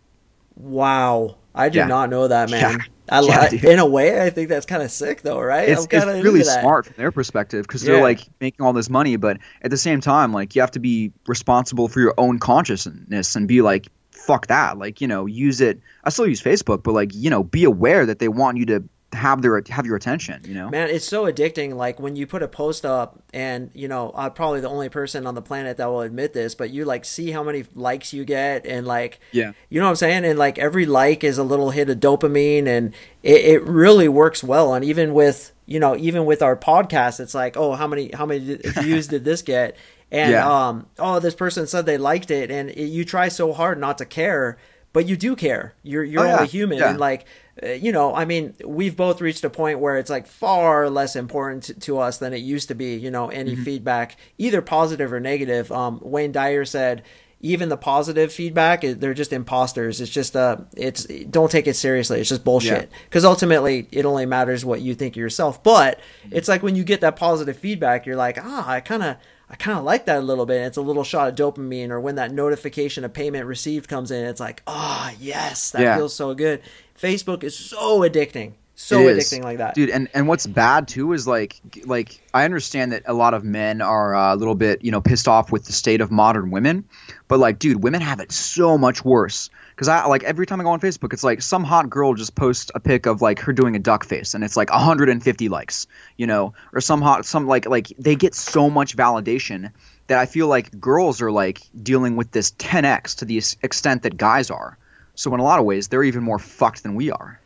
Wow, 0.54 1.36
I 1.54 1.68
did 1.68 1.78
Yeah. 1.80 1.86
not 1.86 2.10
know 2.10 2.28
that, 2.28 2.50
man. 2.50 2.78
Yeah. 2.80 2.84
I 3.08 3.20
Yeah, 3.20 3.48
like 3.50 3.52
in 3.62 3.78
a 3.78 3.86
way, 3.86 4.20
I 4.24 4.30
think 4.30 4.48
that's 4.48 4.66
kind 4.66 4.82
of 4.82 4.90
sick, 4.90 5.22
though, 5.22 5.40
right? 5.40 5.68
it's, 5.68 5.86
it's 5.92 6.04
really 6.24 6.42
smart 6.42 6.86
from 6.86 6.94
their 6.96 7.12
perspective 7.12 7.62
because 7.62 7.82
Yeah. 7.82 7.92
they're 7.92 8.00
like 8.02 8.20
making 8.40 8.64
all 8.64 8.72
this 8.72 8.90
money, 8.90 9.16
but 9.16 9.38
at 9.62 9.70
the 9.70 9.76
same 9.76 10.00
time, 10.00 10.32
like 10.32 10.54
you 10.54 10.60
have 10.62 10.72
to 10.72 10.80
be 10.80 11.12
responsible 11.26 11.88
for 11.88 12.00
your 12.00 12.14
own 12.18 12.38
consciousness 12.38 13.36
and 13.36 13.46
be 13.46 13.62
like, 13.62 13.86
fuck 14.16 14.46
that. 14.48 14.78
Like 14.78 15.00
you 15.00 15.08
know, 15.08 15.26
use 15.26 15.60
it. 15.60 15.80
I 16.04 16.10
still 16.10 16.26
use 16.26 16.42
Facebook, 16.42 16.82
but 16.82 16.92
like 16.92 17.14
you 17.14 17.30
know, 17.30 17.44
be 17.44 17.64
aware 17.64 18.06
that 18.06 18.18
they 18.18 18.28
want 18.28 18.58
you 18.58 18.66
to 18.66 18.84
have 19.12 19.40
their 19.40 19.62
have 19.70 19.86
your 19.86 19.96
attention. 19.96 20.42
You 20.46 20.54
know, 20.54 20.68
Man, 20.68 20.90
it's 20.90 21.04
so 21.06 21.24
addicting. 21.24 21.74
Like 21.74 22.00
when 22.00 22.16
you 22.16 22.26
put 22.26 22.42
a 22.42 22.48
post 22.48 22.84
up, 22.84 23.22
and 23.32 23.70
you 23.72 23.88
know, 23.88 24.12
I'm 24.14 24.32
probably 24.32 24.60
the 24.60 24.68
only 24.68 24.88
person 24.88 25.26
on 25.26 25.34
the 25.34 25.42
planet 25.42 25.76
that 25.76 25.86
will 25.86 26.00
admit 26.02 26.32
this, 26.32 26.54
but 26.54 26.70
you 26.70 26.84
like 26.84 27.04
see 27.04 27.30
how 27.30 27.42
many 27.42 27.64
likes 27.74 28.12
you 28.12 28.24
get, 28.24 28.66
and 28.66 28.86
like, 28.86 29.20
Yeah. 29.32 29.52
you 29.70 29.80
know 29.80 29.86
what 29.86 29.90
I'm 29.90 29.96
saying? 29.96 30.24
And 30.24 30.38
like 30.38 30.58
every 30.58 30.86
like 30.86 31.22
is 31.24 31.38
a 31.38 31.44
little 31.44 31.70
hit 31.70 31.88
of 31.88 31.98
dopamine, 31.98 32.66
and 32.66 32.92
it, 33.22 33.44
it 33.44 33.62
really 33.62 34.08
works 34.08 34.42
well. 34.44 34.74
And 34.74 34.84
even 34.84 35.14
with 35.14 35.52
you 35.68 35.80
know, 35.80 35.96
even 35.96 36.26
with 36.26 36.42
our 36.42 36.56
podcast, 36.56 37.18
it's 37.18 37.34
like, 37.34 37.56
oh, 37.56 37.72
how 37.74 37.86
many 37.86 38.10
how 38.12 38.26
many 38.26 38.54
views 38.80 39.06
did 39.08 39.24
this 39.24 39.40
get? 39.42 39.76
And 40.12 40.30
Yeah. 40.32 40.68
um, 40.68 40.86
oh, 40.98 41.18
this 41.20 41.34
person 41.34 41.66
said 41.66 41.84
they 41.86 41.98
liked 41.98 42.30
it, 42.30 42.50
and 42.50 42.70
it, 42.70 42.86
you 42.86 43.04
try 43.04 43.28
so 43.28 43.52
hard 43.52 43.78
not 43.80 43.98
to 43.98 44.04
care, 44.04 44.56
but 44.92 45.06
you 45.08 45.16
do 45.16 45.34
care. 45.36 45.74
You're 45.82 46.04
you're 46.04 46.22
Oh, 46.24 46.26
yeah. 46.28 46.34
only 46.36 46.48
human, 46.48 46.78
Yeah. 46.78 46.90
and 46.90 47.00
like 47.00 47.26
uh, 47.62 47.68
you 47.70 47.90
know, 47.90 48.14
I 48.14 48.24
mean, 48.26 48.54
we've 48.64 48.96
both 48.96 49.20
reached 49.22 49.42
a 49.42 49.48
point 49.50 49.78
where 49.80 49.96
it's 49.96 50.10
like 50.10 50.26
far 50.26 50.90
less 50.90 51.16
important 51.16 51.62
to, 51.64 51.74
to 51.74 51.98
us 51.98 52.18
than 52.18 52.34
it 52.34 52.38
used 52.42 52.68
to 52.68 52.74
be. 52.74 52.96
You 52.96 53.10
know, 53.10 53.28
any 53.30 53.52
Mm-hmm. 53.54 53.62
feedback, 53.64 54.16
either 54.38 54.60
positive 54.62 55.10
or 55.12 55.20
negative. 55.20 55.72
Um, 55.72 55.98
Wayne 56.02 56.32
Dyer 56.32 56.64
said, 56.66 57.02
even 57.40 57.68
the 57.70 57.76
positive 57.78 58.30
feedback, 58.32 58.82
they're 58.82 59.14
just 59.14 59.32
imposters. 59.32 60.00
It's 60.02 60.10
just 60.10 60.36
uh, 60.36 60.58
it's 60.76 61.04
don't 61.30 61.50
take 61.50 61.66
it 61.66 61.74
seriously. 61.76 62.20
It's 62.20 62.28
just 62.28 62.44
bullshit. 62.44 62.90
Because 63.04 63.24
ultimately, 63.24 63.88
it 63.90 64.04
only 64.04 64.26
matters 64.26 64.64
what 64.64 64.82
you 64.82 64.94
think 64.94 65.14
of 65.14 65.20
yourself. 65.20 65.62
But 65.62 65.98
it's 66.30 66.48
like 66.48 66.62
when 66.62 66.76
you 66.76 66.84
get 66.84 67.00
that 67.00 67.16
positive 67.16 67.56
feedback, 67.56 68.06
you're 68.06 68.16
like, 68.16 68.38
ah, 68.40 68.68
I 68.68 68.80
kind 68.80 69.02
of. 69.02 69.16
I 69.48 69.54
kind 69.54 69.78
of 69.78 69.84
like 69.84 70.06
that 70.06 70.18
a 70.18 70.22
little 70.22 70.44
bit. 70.46 70.62
It's 70.62 70.76
a 70.76 70.82
little 70.82 71.04
shot 71.04 71.28
of 71.28 71.34
dopamine, 71.36 71.90
or 71.90 72.00
when 72.00 72.16
that 72.16 72.32
notification 72.32 73.04
of 73.04 73.12
payment 73.12 73.46
received 73.46 73.88
comes 73.88 74.10
in, 74.10 74.24
it's 74.24 74.40
like, 74.40 74.62
ah, 74.66 75.12
yes, 75.20 75.70
that 75.70 75.82
Yeah. 75.82 75.96
feels 75.96 76.14
so 76.14 76.34
good. 76.34 76.62
Facebook 77.00 77.44
is 77.44 77.54
so 77.56 78.00
addicting, 78.00 78.52
so 78.74 79.06
It 79.06 79.18
is. 79.18 79.30
addicting 79.30 79.44
like 79.44 79.58
that. 79.58 79.74
dude. 79.74 79.90
And 79.90 80.08
and 80.14 80.26
what's 80.26 80.46
bad 80.48 80.88
too 80.88 81.12
is 81.12 81.28
like 81.28 81.60
like 81.84 82.20
I 82.34 82.44
understand 82.44 82.90
that 82.92 83.02
a 83.06 83.12
lot 83.14 83.34
of 83.34 83.44
men 83.44 83.80
are 83.82 84.14
uh, 84.14 84.34
a 84.34 84.36
little 84.36 84.54
bit 84.56 84.82
you 84.84 84.90
know 84.90 85.00
pissed 85.00 85.28
off 85.28 85.52
with 85.52 85.64
the 85.66 85.72
state 85.72 86.00
of 86.00 86.10
modern 86.10 86.50
women, 86.50 86.84
but 87.28 87.38
like 87.38 87.58
dude, 87.60 87.82
women 87.84 88.00
have 88.00 88.18
it 88.20 88.32
so 88.32 88.76
much 88.76 89.04
worse. 89.04 89.48
Because 89.76 89.88
I 89.88 90.06
like 90.06 90.24
every 90.24 90.46
time 90.46 90.58
I 90.58 90.64
go 90.64 90.70
on 90.70 90.80
Facebook, 90.80 91.12
it's 91.12 91.22
like 91.22 91.42
some 91.42 91.62
hot 91.62 91.90
girl 91.90 92.14
just 92.14 92.34
posts 92.34 92.70
a 92.74 92.80
pic 92.80 93.04
of 93.04 93.20
like 93.20 93.38
her 93.40 93.52
doing 93.52 93.76
a 93.76 93.78
duck 93.78 94.06
face, 94.06 94.32
and 94.32 94.42
it's 94.42 94.56
like 94.56 94.70
150 94.70 95.48
likes, 95.50 95.86
you 96.16 96.26
know, 96.26 96.54
or 96.72 96.80
some 96.80 97.02
hot 97.02 97.26
some 97.26 97.46
like 97.46 97.66
like 97.66 97.88
they 97.98 98.16
get 98.16 98.34
so 98.34 98.70
much 98.70 98.96
validation 98.96 99.70
that 100.06 100.18
I 100.18 100.24
feel 100.24 100.48
like 100.48 100.80
girls 100.80 101.20
are 101.20 101.30
like 101.30 101.60
dealing 101.82 102.16
with 102.16 102.30
this 102.30 102.52
10x 102.52 103.16
to 103.18 103.26
the 103.26 103.36
extent 103.62 104.02
that 104.04 104.16
guys 104.16 104.50
are. 104.50 104.78
So 105.14 105.34
in 105.34 105.40
a 105.40 105.44
lot 105.44 105.58
of 105.58 105.66
ways, 105.66 105.88
they're 105.88 106.04
even 106.04 106.22
more 106.22 106.38
fucked 106.38 106.82
than 106.82 106.94
we 106.94 107.10
are. 107.10 107.38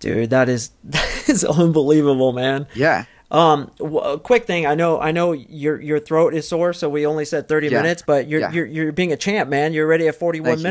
Dude, 0.00 0.28
that 0.30 0.50
is 0.50 0.70
that 0.84 1.28
is 1.30 1.44
unbelievable, 1.46 2.32
man. 2.32 2.66
Yeah. 2.74 3.04
Um, 3.30 3.70
w- 3.78 4.18
quick 4.18 4.44
thing. 4.46 4.66
I 4.66 4.74
know, 4.74 5.00
I 5.00 5.12
know 5.12 5.32
your 5.32 5.80
your 5.80 5.98
throat 5.98 6.34
is 6.34 6.46
sore, 6.46 6.72
so 6.74 6.88
we 6.90 7.06
only 7.06 7.24
said 7.24 7.48
thirty 7.48 7.68
Yeah. 7.68 7.80
minutes, 7.82 8.02
but 8.06 8.28
you're 8.28 8.40
Yeah. 8.40 8.52
you're 8.52 8.66
you're 8.66 8.92
being 8.92 9.12
a 9.12 9.16
champ, 9.16 9.48
man. 9.48 9.72
You're 9.72 9.86
already 9.86 10.08
at 10.08 10.14
forty 10.14 10.40
one 10.40 10.48
Thank 10.50 10.58
you. 10.60 10.64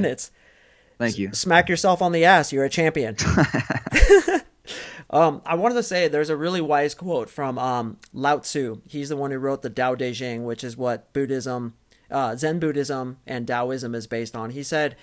Thank 0.97 1.17
you. 1.17 1.31
Smack 1.33 1.69
yourself 1.69 2.01
on 2.01 2.11
the 2.11 2.25
ass. 2.25 2.51
You're 2.51 2.65
a 2.65 2.69
champion. 2.69 3.15
um, 5.09 5.41
I 5.45 5.55
wanted 5.55 5.75
to 5.75 5.83
say 5.83 6.07
there's 6.07 6.29
a 6.29 6.35
really 6.35 6.61
wise 6.61 6.95
quote 6.95 7.29
from 7.29 7.57
um, 7.59 7.97
Lao 8.13 8.39
Tzu. 8.39 8.81
He's 8.87 9.09
the 9.09 9.17
one 9.17 9.31
who 9.31 9.37
wrote 9.37 9.61
the 9.61 9.69
Tao 9.69 9.95
Te 9.95 10.13
Ching, 10.13 10.43
which 10.45 10.63
is 10.63 10.75
what 10.75 11.11
Buddhism, 11.13 11.75
uh, 12.09 12.35
Zen 12.35 12.59
Buddhism, 12.59 13.17
and 13.27 13.47
Taoism 13.47 13.93
is 13.93 14.07
based 14.07 14.35
on. 14.35 14.51
He 14.51 14.63
said, 14.63 14.95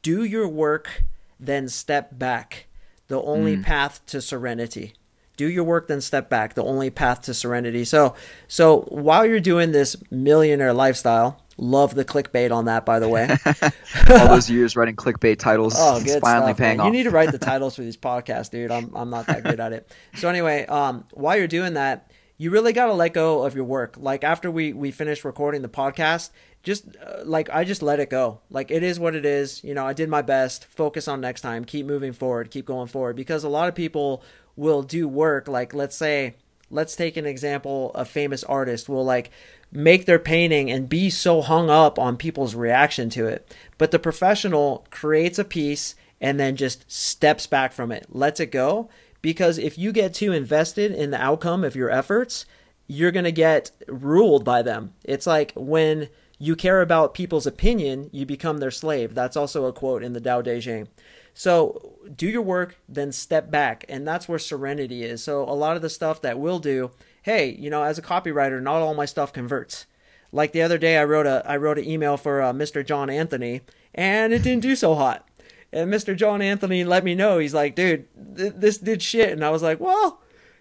"Do 0.00 0.24
your 0.24 0.48
work, 0.48 1.04
then 1.38 1.68
step 1.68 2.18
back. 2.18 2.66
The 3.08 3.20
only 3.20 3.56
path 3.58 4.04
to 4.06 4.20
serenity." 4.20 4.94
Do 5.38 5.48
your 5.48 5.64
work, 5.64 5.88
then 5.88 6.02
step 6.02 6.28
back. 6.28 6.54
The 6.54 6.62
only 6.62 6.90
path 6.90 7.22
to 7.22 7.32
serenity. 7.32 7.86
So, 7.86 8.14
so 8.48 8.82
while 8.88 9.24
you're 9.24 9.40
doing 9.40 9.72
this 9.72 9.96
millionaire 10.10 10.74
lifestyle, 10.74 11.42
love 11.62 11.94
the 11.94 12.04
clickbait 12.04 12.50
on 12.50 12.64
that, 12.64 12.84
by 12.84 12.98
the 12.98 13.08
way. 13.08 13.28
all 14.10 14.28
those 14.28 14.50
years 14.50 14.76
writing 14.76 14.96
clickbait 14.96 15.38
titles. 15.38 15.74
Oh, 15.78 16.02
good 16.02 16.20
finally 16.20 16.52
stuff. 16.52 16.58
paying 16.58 16.78
man. 16.78 16.80
off. 16.80 16.86
You 16.86 16.92
need 16.92 17.04
to 17.04 17.10
write 17.10 17.30
the 17.30 17.38
titles 17.52 17.76
for 17.76 17.82
these 17.82 17.96
podcasts, 17.96 18.50
dude. 18.50 18.70
I'm 18.70 18.94
I'm 18.94 19.10
not 19.10 19.26
that 19.26 19.44
good 19.44 19.60
at 19.60 19.72
it. 19.72 19.90
So 20.16 20.28
anyway, 20.28 20.66
um, 20.66 21.04
while 21.12 21.36
you're 21.36 21.46
doing 21.46 21.74
that, 21.74 22.10
you 22.36 22.50
really 22.50 22.72
got 22.72 22.86
to 22.86 22.92
let 22.92 23.14
go 23.14 23.44
of 23.44 23.54
your 23.54 23.64
work. 23.64 23.96
Like 23.96 24.24
after 24.24 24.50
we 24.50 24.72
we 24.72 24.90
finished 24.90 25.24
recording 25.24 25.62
the 25.62 25.68
podcast, 25.68 26.30
just 26.62 26.84
uh, 26.96 27.22
like 27.24 27.48
I 27.50 27.64
just 27.64 27.82
let 27.82 28.00
it 28.00 28.10
go. 28.10 28.40
Like 28.50 28.70
it 28.70 28.82
is 28.82 28.98
what 28.98 29.14
it 29.14 29.24
is. 29.24 29.62
You 29.62 29.74
know, 29.74 29.86
I 29.86 29.92
did 29.92 30.08
my 30.08 30.22
best. 30.22 30.64
Focus 30.66 31.06
on 31.06 31.20
next 31.20 31.42
time. 31.42 31.64
Keep 31.64 31.86
moving 31.86 32.12
forward. 32.12 32.50
Keep 32.50 32.66
going 32.66 32.88
forward. 32.88 33.16
Because 33.16 33.44
a 33.44 33.48
lot 33.48 33.68
of 33.68 33.74
people 33.74 34.22
will 34.56 34.82
do 34.82 35.08
work. 35.08 35.46
Like 35.46 35.72
let's 35.72 35.96
say 35.96 36.34
let's 36.72 36.96
take 36.96 37.16
an 37.16 37.26
example 37.26 37.92
a 37.94 38.04
famous 38.04 38.42
artist 38.42 38.88
will 38.88 39.04
like 39.04 39.30
make 39.72 40.06
their 40.06 40.18
painting 40.18 40.70
and 40.70 40.88
be 40.88 41.10
so 41.10 41.40
hung 41.40 41.70
up 41.70 41.98
on 41.98 42.16
people's 42.16 42.54
reaction 42.54 43.08
to 43.10 43.26
it. 43.26 43.54
But 43.78 43.90
the 43.90 43.98
professional 43.98 44.86
creates 44.90 45.38
a 45.38 45.44
piece 45.44 45.94
and 46.20 46.38
then 46.38 46.56
just 46.56 46.90
steps 46.90 47.46
back 47.46 47.72
from 47.72 47.90
it 47.90 48.06
lets 48.10 48.38
it 48.38 48.52
go. 48.52 48.88
Because 49.22 49.58
if 49.58 49.78
you 49.78 49.92
get 49.92 50.14
too 50.14 50.32
invested 50.32 50.92
in 50.92 51.10
the 51.10 51.20
outcome 51.22 51.64
of 51.64 51.76
your 51.76 51.90
efforts 51.90 52.44
you're 52.92 53.12
going 53.12 53.24
to 53.24 53.32
get 53.32 53.70
ruled 53.86 54.44
by 54.44 54.60
them. 54.60 54.92
It's 55.04 55.26
like 55.26 55.52
when 55.56 56.08
you 56.38 56.56
care 56.56 56.82
about 56.82 57.14
people's 57.14 57.46
opinion 57.46 58.10
you 58.12 58.26
become 58.26 58.58
their 58.58 58.70
slave. 58.70 59.14
That's 59.14 59.36
also 59.36 59.64
a 59.64 59.72
quote 59.72 60.02
in 60.02 60.12
the 60.12 60.20
Tao 60.20 60.42
Te 60.42 60.60
Ching. 60.60 60.88
So 61.34 61.98
do 62.14 62.28
your 62.28 62.42
work, 62.42 62.76
then 62.88 63.12
step 63.12 63.50
back. 63.50 63.84
And 63.88 64.06
that's 64.06 64.28
where 64.28 64.38
serenity 64.38 65.04
is. 65.04 65.22
So 65.24 65.42
a 65.42 65.54
lot 65.54 65.76
of 65.76 65.82
the 65.82 65.88
stuff 65.88 66.20
that 66.20 66.38
we'll 66.38 66.58
do, 66.58 66.90
hey, 67.22 67.56
you 67.58 67.70
know, 67.70 67.82
as 67.82 67.98
a 67.98 68.02
copywriter, 68.02 68.60
not 68.62 68.82
all 68.82 68.94
my 68.94 69.04
stuff 69.06 69.32
converts. 69.32 69.86
Like 70.32 70.52
the 70.52 70.62
other 70.62 70.78
day, 70.78 70.96
I 70.98 71.04
wrote 71.04 71.26
a 71.26 71.42
I 71.46 71.56
wrote 71.56 71.78
an 71.78 71.84
email 71.88 72.16
for 72.16 72.40
uh, 72.42 72.52
Mr. 72.52 72.84
Jon 72.84 73.10
Anthony, 73.10 73.60
and 73.94 74.32
it 74.32 74.42
didn't 74.42 74.62
do 74.62 74.74
so 74.74 74.94
hot. 74.94 75.28
And 75.72 75.92
Mr. 75.92 76.14
Jon 76.16 76.40
Anthony 76.42 76.84
let 76.84 77.04
me 77.04 77.14
know. 77.14 77.38
He's 77.38 77.54
like, 77.54 77.74
dude, 77.74 78.06
th- 78.36 78.52
this 78.56 78.76
did 78.78 79.00
shit. 79.02 79.30
And 79.30 79.42
I 79.44 79.50
was 79.50 79.62
like, 79.62 79.80
well, 79.80 80.20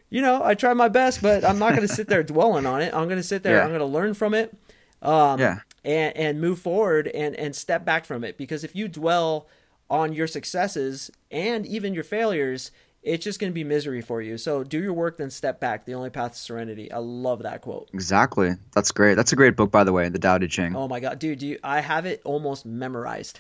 you 0.10 0.22
know, 0.22 0.42
I 0.44 0.56
tried 0.56 0.76
my 0.76 0.88
best, 0.88 1.22
but 1.22 1.44
I'm 1.44 1.60
not 1.60 1.70
going 1.76 1.88
to 1.88 1.94
sit 1.94 2.08
there 2.08 2.24
dwelling 2.24 2.66
on 2.66 2.82
it. 2.82 2.94
I'm 2.94 3.06
going 3.10 3.18
to 3.20 3.24
sit 3.24 3.44
there. 3.44 3.58
Yeah. 3.58 3.64
I'm 3.64 3.70
going 3.70 3.80
to 3.80 3.86
learn 3.86 4.14
from 4.14 4.34
it. 4.34 4.56
Um, 5.02 5.40
Yeah. 5.40 5.60
and 5.84 6.16
and 6.16 6.40
move 6.42 6.60
forward 6.60 7.08
and 7.08 7.36
and 7.36 7.56
step 7.56 7.84
back 7.84 8.06
from 8.06 8.24
it 8.24 8.38
because 8.38 8.64
if 8.64 8.76
you 8.76 8.88
dwell 8.88 9.48
on 9.90 10.14
your 10.14 10.28
successes 10.28 11.10
and 11.32 11.66
even 11.66 11.94
your 11.94 12.04
failures 12.04 12.72
it's 13.04 13.24
just 13.24 13.40
going 13.40 13.52
to 13.52 13.54
be 13.56 13.64
misery 13.64 14.02
for 14.02 14.22
you 14.22 14.38
so 14.38 14.64
do 14.64 14.80
your 14.82 14.94
work 14.94 15.18
then 15.18 15.30
step 15.30 15.60
back 15.60 15.86
the 15.86 15.94
only 15.94 16.10
path 16.10 16.34
to 16.34 16.40
serenity 16.40 16.92
i 16.92 16.98
love 16.98 17.42
that 17.44 17.62
quote 17.62 17.90
Exactly. 17.94 18.52
That's 18.76 18.92
great. 18.92 19.16
That's 19.16 19.34
a 19.34 19.36
great 19.36 19.56
book, 19.56 19.72
by 19.72 19.84
the 19.84 19.92
way, 19.92 20.08
The 20.10 20.20
Tao 20.20 20.38
Te 20.38 20.48
Ching. 20.48 20.76
oh 20.76 20.88
my 20.88 21.00
god 21.00 21.18
dude 21.20 21.40
do 21.40 21.48
you, 21.48 21.60
i 21.64 21.80
have 21.82 22.06
it 22.06 22.22
almost 22.24 22.66
memorized 22.66 23.40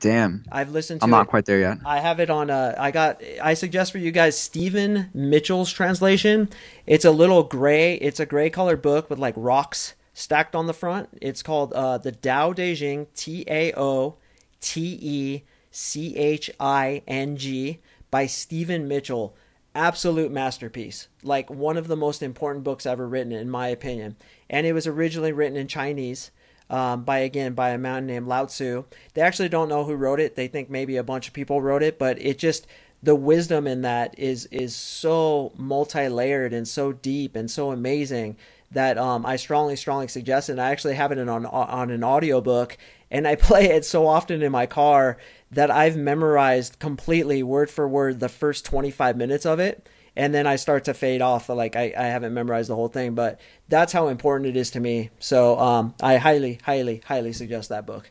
Damn. 0.00 0.44
i've 0.52 0.70
listened 0.70 1.00
to 1.00 1.04
I'm 1.04 1.10
not 1.10 1.26
it 1.26 1.30
quite 1.30 1.44
there 1.46 1.58
yet. 1.60 1.78
I 1.84 1.98
have 2.00 2.20
it 2.20 2.30
on. 2.30 2.50
Uh, 2.50 2.74
I 2.78 2.92
got. 2.92 3.20
I 3.42 3.54
suggest 3.54 3.90
for 3.90 3.98
you 3.98 4.12
guys 4.12 4.38
Stephen 4.38 5.10
Mitchell's 5.12 5.72
translation. 5.72 6.48
It's 6.86 7.04
a 7.04 7.10
little 7.10 7.42
gray. 7.42 7.94
It's 7.94 8.20
a 8.20 8.26
gray 8.26 8.48
colored 8.48 8.80
book 8.80 9.10
with 9.10 9.18
like 9.18 9.34
rocks 9.36 9.94
stacked 10.14 10.54
on 10.54 10.68
the 10.68 10.72
front. 10.72 11.08
It's 11.20 11.42
called 11.42 11.72
uh, 11.72 11.98
the 11.98 12.12
Tao 12.12 12.52
Te 12.52 12.76
Ching. 12.76 13.08
T 13.16 13.44
A 13.48 13.72
O 13.76 14.14
T 14.60 14.98
E 15.02 15.42
C 15.72 16.16
H 16.16 16.48
I 16.60 17.02
N 17.08 17.36
G 17.36 17.80
by 18.10 18.26
Stephen 18.26 18.88
Mitchell. 18.88 19.34
Absolute 19.74 20.32
masterpiece. 20.32 21.08
Like 21.22 21.50
one 21.50 21.76
of 21.76 21.88
the 21.88 21.96
most 21.96 22.22
important 22.22 22.64
books 22.64 22.86
ever 22.86 23.06
written, 23.06 23.32
in 23.32 23.50
my 23.50 23.68
opinion. 23.68 24.16
And 24.50 24.66
it 24.66 24.72
was 24.72 24.86
originally 24.86 25.32
written 25.32 25.56
in 25.56 25.68
Chinese 25.68 26.30
um, 26.70 27.04
by 27.04 27.18
again 27.18 27.54
by 27.54 27.70
a 27.70 27.78
man 27.78 28.06
named 28.06 28.26
Lao 28.26 28.46
Tzu. 28.46 28.84
They 29.14 29.22
actually 29.22 29.48
don't 29.48 29.68
know 29.68 29.84
who 29.84 29.94
wrote 29.94 30.20
it. 30.20 30.36
They 30.36 30.48
think 30.48 30.70
maybe 30.70 30.96
a 30.96 31.02
bunch 31.02 31.28
of 31.28 31.34
people 31.34 31.62
wrote 31.62 31.82
it, 31.82 31.98
but 31.98 32.20
it 32.20 32.38
just 32.38 32.66
the 33.02 33.14
wisdom 33.14 33.66
in 33.66 33.82
that 33.82 34.18
is 34.18 34.46
is 34.46 34.74
so 34.74 35.52
multi-layered 35.56 36.52
and 36.52 36.66
so 36.66 36.92
deep 36.92 37.36
and 37.36 37.50
so 37.50 37.70
amazing 37.70 38.36
that 38.70 38.98
um, 38.98 39.24
I 39.24 39.36
strongly 39.36 39.76
strongly 39.76 40.08
suggest 40.08 40.48
it. 40.48 40.52
And 40.52 40.60
I 40.60 40.70
actually 40.70 40.94
have 40.94 41.12
it 41.12 41.18
on 41.18 41.46
on 41.46 41.90
an 41.90 42.04
audiobook 42.04 42.76
and 43.10 43.26
I 43.26 43.34
play 43.36 43.66
it 43.66 43.84
so 43.84 44.06
often 44.06 44.42
in 44.42 44.52
my 44.52 44.66
car 44.66 45.16
that 45.50 45.70
I've 45.70 45.96
memorized 45.96 46.78
completely 46.78 47.42
word 47.42 47.70
for 47.70 47.88
word 47.88 48.20
the 48.20 48.28
first 48.28 48.64
25 48.66 49.16
minutes 49.16 49.46
of 49.46 49.58
it 49.60 49.88
and 50.16 50.34
then 50.34 50.46
I 50.48 50.56
start 50.56 50.84
to 50.86 50.94
fade 50.94 51.22
off. 51.22 51.48
Like 51.48 51.76
I, 51.76 51.94
I 51.96 52.04
haven't 52.06 52.34
memorized 52.34 52.68
the 52.68 52.74
whole 52.74 52.88
thing, 52.88 53.14
but 53.14 53.40
that's 53.68 53.92
how 53.92 54.08
important 54.08 54.48
it 54.48 54.56
is 54.56 54.72
to 54.72 54.80
me. 54.80 55.10
So 55.20 55.56
um, 55.60 55.94
I 56.02 56.16
highly, 56.16 56.58
highly, 56.64 57.02
highly 57.06 57.32
suggest 57.32 57.68
that 57.68 57.86
book. 57.86 58.10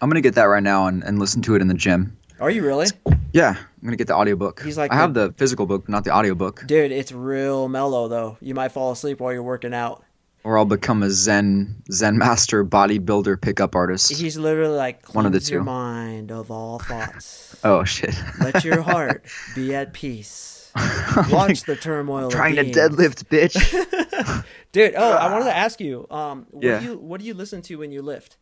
I'm 0.00 0.08
gonna 0.08 0.20
get 0.20 0.36
that 0.36 0.44
right 0.44 0.62
now 0.62 0.86
and, 0.86 1.02
and 1.02 1.18
listen 1.18 1.42
to 1.42 1.56
it 1.56 1.60
in 1.60 1.66
the 1.68 1.74
gym. 1.74 2.16
Are 2.38 2.50
you 2.50 2.64
really? 2.64 2.86
Yeah, 3.32 3.50
I'm 3.58 3.84
gonna 3.84 3.96
get 3.96 4.06
the 4.06 4.14
audiobook. 4.14 4.62
He's 4.62 4.78
like 4.78 4.92
I 4.92 4.96
have 4.96 5.12
the- 5.12 5.28
the 5.28 5.32
physical 5.34 5.66
book, 5.66 5.88
not 5.88 6.04
the 6.04 6.14
audiobook. 6.14 6.64
Dude, 6.66 6.92
it's 6.92 7.10
real 7.12 7.68
mellow 7.68 8.06
though. 8.08 8.38
You 8.40 8.54
might 8.54 8.70
fall 8.70 8.92
asleep 8.92 9.18
while 9.20 9.32
you're 9.32 9.42
working 9.42 9.74
out. 9.74 10.04
Or 10.42 10.56
I'll 10.56 10.64
become 10.64 11.02
a 11.02 11.10
Zen 11.10 11.82
Zen 11.92 12.16
master 12.16 12.64
bodybuilder 12.64 13.40
pickup 13.42 13.74
artist. 13.76 14.10
He's 14.10 14.38
literally 14.38 14.74
like, 14.76 15.14
One 15.14 15.26
of 15.26 15.32
the 15.32 15.38
"Cleanse 15.38 15.50
your 15.50 15.60
two. 15.60 15.64
mind 15.64 16.32
of 16.32 16.50
all 16.50 16.78
thoughts. 16.78 17.56
oh 17.64 17.84
shit. 17.84 18.14
Let 18.40 18.64
your 18.64 18.80
heart 18.90 19.26
be 19.54 19.74
at 19.74 19.92
peace. 19.92 20.72
Watch 20.76 21.32
like, 21.32 21.64
the 21.66 21.76
turmoil. 21.76 22.30
trying 22.30 22.54
to 22.56 22.64
deadlift, 22.64 23.24
bitch. 23.24 24.44
dude. 24.72 24.94
Oh, 24.96 25.10
I 25.12 25.30
wanted 25.30 25.46
to 25.46 25.56
ask 25.56 25.80
you. 25.80 26.06
Um, 26.10 26.46
what 26.50 26.64
Yeah. 26.64 26.78
do 26.80 26.86
you 26.86 26.98
what 26.98 27.20
do 27.20 27.26
you 27.26 27.34
listen 27.34 27.60
to 27.62 27.76
when 27.76 27.92
you 27.92 28.02
lift? 28.02 28.36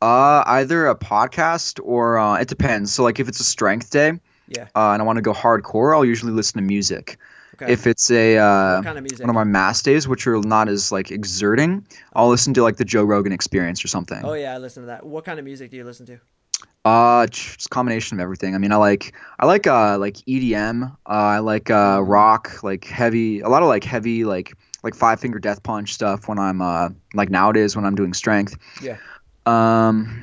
uh, 0.00 0.42
either 0.46 0.88
a 0.88 0.96
podcast 0.96 1.78
or 1.84 2.18
uh, 2.18 2.34
it 2.40 2.48
depends. 2.48 2.92
So 2.92 3.04
like 3.04 3.20
if 3.20 3.28
it's 3.28 3.38
a 3.38 3.44
strength 3.44 3.90
day, 3.90 4.18
Yeah. 4.48 4.64
uh, 4.74 4.90
and 4.90 5.00
I 5.00 5.04
want 5.04 5.18
to 5.18 5.22
go 5.22 5.32
hardcore, 5.32 5.94
I'll 5.94 6.04
usually 6.04 6.32
listen 6.32 6.60
to 6.60 6.66
music. 6.66 7.18
Okay. 7.62 7.72
If 7.72 7.86
it's 7.86 8.10
a 8.10 8.38
uh, 8.38 8.82
kind 8.82 8.98
of 8.98 9.04
music? 9.04 9.20
one 9.20 9.30
of 9.30 9.34
my 9.34 9.44
mass 9.44 9.82
days, 9.82 10.08
which 10.08 10.26
are 10.26 10.40
not 10.40 10.68
as 10.68 10.90
like 10.90 11.10
exerting, 11.10 11.86
I'll 12.14 12.28
listen 12.28 12.54
to 12.54 12.62
like 12.62 12.76
the 12.76 12.84
Joe 12.84 13.04
Rogan 13.04 13.32
Experience 13.32 13.84
or 13.84 13.88
something. 13.88 14.20
oh 14.24 14.34
yeah, 14.34 14.54
I 14.54 14.58
listen 14.58 14.82
to 14.82 14.86
that. 14.88 15.04
What 15.06 15.24
kind 15.24 15.38
of 15.38 15.44
music 15.44 15.70
do 15.70 15.76
you 15.76 15.84
listen 15.84 16.06
to? 16.06 16.18
Uh, 16.84 17.26
just 17.28 17.66
a 17.66 17.68
combination 17.68 18.18
of 18.18 18.22
everything. 18.22 18.56
I 18.56 18.58
mean, 18.58 18.72
I 18.72 18.76
like 18.76 19.14
I 19.38 19.46
like 19.46 19.66
uh 19.66 19.98
like 19.98 20.16
EDM. 20.16 20.90
Uh, 20.90 20.94
I 21.06 21.38
like 21.38 21.70
uh 21.70 22.02
rock, 22.02 22.62
like 22.64 22.84
heavy, 22.84 23.40
a 23.40 23.48
lot 23.48 23.62
of 23.62 23.68
like 23.68 23.84
heavy 23.84 24.24
like 24.24 24.52
like 24.82 24.94
Five 24.96 25.20
Finger 25.20 25.38
Death 25.38 25.62
Punch 25.62 25.94
stuff 25.94 26.26
when 26.26 26.38
I'm 26.38 26.60
uh 26.60 26.88
like 27.14 27.30
nowadays 27.30 27.76
when 27.76 27.84
I'm 27.84 27.94
doing 27.94 28.14
strength. 28.14 28.56
Yeah. 28.82 28.96
Um, 29.46 30.22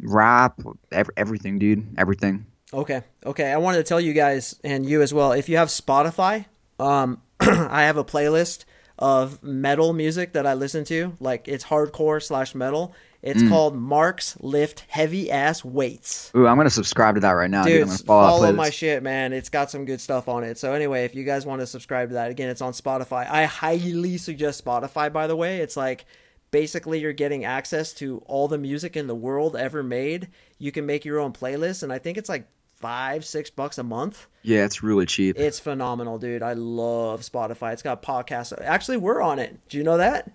rap, 0.00 0.60
ev- 0.92 1.10
everything, 1.16 1.58
dude, 1.58 1.86
everything. 1.98 2.46
Okay. 2.72 3.02
Okay. 3.24 3.50
I 3.52 3.56
wanted 3.56 3.78
to 3.78 3.84
tell 3.84 4.00
you 4.00 4.12
guys 4.12 4.58
and 4.64 4.84
you 4.84 5.00
as 5.00 5.14
well. 5.14 5.32
If 5.32 5.48
you 5.48 5.56
have 5.56 5.68
Spotify, 5.68 6.46
um, 6.78 7.20
I 7.40 7.82
have 7.84 7.96
a 7.96 8.04
playlist 8.04 8.64
of 8.98 9.42
metal 9.42 9.92
music 9.92 10.32
that 10.32 10.46
I 10.46 10.54
listen 10.54 10.84
to. 10.86 11.16
Like 11.20 11.48
it's 11.48 11.64
hardcore 11.64 12.22
slash 12.22 12.54
metal. 12.54 12.94
It's 13.22 13.42
Mm. 13.42 13.48
called 13.48 13.76
Mark's 13.76 14.36
Lift 14.40 14.84
Heavy 14.88 15.30
Ass 15.30 15.64
Weights. 15.64 16.30
Ooh, 16.36 16.46
I'm 16.46 16.56
gonna 16.56 16.70
subscribe 16.70 17.16
to 17.16 17.20
that 17.22 17.32
right 17.32 17.50
now, 17.50 17.64
dude. 17.64 17.72
Dude, 17.72 17.82
I'm 17.82 17.86
gonna 17.88 17.98
follow, 17.98 18.28
follow 18.40 18.52
my 18.52 18.70
shit, 18.70 19.02
man. 19.02 19.32
It's 19.32 19.48
got 19.48 19.70
some 19.70 19.84
good 19.84 20.00
stuff 20.00 20.28
on 20.28 20.44
it. 20.44 20.58
So 20.58 20.72
anyway, 20.72 21.04
if 21.04 21.14
you 21.14 21.24
guys 21.24 21.44
want 21.44 21.60
to 21.60 21.66
subscribe 21.66 22.08
to 22.10 22.14
that, 22.14 22.30
again, 22.30 22.48
it's 22.50 22.60
on 22.62 22.72
Spotify. 22.72 23.28
I 23.28 23.44
highly 23.44 24.16
suggest 24.18 24.64
Spotify. 24.64 25.12
By 25.12 25.26
the 25.26 25.34
way, 25.36 25.58
it's 25.58 25.76
like 25.76 26.04
basically 26.52 27.00
you're 27.00 27.12
getting 27.12 27.44
access 27.44 27.92
to 27.94 28.22
all 28.26 28.46
the 28.48 28.58
music 28.58 28.96
in 28.96 29.08
the 29.08 29.14
world 29.14 29.56
ever 29.56 29.82
made. 29.82 30.28
You 30.58 30.70
can 30.70 30.86
make 30.86 31.04
your 31.04 31.18
own 31.18 31.32
playlist, 31.32 31.82
and 31.82 31.92
I 31.92 31.98
think 31.98 32.16
it's 32.18 32.28
like 32.28 32.46
five, 32.76 33.24
six 33.24 33.50
bucks 33.50 33.78
a 33.78 33.82
month. 33.82 34.26
Yeah, 34.42 34.64
it's 34.64 34.82
really 34.82 35.06
cheap. 35.06 35.38
It's 35.38 35.58
phenomenal, 35.58 36.18
dude. 36.18 36.42
I 36.42 36.52
love 36.52 37.22
Spotify. 37.22 37.72
It's 37.72 37.82
got 37.82 38.02
podcasts. 38.02 38.58
Actually, 38.62 38.98
we're 38.98 39.20
on 39.20 39.38
it. 39.38 39.58
Do 39.68 39.78
you 39.78 39.84
know 39.84 39.98
that? 39.98 40.30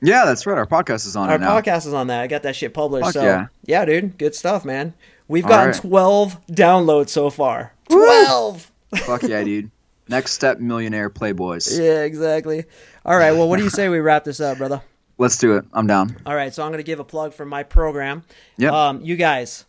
yeah, 0.00 0.24
that's 0.24 0.46
right. 0.46 0.56
Our 0.56 0.66
podcast 0.66 1.06
is 1.06 1.16
on 1.16 1.28
Our 1.28 1.38
podcast 1.38 1.86
is 1.86 1.92
on 1.92 2.06
that. 2.06 2.20
I 2.20 2.26
got 2.26 2.42
that 2.44 2.56
shit 2.56 2.72
published. 2.72 3.06
Fuck 3.06 3.14
so 3.14 3.22
yeah. 3.22 3.46
yeah, 3.64 3.84
dude, 3.84 4.16
good 4.18 4.34
stuff, 4.34 4.64
man. 4.64 4.94
We've 5.26 5.44
All 5.44 5.50
gotten 5.50 5.72
right. 5.72 5.80
12 5.80 6.46
downloads 6.46 7.10
so 7.10 7.30
far. 7.30 7.74
Woo! 7.90 7.96
12. 7.96 8.72
Fuck 8.96 9.22
yeah, 9.24 9.42
dude. 9.44 9.70
Next 10.08 10.32
step, 10.32 10.58
millionaire 10.58 11.10
playboys. 11.10 11.78
Yeah, 11.78 12.02
exactly. 12.04 12.64
All 13.04 13.16
right. 13.16 13.32
Well, 13.32 13.48
what 13.48 13.58
do 13.58 13.64
you 13.64 13.70
say 13.70 13.90
we 13.90 13.98
wrap 13.98 14.24
this 14.24 14.40
up, 14.40 14.56
brother? 14.56 14.80
Let's 15.18 15.36
do 15.36 15.56
it. 15.56 15.66
I'm 15.72 15.86
down. 15.86 16.16
All 16.24 16.34
right. 16.34 16.54
So 16.54 16.62
I'm 16.62 16.70
going 16.70 16.78
to 16.78 16.84
give 16.84 17.00
a 17.00 17.04
plug 17.04 17.34
for 17.34 17.44
my 17.44 17.62
program. 17.62 18.24
Yeah. 18.56 18.70
Um, 18.70 19.02
you 19.02 19.16
guys, 19.16 19.66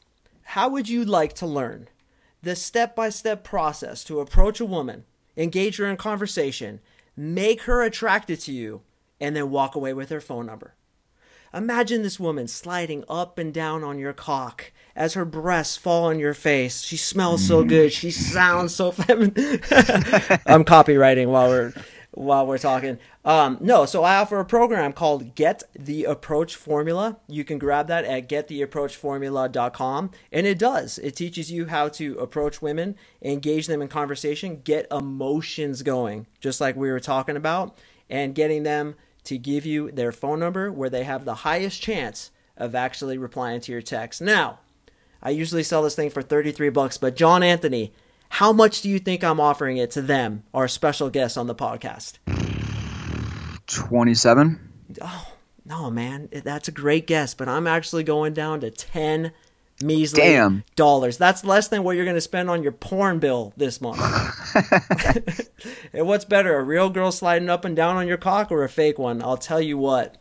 how 0.54 0.68
would 0.68 0.89
you 0.89 1.06
like 1.06 1.34
to 1.34 1.45
learn 1.45 1.88
the 2.41 2.56
step 2.56 2.95
by 2.95 3.08
step 3.10 3.43
process 3.43 4.04
to 4.04 4.20
approach 4.20 4.60
a 4.60 4.66
woman, 4.66 5.06
engage 5.38 5.78
her 5.78 5.86
in 5.86 5.95
conversation, 5.95 6.80
make 7.16 7.62
her 7.64 7.84
attracted 7.84 8.39
to 8.39 8.52
you, 8.52 8.82
and 9.22 9.36
then 9.36 9.52
walk 9.52 9.76
away 9.76 9.93
with 9.93 10.10
her 10.10 10.20
phone 10.20 10.47
number? 10.47 10.74
Imagine 11.54 12.02
this 12.02 12.20
woman 12.20 12.47
sliding 12.47 13.04
up 13.08 13.38
and 13.38 13.54
down 13.54 13.84
on 13.84 14.00
your 14.00 14.12
cock 14.12 14.72
as 14.95 15.14
her 15.14 15.24
breasts 15.24 15.78
fall 15.78 16.06
on 16.06 16.18
your 16.18 16.34
face. 16.34 16.82
She 16.82 16.97
smells 16.97 17.45
so 17.45 17.64
mm. 17.64 17.70
good. 17.70 17.93
She 17.93 18.10
sounds 18.10 18.74
so 18.74 18.89
feminine. 18.91 19.36
I'm 20.47 20.66
copywriting 20.66 21.28
while 21.28 21.50
we're 21.50 21.74
while 22.12 22.45
we're 22.45 22.57
talking. 22.57 22.97
Um, 23.24 23.57
no, 23.60 23.86
so 23.86 24.03
I 24.03 24.18
offer 24.18 24.39
a 24.39 24.45
program 24.45 24.93
called 24.93 25.36
Get 25.36 25.64
the 25.78 26.05
Approach 26.05 26.55
Formula. 26.55 27.18
You 27.28 27.43
can 27.43 27.60
grab 27.60 27.88
that 27.88 28.05
at 28.05 28.28
gettheapproachformula.com, 28.28 30.12
and 30.32 30.47
it 30.47 30.60
does. 30.60 30.97
It 30.99 31.16
teaches 31.16 31.51
you 31.51 31.68
how 31.68 31.89
to 31.89 32.18
approach 32.18 32.62
women, 32.62 32.95
engage 33.22 33.68
them 33.68 33.82
in 33.82 33.88
conversation, 33.88 34.62
get 34.64 34.88
emotions 34.91 35.84
going, 35.84 36.28
just 36.39 36.60
like 36.60 36.76
we 36.76 36.89
were 36.89 36.99
talking 36.99 37.36
about, 37.36 37.78
and 38.10 38.36
getting 38.36 38.64
them 38.64 38.95
to 39.26 39.38
give 39.38 39.66
you 39.66 39.91
their 39.91 40.12
phone 40.12 40.39
number 40.39 40.72
where 40.72 40.89
they 40.89 41.03
have 41.03 41.26
the 41.26 41.36
highest 41.36 41.82
chance 41.82 42.32
of 42.57 42.76
actually 42.76 43.18
replying 43.18 43.62
to 43.62 43.72
your 43.72 43.82
text. 43.82 44.22
Now, 44.22 44.60
I 45.22 45.30
usually 45.32 45.64
sell 45.64 45.84
this 45.84 45.95
thing 45.95 46.10
for 46.10 46.22
33 46.22 46.70
bucks, 46.70 46.97
but 46.97 47.16
Jon 47.16 47.43
Anthony, 47.43 47.93
how 48.30 48.54
much 48.54 48.82
do 48.82 48.90
you 48.90 49.00
think 49.00 49.24
I'm 49.24 49.40
offering 49.40 49.78
it 49.78 49.92
to 49.92 50.02
them, 50.02 50.44
our 50.54 50.68
special 50.68 51.10
guests 51.10 51.38
on 51.38 51.48
the 51.48 51.56
podcast? 51.56 52.18
27. 53.68 54.60
Oh, 55.02 55.34
No, 55.66 55.92
man, 55.92 56.30
that's 56.32 56.68
a 56.68 56.72
great 56.72 57.06
guess, 57.08 57.34
but 57.34 57.48
I'm 57.48 57.68
actually 57.68 58.04
going 58.04 58.34
down 58.34 58.62
to 58.62 58.72
10 58.72 59.32
measly 59.82 60.22
Damn. 60.22 60.64
dollars. 60.76 61.18
That's 61.18 61.46
less 61.46 61.68
than 61.68 61.84
what 61.84 61.96
you're 61.96 62.06
going 62.06 62.16
to 62.16 62.22
spend 62.22 62.50
on 62.50 62.64
your 62.64 62.72
porn 62.72 63.20
bill 63.20 63.54
this 63.56 63.80
month. 63.80 64.00
and 65.94 66.08
what's 66.08 66.26
better, 66.26 66.58
a 66.58 66.64
real 66.64 66.90
girl 66.90 67.12
sliding 67.12 67.50
up 67.50 67.66
and 67.66 67.76
down 67.76 67.96
on 67.96 68.08
your 68.08 68.18
cock 68.18 68.52
or 68.52 68.64
a 68.64 68.70
fake 68.70 68.98
one? 69.00 69.22
I'll 69.22 69.38
tell 69.38 69.62
you 69.62 69.78
what. 69.78 70.18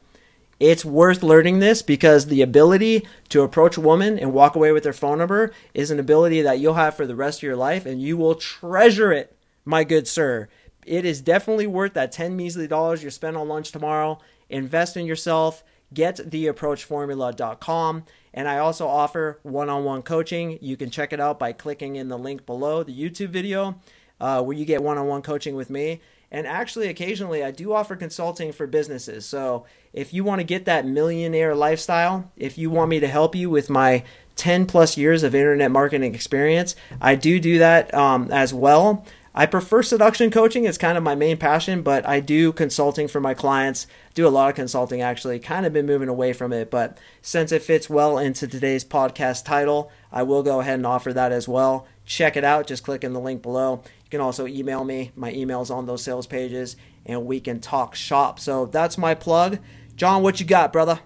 It's 0.61 0.85
worth 0.85 1.23
learning 1.23 1.61
this 1.61 1.83
because 1.83 2.27
the 2.27 2.43
ability 2.43 3.07
to 3.29 3.43
approach 3.43 3.77
a 3.77 3.81
woman 3.81 4.19
and 4.19 4.33
walk 4.33 4.57
away 4.57 4.73
with 4.73 4.83
their 4.83 4.93
phone 4.93 5.19
number 5.19 5.53
is 5.73 5.91
an 5.91 6.01
ability 6.01 6.43
that 6.43 6.59
you'll 6.59 6.75
have 6.75 6.97
for 6.97 7.07
the 7.07 7.15
rest 7.15 7.39
of 7.39 7.43
your 7.45 7.57
life 7.57 7.87
and 7.87 8.03
you 8.03 8.17
will 8.17 8.35
treasure 8.35 9.13
it, 9.13 9.37
my 9.65 9.85
good 9.85 10.09
sir. 10.09 10.49
It 10.85 11.05
is 11.05 11.21
definitely 11.21 11.67
worth 11.69 11.95
that 11.95 12.11
10 12.11 12.35
measly 12.37 12.67
dollars 12.67 13.05
you 13.05 13.11
spend 13.11 13.37
on 13.37 13.47
lunch 13.47 13.71
tomorrow. 13.71 14.19
Invest 14.49 14.97
in 14.97 15.07
yourself. 15.07 15.63
Get 15.95 16.17
theapproachformula.com. 16.17 18.05
And 18.35 18.49
I 18.49 18.59
also 18.59 18.89
offer 18.89 19.39
one 19.43 19.69
on 19.69 19.85
one 19.85 20.03
coaching. 20.03 20.59
You 20.61 20.77
can 20.77 20.91
check 20.91 21.13
it 21.13 21.21
out 21.21 21.39
by 21.39 21.53
clicking 21.53 21.97
in 21.97 22.09
the 22.09 22.19
link 22.19 22.47
below 22.47 22.83
the 22.83 22.99
YouTube 22.99 23.29
video 23.31 23.81
uh, 24.21 24.43
where 24.43 24.57
you 24.57 24.65
get 24.65 24.83
one 24.83 24.99
on 24.99 25.07
one 25.07 25.23
coaching 25.23 25.55
with 25.55 25.71
me. 25.71 26.01
And 26.31 26.47
actually, 26.47 26.89
occasionally, 26.89 27.43
I 27.43 27.51
do 27.51 27.73
offer 27.73 27.97
consulting 27.97 28.53
for 28.53 28.67
businesses. 28.67 29.25
So 29.25 29.65
if 29.99 30.15
you 30.15 30.23
want 30.23 30.39
to 30.39 30.45
get 30.45 30.65
that 30.65 30.87
millionaire 30.87 31.57
lifestyle, 31.57 32.31
if 32.37 32.57
you 32.57 32.71
want 32.71 32.89
me 32.89 33.01
to 33.01 33.09
help 33.09 33.35
you 33.35 33.51
with 33.51 33.69
my 33.69 34.05
10 34.37 34.65
plus 34.67 34.97
years 34.97 35.25
of 35.25 35.35
internet 35.35 35.73
marketing 35.73 36.15
experience, 36.15 36.77
I 37.01 37.17
do 37.17 37.41
do 37.41 37.59
that 37.59 37.93
um, 37.93 38.31
as 38.31 38.55
well. 38.55 39.05
I 39.35 39.47
prefer 39.47 39.83
seduction 39.83 40.31
coaching. 40.31 40.65
It's 40.65 40.79
kind 40.79 40.97
of 40.97 41.03
my 41.03 41.17
main 41.17 41.37
passion, 41.37 41.83
but 41.83 42.07
I 42.07 42.21
do 42.21 42.53
consulting 42.53 43.09
for 43.09 43.21
my 43.21 43.35
clients. 43.35 43.89
Do 44.15 44.25
a 44.25 44.31
lot 44.31 44.49
of 44.49 44.55
consulting 44.55 45.03
actually. 45.03 45.41
Kind 45.41 45.67
of 45.67 45.73
been 45.73 45.87
moving 45.87 46.09
away 46.09 46.33
from 46.33 46.53
it, 46.53 46.71
but 46.71 46.97
since 47.21 47.51
it 47.51 47.63
fits 47.63 47.91
well 47.91 48.19
into 48.19 48.47
today's 48.47 48.85
podcast 48.85 49.45
title, 49.45 49.91
I 50.13 50.23
will 50.23 50.45
go 50.45 50.61
ahead 50.61 50.75
and 50.75 50.87
offer 50.87 51.13
that 51.13 51.33
as 51.33 51.49
well. 51.49 51.89
Check 52.07 52.37
it 52.37 52.45
out. 52.45 52.69
Just 52.69 52.85
click 52.85 53.03
in 53.03 53.15
the 53.15 53.21
link 53.21 53.43
below. 53.43 53.83
You 54.05 54.11
can 54.11 54.21
also 54.21 54.47
email 54.47 54.85
me. 54.85 55.11
My 55.17 55.33
email's 55.33 55.73
on 55.73 55.87
those 55.87 56.05
sales 56.05 56.29
pages, 56.29 56.77
and 57.05 57.27
we 57.27 57.41
can 57.41 57.59
talk 57.59 57.97
shop. 57.97 58.39
So 58.39 58.67
that's 58.67 58.97
my 58.97 59.15
plug. 59.15 59.59
Jon, 59.99 60.23
what 60.23 60.39
you 60.39 60.47
got, 60.47 60.73
brother? 60.73 61.01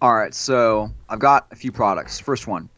All 0.00 0.14
right, 0.14 0.32
so 0.32 0.90
I've 1.10 1.18
got 1.18 1.46
a 1.50 1.56
few 1.56 1.70
products. 1.70 2.18
First 2.18 2.46
one, 2.46 2.70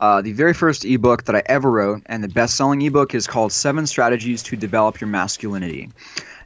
uh, 0.00 0.22
the 0.22 0.32
very 0.32 0.54
first 0.54 0.86
ebook 0.86 1.24
that 1.24 1.36
I 1.36 1.42
ever 1.44 1.70
wrote, 1.70 2.04
and 2.06 2.24
the 2.24 2.28
best-selling 2.28 2.80
ebook 2.80 3.14
is 3.14 3.26
called 3.26 3.52
Seven 3.52 3.86
Strategies 3.86 4.42
to 4.44 4.56
Develop 4.56 4.98
Your 4.98 5.08
Masculinity. 5.08 5.90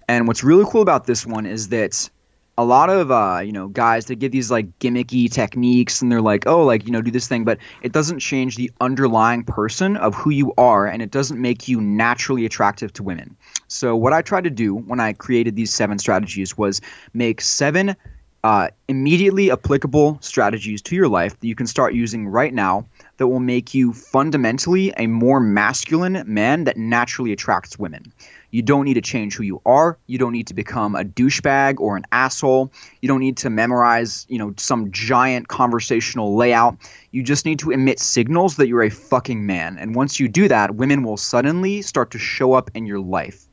And 0.09 0.26
what's 0.26 0.42
really 0.42 0.64
cool 0.68 0.82
about 0.82 1.07
this 1.07 1.24
one 1.24 1.46
is 1.46 1.68
that 1.68 2.11
a 2.59 2.64
lot 2.64 2.90
of 2.90 3.12
uh, 3.12 3.40
you 3.44 3.53
know 3.53 3.68
guys 3.68 4.07
they 4.07 4.16
give 4.16 4.32
these 4.32 4.51
like 4.51 4.80
gimmicky 4.80 5.30
techniques, 5.30 6.03
and 6.03 6.11
they're 6.11 6.20
like, 6.20 6.48
oh, 6.48 6.64
like 6.64 6.86
you 6.86 6.90
know, 6.90 7.03
do 7.03 7.12
this 7.12 7.28
thing, 7.28 7.44
but 7.44 7.59
it 7.82 7.92
doesn't 7.92 8.18
change 8.18 8.57
the 8.57 8.72
underlying 8.80 9.44
person 9.44 9.96
of 9.96 10.16
who 10.16 10.30
you 10.30 10.53
are, 10.59 10.88
and 10.88 11.03
it 11.03 11.12
doesn't 11.12 11.40
make 11.40 11.68
you 11.68 11.80
naturally 11.80 12.46
attractive 12.46 12.92
to 12.94 13.05
women. 13.05 13.36
So 13.68 13.94
what 13.94 14.12
I 14.12 14.22
tried 14.22 14.42
to 14.42 14.51
do 14.51 14.74
when 14.74 14.98
I 14.98 15.12
created 15.12 15.55
these 15.55 15.72
seven 15.72 16.01
strategies 16.01 16.59
was 16.59 16.80
make 17.14 17.40
seven 17.40 17.94
uh, 18.43 18.68
immediately 18.88 19.51
applicable 19.51 20.18
strategies 20.22 20.80
to 20.80 20.97
your 20.97 21.09
life 21.09 21.38
that 21.38 21.47
you 21.47 21.55
can 21.55 21.66
start 21.66 21.93
using 21.93 22.26
right 22.26 22.55
now 22.55 22.86
that 23.18 23.26
will 23.26 23.41
make 23.41 23.74
you 23.74 23.93
fundamentally 23.93 24.93
a 24.97 25.07
more 25.07 25.41
masculine 25.41 26.22
man 26.26 26.64
that 26.64 26.76
naturally 26.78 27.32
attracts 27.32 27.78
women. 27.78 28.12
You 28.51 28.62
don't 28.62 28.86
need 28.86 28.95
to 28.95 29.03
change 29.03 29.36
who 29.36 29.43
you 29.43 29.61
are. 29.66 29.99
You 30.07 30.16
don't 30.16 30.32
need 30.32 30.47
to 30.49 30.55
become 30.55 30.95
a 30.95 31.05
douchebag 31.05 31.78
or 31.78 31.97
an 31.97 32.05
asshole. 32.12 32.72
You 33.03 33.09
don't 33.09 33.20
need 33.20 33.36
to 33.38 33.51
memorize, 33.51 34.26
you 34.28 34.38
know, 34.38 34.55
some 34.57 34.91
giant 34.91 35.49
conversational 35.49 36.34
layout. 36.34 36.76
You 37.11 37.22
just 37.22 37.45
need 37.45 37.59
to 37.61 37.70
emit 37.70 38.01
signals 38.01 38.57
that 38.57 38.68
you're 38.68 38.82
a 38.82 38.91
fucking 38.91 39.45
man. 39.47 39.76
And 39.78 39.95
once 39.95 40.18
you 40.18 40.28
do 40.28 40.49
that, 40.49 40.74
women 40.76 41.03
will 41.03 41.18
suddenly 41.18 41.82
start 41.82 42.11
to 42.12 42.18
show 42.18 42.55
up 42.55 42.70
in 42.74 42.86
your 42.86 43.01
life. 43.01 43.47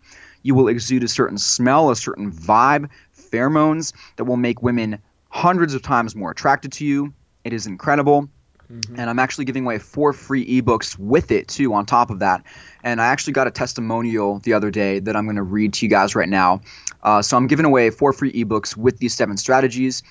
You 0.43 0.55
will 0.55 0.69
exude 0.69 1.03
a 1.03 1.07
certain 1.09 1.37
smell, 1.37 1.89
a 1.89 1.95
certain 1.95 2.31
vibe, 2.31 2.89
pheromones 3.29 3.93
that 4.15 4.25
will 4.25 4.37
make 4.37 4.61
women 4.61 4.99
hundreds 5.29 5.73
of 5.73 5.81
times 5.81 6.15
more 6.15 6.31
attracted 6.31 6.71
to 6.73 6.85
you. 6.85 7.13
It 7.43 7.53
is 7.53 7.67
incredible. 7.67 8.29
Mm-hmm. 8.71 8.99
And 8.99 9.09
I'm 9.09 9.19
actually 9.19 9.45
giving 9.45 9.63
away 9.63 9.79
four 9.79 10.11
free 10.11 10.45
ebooks 10.61 10.97
with 10.97 11.31
it 11.31 11.47
too, 11.47 11.73
on 11.73 11.85
top 11.85 12.09
of 12.09 12.19
that. 12.19 12.43
And 12.83 13.01
I 13.01 13.07
actually 13.07 13.33
got 13.33 13.47
a 13.47 13.51
testimonial 13.51 14.39
the 14.39 14.53
other 14.53 14.71
day 14.71 14.99
that 14.99 15.15
I'm 15.15 15.25
going 15.25 15.37
to 15.37 15.43
read 15.43 15.73
to 15.73 15.85
you 15.85 15.89
guys 15.89 16.15
right 16.15 16.27
now. 16.27 16.61
Uh, 17.03 17.21
so 17.21 17.37
I'm 17.37 17.47
giving 17.47 17.65
away 17.65 17.89
four 17.89 18.11
free 18.11 18.33
ebooks 18.33 18.75
with 18.75 18.97
these 18.97 19.13
seven 19.13 19.37
strategies. 19.37 20.03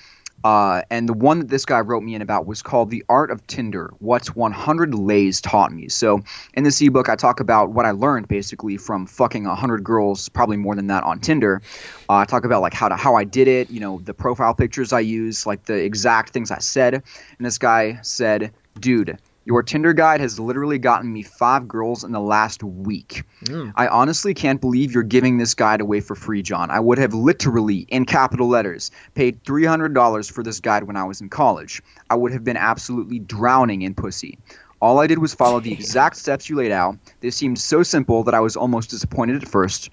Uh, 0.43 0.83
and 0.89 1.09
the 1.09 1.13
one 1.13 1.39
that 1.39 1.49
this 1.49 1.65
guy 1.65 1.79
wrote 1.79 2.03
me 2.03 2.15
in 2.15 2.21
about 2.21 2.45
was 2.45 2.61
called 2.61 2.89
The 2.89 3.03
Art 3.09 3.31
of 3.31 3.45
Tinder 3.47 3.93
What 3.99 4.27
100 4.35 4.93
Lays 4.93 5.41
Taught 5.41 5.71
Me. 5.71 5.89
So, 5.89 6.21
in 6.53 6.63
this 6.63 6.81
ebook, 6.81 7.09
I 7.09 7.15
talk 7.15 7.39
about 7.39 7.71
what 7.71 7.85
I 7.85 7.91
learned 7.91 8.27
basically 8.27 8.77
from 8.77 9.07
fucking 9.07 9.45
100 9.45 9.83
girls, 9.83 10.29
probably 10.29 10.57
more 10.57 10.75
than 10.75 10.87
that 10.87 11.03
on 11.03 11.19
Tinder. 11.19 11.61
Uh, 12.09 12.17
I 12.17 12.25
talk 12.25 12.45
about 12.45 12.61
like 12.61 12.73
how 12.73 12.87
to, 12.87 12.95
how 12.95 13.15
I 13.15 13.23
did 13.23 13.47
it, 13.47 13.69
you 13.69 13.79
know, 13.79 13.99
the 14.03 14.13
profile 14.13 14.53
pictures 14.53 14.93
I 14.93 14.99
use, 14.99 15.45
like 15.45 15.65
the 15.65 15.75
exact 15.75 16.29
things 16.29 16.51
I 16.51 16.59
said. 16.59 16.93
And 16.93 17.45
this 17.45 17.57
guy 17.57 17.99
said, 18.03 18.53
Dude, 18.79 19.17
your 19.47 19.63
Tinder 19.63 19.93
guide 19.93 20.19
has 20.19 20.41
literally 20.41 20.77
gotten 20.77 21.13
me 21.13 21.23
five 21.23 21.69
girls 21.69 22.03
in 22.03 22.11
the 22.11 22.19
last 22.19 22.63
week. 22.63 23.23
Mm. 23.45 23.71
I 23.77 23.87
honestly 23.87 24.33
can't 24.33 24.59
believe 24.59 24.91
you're 24.91 25.03
giving 25.03 25.37
this 25.37 25.53
guide 25.53 25.79
away 25.79 26.01
for 26.01 26.15
free, 26.15 26.41
Jon. 26.41 26.69
I 26.69 26.81
would 26.81 26.97
have 26.97 27.13
literally, 27.13 27.87
in 27.87 28.03
capital 28.03 28.49
letters, 28.49 28.91
paid 29.15 29.41
$300 29.45 30.29
for 30.29 30.43
this 30.43 30.59
guide 30.59 30.83
when 30.83 30.97
I 30.97 31.05
was 31.05 31.21
in 31.21 31.29
college. 31.29 31.81
I 32.09 32.15
would 32.15 32.33
have 32.33 32.43
been 32.43 32.57
absolutely 32.57 33.19
drowning 33.19 33.83
in 33.83 33.95
pussy. 33.95 34.37
All 34.81 34.99
I 34.99 35.07
did 35.07 35.19
was 35.19 35.33
follow 35.33 35.61
the 35.61 35.71
exact 35.71 36.17
steps 36.23 36.49
you 36.49 36.57
laid 36.57 36.73
out. 36.73 36.97
They 37.21 37.29
seemed 37.29 37.57
so 37.57 37.83
simple 37.83 38.23
that 38.25 38.33
I 38.33 38.41
was 38.41 38.57
almost 38.57 38.89
disappointed 38.89 39.41
at 39.41 39.47
first 39.47 39.89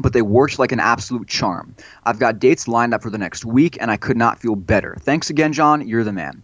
but 0.00 0.14
they 0.14 0.22
worked 0.22 0.58
like 0.58 0.72
an 0.72 0.80
absolute 0.80 1.28
charm. 1.28 1.74
I've 2.04 2.18
got 2.18 2.38
dates 2.38 2.66
lined 2.66 2.94
up 2.94 3.02
for 3.02 3.10
the 3.10 3.18
next 3.18 3.44
week, 3.44 3.76
and 3.78 3.90
I 3.90 3.98
could 3.98 4.16
not 4.16 4.38
feel 4.38 4.56
better. 4.56 4.96
Thanks 5.00 5.28
again, 5.28 5.52
Jon. 5.52 5.86
You're 5.86 6.02
the 6.02 6.14
man. 6.14 6.42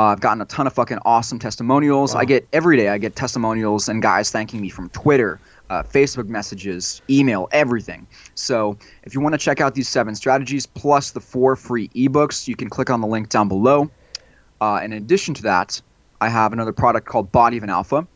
Uh, 0.00 0.04
I've 0.04 0.20
gotten 0.20 0.40
a 0.40 0.46
ton 0.46 0.66
of 0.66 0.72
fucking 0.72 0.98
awesome 1.04 1.38
testimonials. 1.38 2.14
Wow. 2.14 2.20
I 2.20 2.24
get 2.24 2.48
every 2.54 2.78
day. 2.78 2.88
I 2.88 2.96
get 2.96 3.16
testimonials 3.16 3.86
and 3.86 4.00
guys 4.00 4.30
thanking 4.30 4.58
me 4.58 4.70
from 4.70 4.88
Twitter, 4.88 5.38
uh, 5.68 5.82
Facebook 5.82 6.26
messages, 6.26 7.02
email, 7.10 7.50
everything. 7.52 8.06
So 8.34 8.78
if 9.02 9.12
you 9.12 9.20
want 9.20 9.34
to 9.34 9.38
check 9.38 9.60
out 9.60 9.74
these 9.74 9.90
seven 9.90 10.14
strategies 10.14 10.64
plus 10.64 11.10
the 11.10 11.20
four 11.20 11.54
free 11.54 11.88
ebooks, 11.88 12.48
you 12.48 12.56
can 12.56 12.70
click 12.70 12.88
on 12.88 13.02
the 13.02 13.06
link 13.06 13.28
down 13.28 13.48
below. 13.48 13.90
Uh, 14.62 14.80
in 14.82 14.94
addition 14.94 15.34
to 15.34 15.42
that, 15.42 15.82
I 16.22 16.30
have 16.30 16.54
another 16.54 16.72
product 16.72 17.06
called 17.06 17.30
Body 17.30 17.58
of 17.58 17.62
an 17.62 17.68
Alpha, 17.68 18.06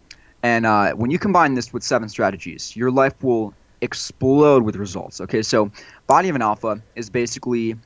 and 0.43 0.64
uh, 0.64 0.93
when 0.93 1.11
you 1.11 1.18
combine 1.18 1.53
this 1.53 1.70
with 1.70 1.82
seven 1.82 2.09
strategies, 2.09 2.74
your 2.74 2.91
life 2.91 3.22
will 3.22 3.53
explode 3.82 4.62
with 4.62 4.76
results. 4.76 5.20
Okay, 5.20 5.43
so 5.43 5.70
Body 6.07 6.30
of 6.30 6.35
an 6.35 6.41
Alpha 6.41 6.80
is 6.97 7.11
basically 7.11 7.76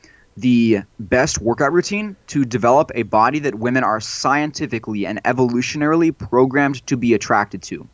the 0.40 0.80
best 1.00 1.40
workout 1.40 1.72
routine 1.72 2.16
to 2.28 2.44
develop 2.44 2.90
a 2.94 3.02
body 3.02 3.38
that 3.40 3.56
women 3.56 3.84
are 3.84 4.00
scientifically 4.00 5.06
and 5.06 5.22
evolutionarily 5.24 6.16
programmed 6.16 6.86
to 6.86 6.96
be 6.96 7.14
attracted 7.14 7.62
to. 7.62 7.88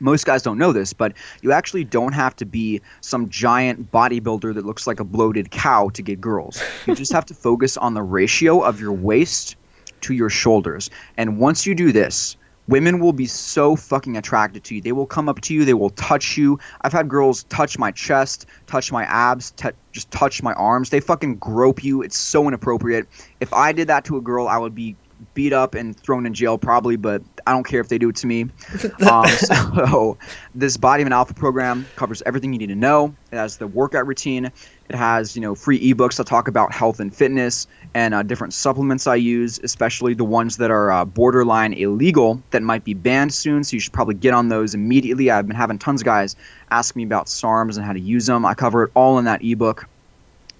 Most 0.00 0.24
guys 0.24 0.42
don't 0.42 0.58
know 0.58 0.72
this, 0.72 0.92
but 0.92 1.12
you 1.42 1.52
actually 1.52 1.84
don't 1.84 2.12
have 2.12 2.34
to 2.36 2.46
be 2.46 2.80
some 3.00 3.28
giant 3.28 3.92
bodybuilder 3.92 4.54
that 4.54 4.64
looks 4.64 4.86
like 4.86 5.00
a 5.00 5.04
bloated 5.04 5.50
cow 5.50 5.90
to 5.90 6.02
get 6.02 6.20
girls. 6.20 6.62
You 6.86 6.94
just 6.94 7.12
have 7.12 7.26
to 7.26 7.34
focus 7.34 7.76
on 7.76 7.94
the 7.94 8.02
ratio 8.02 8.60
of 8.62 8.80
your 8.80 8.92
waist 8.92 9.56
to 10.02 10.14
your 10.14 10.30
shoulders. 10.30 10.90
And 11.16 11.38
once 11.38 11.66
you 11.66 11.74
do 11.74 11.92
this, 11.92 12.36
women 12.70 13.00
will 13.00 13.12
be 13.12 13.26
so 13.26 13.74
fucking 13.74 14.16
attracted 14.16 14.64
to 14.64 14.76
you. 14.76 14.80
They 14.80 14.92
will 14.92 15.06
come 15.06 15.28
up 15.28 15.40
to 15.42 15.54
you, 15.54 15.64
they 15.64 15.74
will 15.74 15.90
touch 15.90 16.38
you. 16.38 16.58
I've 16.80 16.92
had 16.92 17.08
girls 17.08 17.42
touch 17.44 17.78
my 17.78 17.90
chest, 17.90 18.46
touch 18.66 18.92
my 18.92 19.04
abs, 19.04 19.50
t- 19.50 19.70
just 19.92 20.10
touch 20.12 20.42
my 20.42 20.54
arms. 20.54 20.90
They 20.90 21.00
fucking 21.00 21.36
grope 21.36 21.82
you. 21.82 22.00
It's 22.02 22.16
so 22.16 22.46
inappropriate. 22.46 23.08
If 23.40 23.52
I 23.52 23.72
did 23.72 23.88
that 23.88 24.04
to 24.06 24.16
a 24.16 24.20
girl, 24.20 24.46
I 24.46 24.56
would 24.56 24.74
be 24.74 24.96
beat 25.34 25.52
up 25.52 25.74
and 25.74 25.96
thrown 25.96 26.26
in 26.26 26.34
jail 26.34 26.58
probably, 26.58 26.96
but 26.96 27.22
I 27.46 27.52
don't 27.52 27.66
care 27.66 27.80
if 27.80 27.88
they 27.88 27.98
do 27.98 28.08
it 28.08 28.16
to 28.16 28.26
me. 28.26 28.48
Um, 29.10 29.26
so 29.26 30.18
this 30.54 30.76
Body 30.76 31.02
of 31.02 31.06
an 31.06 31.12
Alpha 31.12 31.34
program 31.34 31.86
covers 31.96 32.22
everything 32.26 32.52
you 32.52 32.58
need 32.58 32.68
to 32.68 32.74
know. 32.74 33.14
It 33.32 33.36
has 33.36 33.56
the 33.56 33.66
workout 33.66 34.06
routine. 34.06 34.46
It 34.88 34.94
has 34.94 35.34
you 35.34 35.42
know 35.42 35.54
free 35.54 35.92
ebooks 35.92 36.16
that 36.16 36.26
talk 36.26 36.48
about 36.48 36.72
health 36.72 37.00
and 37.00 37.14
fitness 37.14 37.66
and 37.94 38.14
uh, 38.14 38.22
different 38.22 38.52
supplements 38.52 39.06
I 39.06 39.16
use, 39.16 39.58
especially 39.62 40.14
the 40.14 40.24
ones 40.24 40.58
that 40.58 40.70
are 40.70 40.92
uh, 40.92 41.04
borderline 41.04 41.72
illegal 41.72 42.42
that 42.50 42.62
might 42.62 42.84
be 42.84 42.94
banned 42.94 43.32
soon. 43.32 43.64
So 43.64 43.74
you 43.74 43.80
should 43.80 43.92
probably 43.92 44.14
get 44.14 44.34
on 44.34 44.48
those 44.48 44.74
immediately. 44.74 45.30
I've 45.30 45.46
been 45.46 45.56
having 45.56 45.78
tons 45.78 46.02
of 46.02 46.04
guys 46.04 46.36
ask 46.70 46.94
me 46.94 47.02
about 47.02 47.26
SARMs 47.26 47.76
and 47.76 47.84
how 47.84 47.92
to 47.92 48.00
use 48.00 48.26
them. 48.26 48.44
I 48.44 48.54
cover 48.54 48.84
it 48.84 48.90
all 48.94 49.18
in 49.18 49.24
that 49.24 49.42
ebook. 49.42 49.88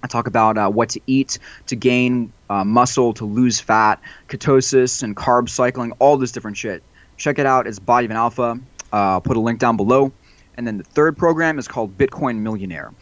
I 0.03 0.07
talk 0.07 0.27
about 0.27 0.57
uh, 0.57 0.69
what 0.69 0.89
to 0.89 1.01
eat 1.07 1.39
to 1.67 1.75
gain 1.75 2.33
uh, 2.49 2.63
muscle, 2.63 3.13
to 3.13 3.25
lose 3.25 3.59
fat, 3.59 4.01
ketosis, 4.27 5.03
and 5.03 5.15
carb 5.15 5.49
cycling, 5.49 5.91
all 5.99 6.17
this 6.17 6.31
different 6.31 6.57
shit. 6.57 6.83
Check 7.17 7.39
it 7.39 7.45
out. 7.45 7.67
It's 7.67 7.79
Body 7.79 8.05
of 8.05 8.11
an 8.11 8.17
Alpha. 8.17 8.59
Uh, 8.91 8.95
I'll 8.95 9.21
put 9.21 9.37
a 9.37 9.39
link 9.39 9.59
down 9.59 9.77
below. 9.77 10.11
And 10.57 10.67
then 10.67 10.77
the 10.77 10.83
third 10.83 11.17
program 11.17 11.59
is 11.59 11.67
called 11.67 11.97
Bitcoin 11.97 12.37
Millionaire. 12.37 12.93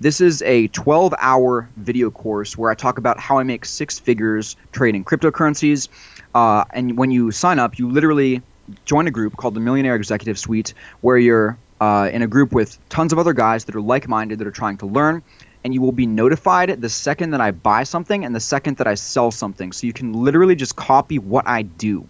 This 0.00 0.20
is 0.20 0.42
a 0.42 0.68
12 0.68 1.14
hour 1.18 1.68
video 1.76 2.10
course 2.10 2.58
where 2.58 2.70
I 2.70 2.74
talk 2.74 2.98
about 2.98 3.18
how 3.18 3.38
I 3.38 3.42
make 3.42 3.64
six 3.64 3.98
figures 3.98 4.56
trading 4.72 5.04
cryptocurrencies. 5.04 5.88
Uh, 6.34 6.64
and 6.72 6.98
when 6.98 7.10
you 7.10 7.30
sign 7.30 7.58
up, 7.58 7.78
you 7.78 7.88
literally 7.88 8.42
join 8.84 9.06
a 9.06 9.10
group 9.10 9.36
called 9.36 9.54
the 9.54 9.60
Millionaire 9.60 9.94
Executive 9.94 10.38
Suite 10.38 10.74
where 11.00 11.18
you're 11.18 11.58
uh, 11.80 12.08
in 12.12 12.22
a 12.22 12.26
group 12.26 12.52
with 12.52 12.78
tons 12.88 13.12
of 13.12 13.18
other 13.18 13.32
guys 13.32 13.64
that 13.66 13.74
are 13.74 13.80
like 13.80 14.08
minded 14.08 14.38
that 14.38 14.46
are 14.46 14.52
trying 14.52 14.78
to 14.78 14.86
learn 14.86 15.22
and 15.64 15.72
you 15.72 15.80
will 15.80 15.92
be 15.92 16.06
notified 16.06 16.80
the 16.80 16.88
second 16.90 17.30
that 17.30 17.40
I 17.40 17.50
buy 17.50 17.82
something 17.84 18.24
and 18.24 18.34
the 18.34 18.40
second 18.40 18.76
that 18.76 18.86
I 18.86 18.94
sell 18.94 19.30
something. 19.30 19.72
So 19.72 19.86
you 19.86 19.94
can 19.94 20.12
literally 20.12 20.54
just 20.54 20.76
copy 20.76 21.18
what 21.18 21.48
I 21.48 21.62
do. 21.62 22.06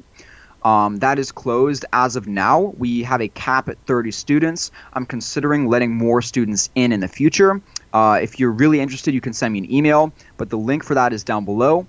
Um, 0.64 0.96
that 0.96 1.18
is 1.18 1.30
closed 1.30 1.84
as 1.92 2.16
of 2.16 2.26
now. 2.26 2.72
We 2.78 3.02
have 3.02 3.20
a 3.20 3.28
cap 3.28 3.68
at 3.68 3.78
30 3.86 4.10
students. 4.10 4.70
I'm 4.94 5.04
considering 5.04 5.68
letting 5.68 5.94
more 5.94 6.22
students 6.22 6.70
in 6.74 6.90
in 6.90 7.00
the 7.00 7.08
future. 7.08 7.60
Uh, 7.92 8.18
if 8.20 8.40
you're 8.40 8.50
really 8.50 8.80
interested, 8.80 9.14
you 9.14 9.20
can 9.20 9.34
send 9.34 9.52
me 9.52 9.58
an 9.60 9.72
email, 9.72 10.12
but 10.36 10.48
the 10.48 10.58
link 10.58 10.82
for 10.82 10.94
that 10.94 11.12
is 11.12 11.22
down 11.22 11.44
below. 11.44 11.86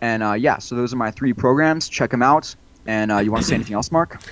And 0.00 0.22
uh, 0.22 0.34
yeah, 0.34 0.58
so 0.58 0.76
those 0.76 0.92
are 0.92 0.96
my 0.96 1.10
three 1.10 1.32
programs. 1.32 1.88
Check 1.88 2.10
them 2.10 2.22
out. 2.22 2.54
And 2.86 3.10
uh, 3.10 3.18
you 3.18 3.32
want 3.32 3.42
to 3.42 3.48
say 3.48 3.54
anything 3.54 3.74
else, 3.74 3.90
Mark? 3.90 4.22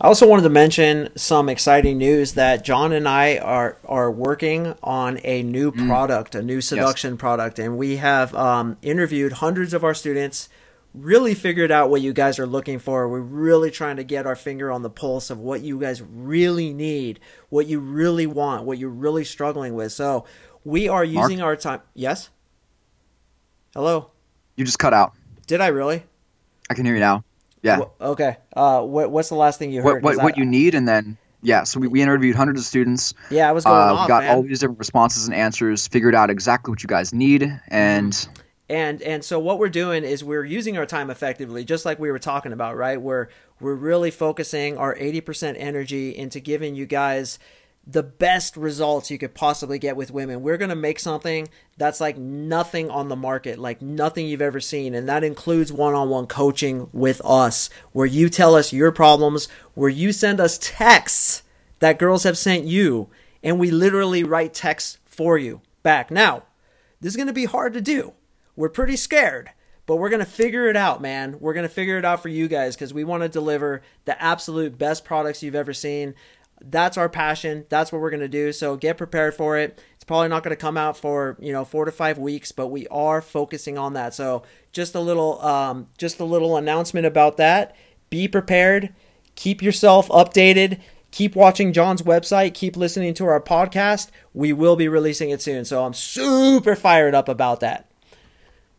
I 0.00 0.08
also 0.08 0.26
wanted 0.26 0.42
to 0.42 0.50
mention 0.50 1.16
some 1.16 1.48
exciting 1.48 1.98
news 1.98 2.32
that 2.32 2.64
Jon 2.64 2.92
and 2.92 3.08
I 3.08 3.38
are 3.38 3.78
are 3.84 4.10
working 4.10 4.74
on 4.82 5.20
a 5.22 5.42
new 5.44 5.70
mm. 5.70 5.86
product, 5.86 6.34
a 6.34 6.42
new 6.42 6.60
seduction 6.60 7.12
yes. 7.12 7.20
product, 7.20 7.58
and 7.60 7.78
we 7.78 7.96
have 7.96 8.34
um, 8.34 8.76
interviewed 8.82 9.34
hundreds 9.34 9.72
of 9.72 9.84
our 9.84 9.94
students. 9.94 10.48
Really 10.92 11.34
figured 11.34 11.72
out 11.72 11.90
what 11.90 12.02
you 12.02 12.12
guys 12.12 12.38
are 12.38 12.46
looking 12.46 12.78
for. 12.78 13.08
We're 13.08 13.20
really 13.20 13.72
trying 13.72 13.96
to 13.96 14.04
get 14.04 14.26
our 14.26 14.36
finger 14.36 14.70
on 14.70 14.82
the 14.82 14.90
pulse 14.90 15.28
of 15.28 15.40
what 15.40 15.60
you 15.60 15.80
guys 15.80 16.00
really 16.00 16.72
need, 16.72 17.18
what 17.48 17.66
you 17.66 17.80
really 17.80 18.28
want, 18.28 18.64
what 18.64 18.78
you're 18.78 18.90
really 18.90 19.24
struggling 19.24 19.74
with. 19.74 19.90
So 19.90 20.24
we 20.62 20.88
are 20.88 21.04
using 21.04 21.38
Mark? 21.38 21.48
our 21.48 21.56
time. 21.56 21.80
Yes. 21.94 22.30
Hello. 23.74 24.12
You 24.54 24.64
just 24.64 24.78
cut 24.78 24.94
out. 24.94 25.14
Did 25.48 25.60
I 25.60 25.66
really? 25.68 26.04
I 26.70 26.74
can 26.74 26.84
hear 26.84 26.94
you 26.94 27.00
now. 27.00 27.24
Yeah. 27.64 27.80
okay. 28.00 28.36
Uh, 28.54 28.82
what, 28.82 29.10
what's 29.10 29.30
the 29.30 29.34
last 29.36 29.58
thing 29.58 29.72
you 29.72 29.82
heard? 29.82 30.02
What, 30.02 30.16
what, 30.16 30.24
what 30.24 30.38
you 30.38 30.44
need, 30.44 30.74
and 30.74 30.86
then 30.86 31.16
yeah. 31.42 31.64
So 31.64 31.80
we, 31.80 31.88
we 31.88 32.02
interviewed 32.02 32.36
hundreds 32.36 32.60
of 32.60 32.66
students. 32.66 33.14
Yeah, 33.30 33.48
I 33.48 33.52
was 33.52 33.64
going 33.64 33.76
uh, 33.76 33.94
off, 33.94 34.08
Got 34.08 34.24
man. 34.24 34.36
all 34.36 34.42
these 34.42 34.60
different 34.60 34.78
responses 34.78 35.26
and 35.26 35.34
answers. 35.34 35.88
Figured 35.88 36.14
out 36.14 36.28
exactly 36.30 36.70
what 36.70 36.82
you 36.82 36.88
guys 36.88 37.14
need, 37.14 37.60
and. 37.68 38.28
And 38.66 39.02
and 39.02 39.22
so 39.22 39.38
what 39.38 39.58
we're 39.58 39.68
doing 39.68 40.04
is 40.04 40.24
we're 40.24 40.44
using 40.44 40.78
our 40.78 40.86
time 40.86 41.10
effectively, 41.10 41.64
just 41.64 41.84
like 41.84 41.98
we 41.98 42.10
were 42.10 42.18
talking 42.18 42.50
about, 42.50 42.78
right? 42.78 42.98
We're 42.98 43.28
we're 43.60 43.74
really 43.74 44.10
focusing 44.10 44.78
our 44.78 44.96
eighty 44.98 45.20
percent 45.20 45.58
energy 45.60 46.16
into 46.16 46.40
giving 46.40 46.74
you 46.74 46.86
guys 46.86 47.38
the 47.86 48.02
best 48.02 48.56
results 48.56 49.10
you 49.10 49.18
could 49.18 49.34
possibly 49.34 49.78
get 49.78 49.96
with 49.96 50.10
women. 50.10 50.42
We're 50.42 50.56
going 50.56 50.70
to 50.70 50.76
make 50.76 50.98
something 50.98 51.48
that's 51.76 52.00
like 52.00 52.16
nothing 52.16 52.90
on 52.90 53.08
the 53.08 53.16
market, 53.16 53.58
like 53.58 53.82
nothing 53.82 54.26
you've 54.26 54.40
ever 54.40 54.60
seen. 54.60 54.94
And 54.94 55.08
that 55.08 55.24
includes 55.24 55.72
one 55.72 55.94
on 55.94 56.08
one 56.08 56.26
coaching 56.26 56.88
with 56.92 57.20
us, 57.24 57.68
where 57.92 58.06
you 58.06 58.28
tell 58.28 58.54
us 58.54 58.72
your 58.72 58.90
problems, 58.90 59.48
where 59.74 59.90
you 59.90 60.12
send 60.12 60.40
us 60.40 60.58
texts 60.58 61.42
that 61.80 61.98
girls 61.98 62.22
have 62.22 62.38
sent 62.38 62.64
you, 62.64 63.08
and 63.42 63.58
we 63.58 63.70
literally 63.70 64.24
write 64.24 64.54
texts 64.54 64.98
for 65.04 65.36
you 65.36 65.60
back. 65.82 66.10
Now, 66.10 66.44
this 67.00 67.12
is 67.12 67.16
going 67.16 67.26
to 67.26 67.34
be 67.34 67.44
hard 67.44 67.74
to 67.74 67.80
do. 67.80 68.14
we're 68.56 68.70
pretty 68.70 68.96
scared, 68.96 69.50
but 69.84 69.96
we're 69.96 70.08
going 70.08 70.24
to 70.24 70.30
figure 70.30 70.68
it 70.68 70.76
out, 70.76 71.02
man. 71.02 71.36
We're 71.40 71.52
going 71.52 71.68
to 71.68 71.74
figure 71.74 71.98
it 71.98 72.04
out 72.04 72.22
for 72.22 72.28
you 72.28 72.48
guys 72.48 72.74
because 72.74 72.94
we 72.94 73.04
want 73.04 73.22
to 73.22 73.28
deliver 73.28 73.82
the 74.06 74.20
absolute 74.22 74.78
best 74.78 75.04
products 75.04 75.42
you've 75.42 75.54
ever 75.54 75.74
seen. 75.74 76.14
That's 76.68 76.96
our 76.96 77.08
passion. 77.08 77.66
That's 77.68 77.92
what 77.92 78.00
we're 78.00 78.10
going 78.10 78.20
to 78.20 78.28
do. 78.28 78.52
So 78.52 78.76
get 78.76 78.96
prepared 78.96 79.34
for 79.34 79.58
it. 79.58 79.78
It's 79.94 80.04
probably 80.04 80.28
not 80.28 80.42
going 80.42 80.56
to 80.56 80.60
come 80.60 80.76
out 80.76 80.96
for, 80.96 81.36
you 81.40 81.52
know, 81.52 81.64
4 81.64 81.84
to 81.84 81.92
5 81.92 82.18
weeks, 82.18 82.52
but 82.52 82.68
we 82.68 82.86
are 82.88 83.20
focusing 83.20 83.78
on 83.78 83.94
that. 83.94 84.14
So 84.14 84.42
just 84.72 84.94
a 84.94 85.00
little 85.00 85.40
um 85.44 85.88
just 85.98 86.18
a 86.20 86.24
little 86.24 86.56
announcement 86.56 87.06
about 87.06 87.36
that. 87.36 87.76
Be 88.10 88.28
prepared. 88.28 88.94
Keep 89.34 89.62
yourself 89.62 90.08
updated 90.08 90.80
keep 91.14 91.36
watching 91.36 91.72
Jon's 91.72 92.02
website, 92.02 92.54
keep 92.54 92.76
listening 92.76 93.14
to 93.14 93.24
our 93.26 93.40
podcast. 93.40 94.10
We 94.32 94.52
will 94.52 94.74
be 94.74 94.88
releasing 94.88 95.30
it 95.30 95.40
soon. 95.40 95.64
So 95.64 95.84
I'm 95.84 95.94
super 95.94 96.74
fired 96.74 97.14
up 97.14 97.28
about 97.28 97.60
that. 97.60 97.88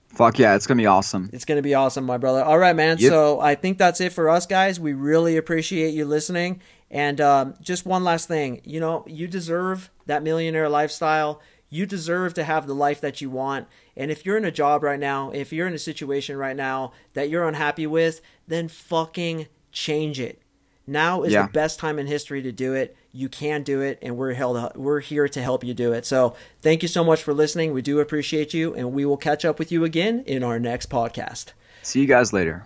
Fuck 0.09 0.39
yeah, 0.39 0.55
it's 0.55 0.67
gonna 0.67 0.81
be 0.81 0.85
awesome. 0.85 1.29
It's 1.33 1.45
gonna 1.45 1.61
be 1.61 1.73
awesome, 1.73 2.05
my 2.05 2.17
brother. 2.17 2.43
All 2.43 2.57
right, 2.57 2.75
man. 2.75 2.97
Yep. 2.99 3.09
So 3.09 3.39
I 3.39 3.55
think 3.55 3.77
that's 3.77 3.99
it 3.99 4.13
for 4.13 4.29
us, 4.29 4.45
guys. 4.45 4.79
We 4.79 4.93
really 4.93 5.35
appreciate 5.37 5.93
you 5.93 6.05
listening. 6.05 6.61
And 6.91 7.19
um, 7.19 7.55
just 7.61 7.85
one 7.85 8.03
last 8.03 8.27
thing, 8.27 8.61
you 8.63 8.79
know, 8.79 9.03
you 9.07 9.27
deserve 9.27 9.89
that 10.05 10.23
millionaire 10.23 10.69
lifestyle. 10.69 11.41
You 11.69 11.85
deserve 11.85 12.33
to 12.35 12.43
have 12.43 12.67
the 12.67 12.75
life 12.75 13.01
that 13.01 13.21
you 13.21 13.29
want. 13.29 13.67
And 13.97 14.11
if 14.11 14.25
you're 14.25 14.37
in 14.37 14.45
a 14.45 14.51
job 14.51 14.83
right 14.83 14.99
now, 14.99 15.31
if 15.31 15.51
you're 15.51 15.67
in 15.67 15.73
a 15.73 15.79
situation 15.79 16.37
right 16.37 16.55
now 16.55 16.93
that 17.13 17.29
you're 17.29 17.47
unhappy 17.47 17.87
with, 17.87 18.21
then 18.47 18.67
fucking 18.67 19.47
change 19.71 20.19
it 20.19 20.41
now 20.87 21.23
is 21.23 21.33
yeah. 21.33 21.43
the 21.43 21.51
best 21.51 21.79
time 21.79 21.99
in 21.99 22.07
history 22.07 22.41
to 22.43 22.51
do 22.51 22.73
it. 22.73 22.95
You 23.11 23.29
can 23.29 23.63
do 23.63 23.81
it, 23.81 23.99
and 24.01 24.17
we're 24.17 24.33
held, 24.33 24.75
we're 24.75 24.99
here 24.99 25.27
to 25.27 25.41
help 25.41 25.63
you 25.63 25.73
do 25.73 25.93
it. 25.93 26.05
So 26.05 26.35
thank 26.61 26.81
you 26.81 26.87
so 26.87 27.03
much 27.03 27.23
for 27.23 27.33
listening. 27.33 27.73
We 27.73 27.81
do 27.81 27.99
appreciate 27.99 28.53
you, 28.53 28.75
and 28.75 28.91
we 28.91 29.05
will 29.05 29.17
catch 29.17 29.45
up 29.45 29.57
with 29.57 29.71
you 29.71 29.83
again 29.83 30.23
in 30.25 30.43
our 30.43 30.59
next 30.59 30.89
podcast. 30.89 31.53
See 31.81 32.01
you 32.01 32.07
guys 32.07 32.33
later. 32.33 32.65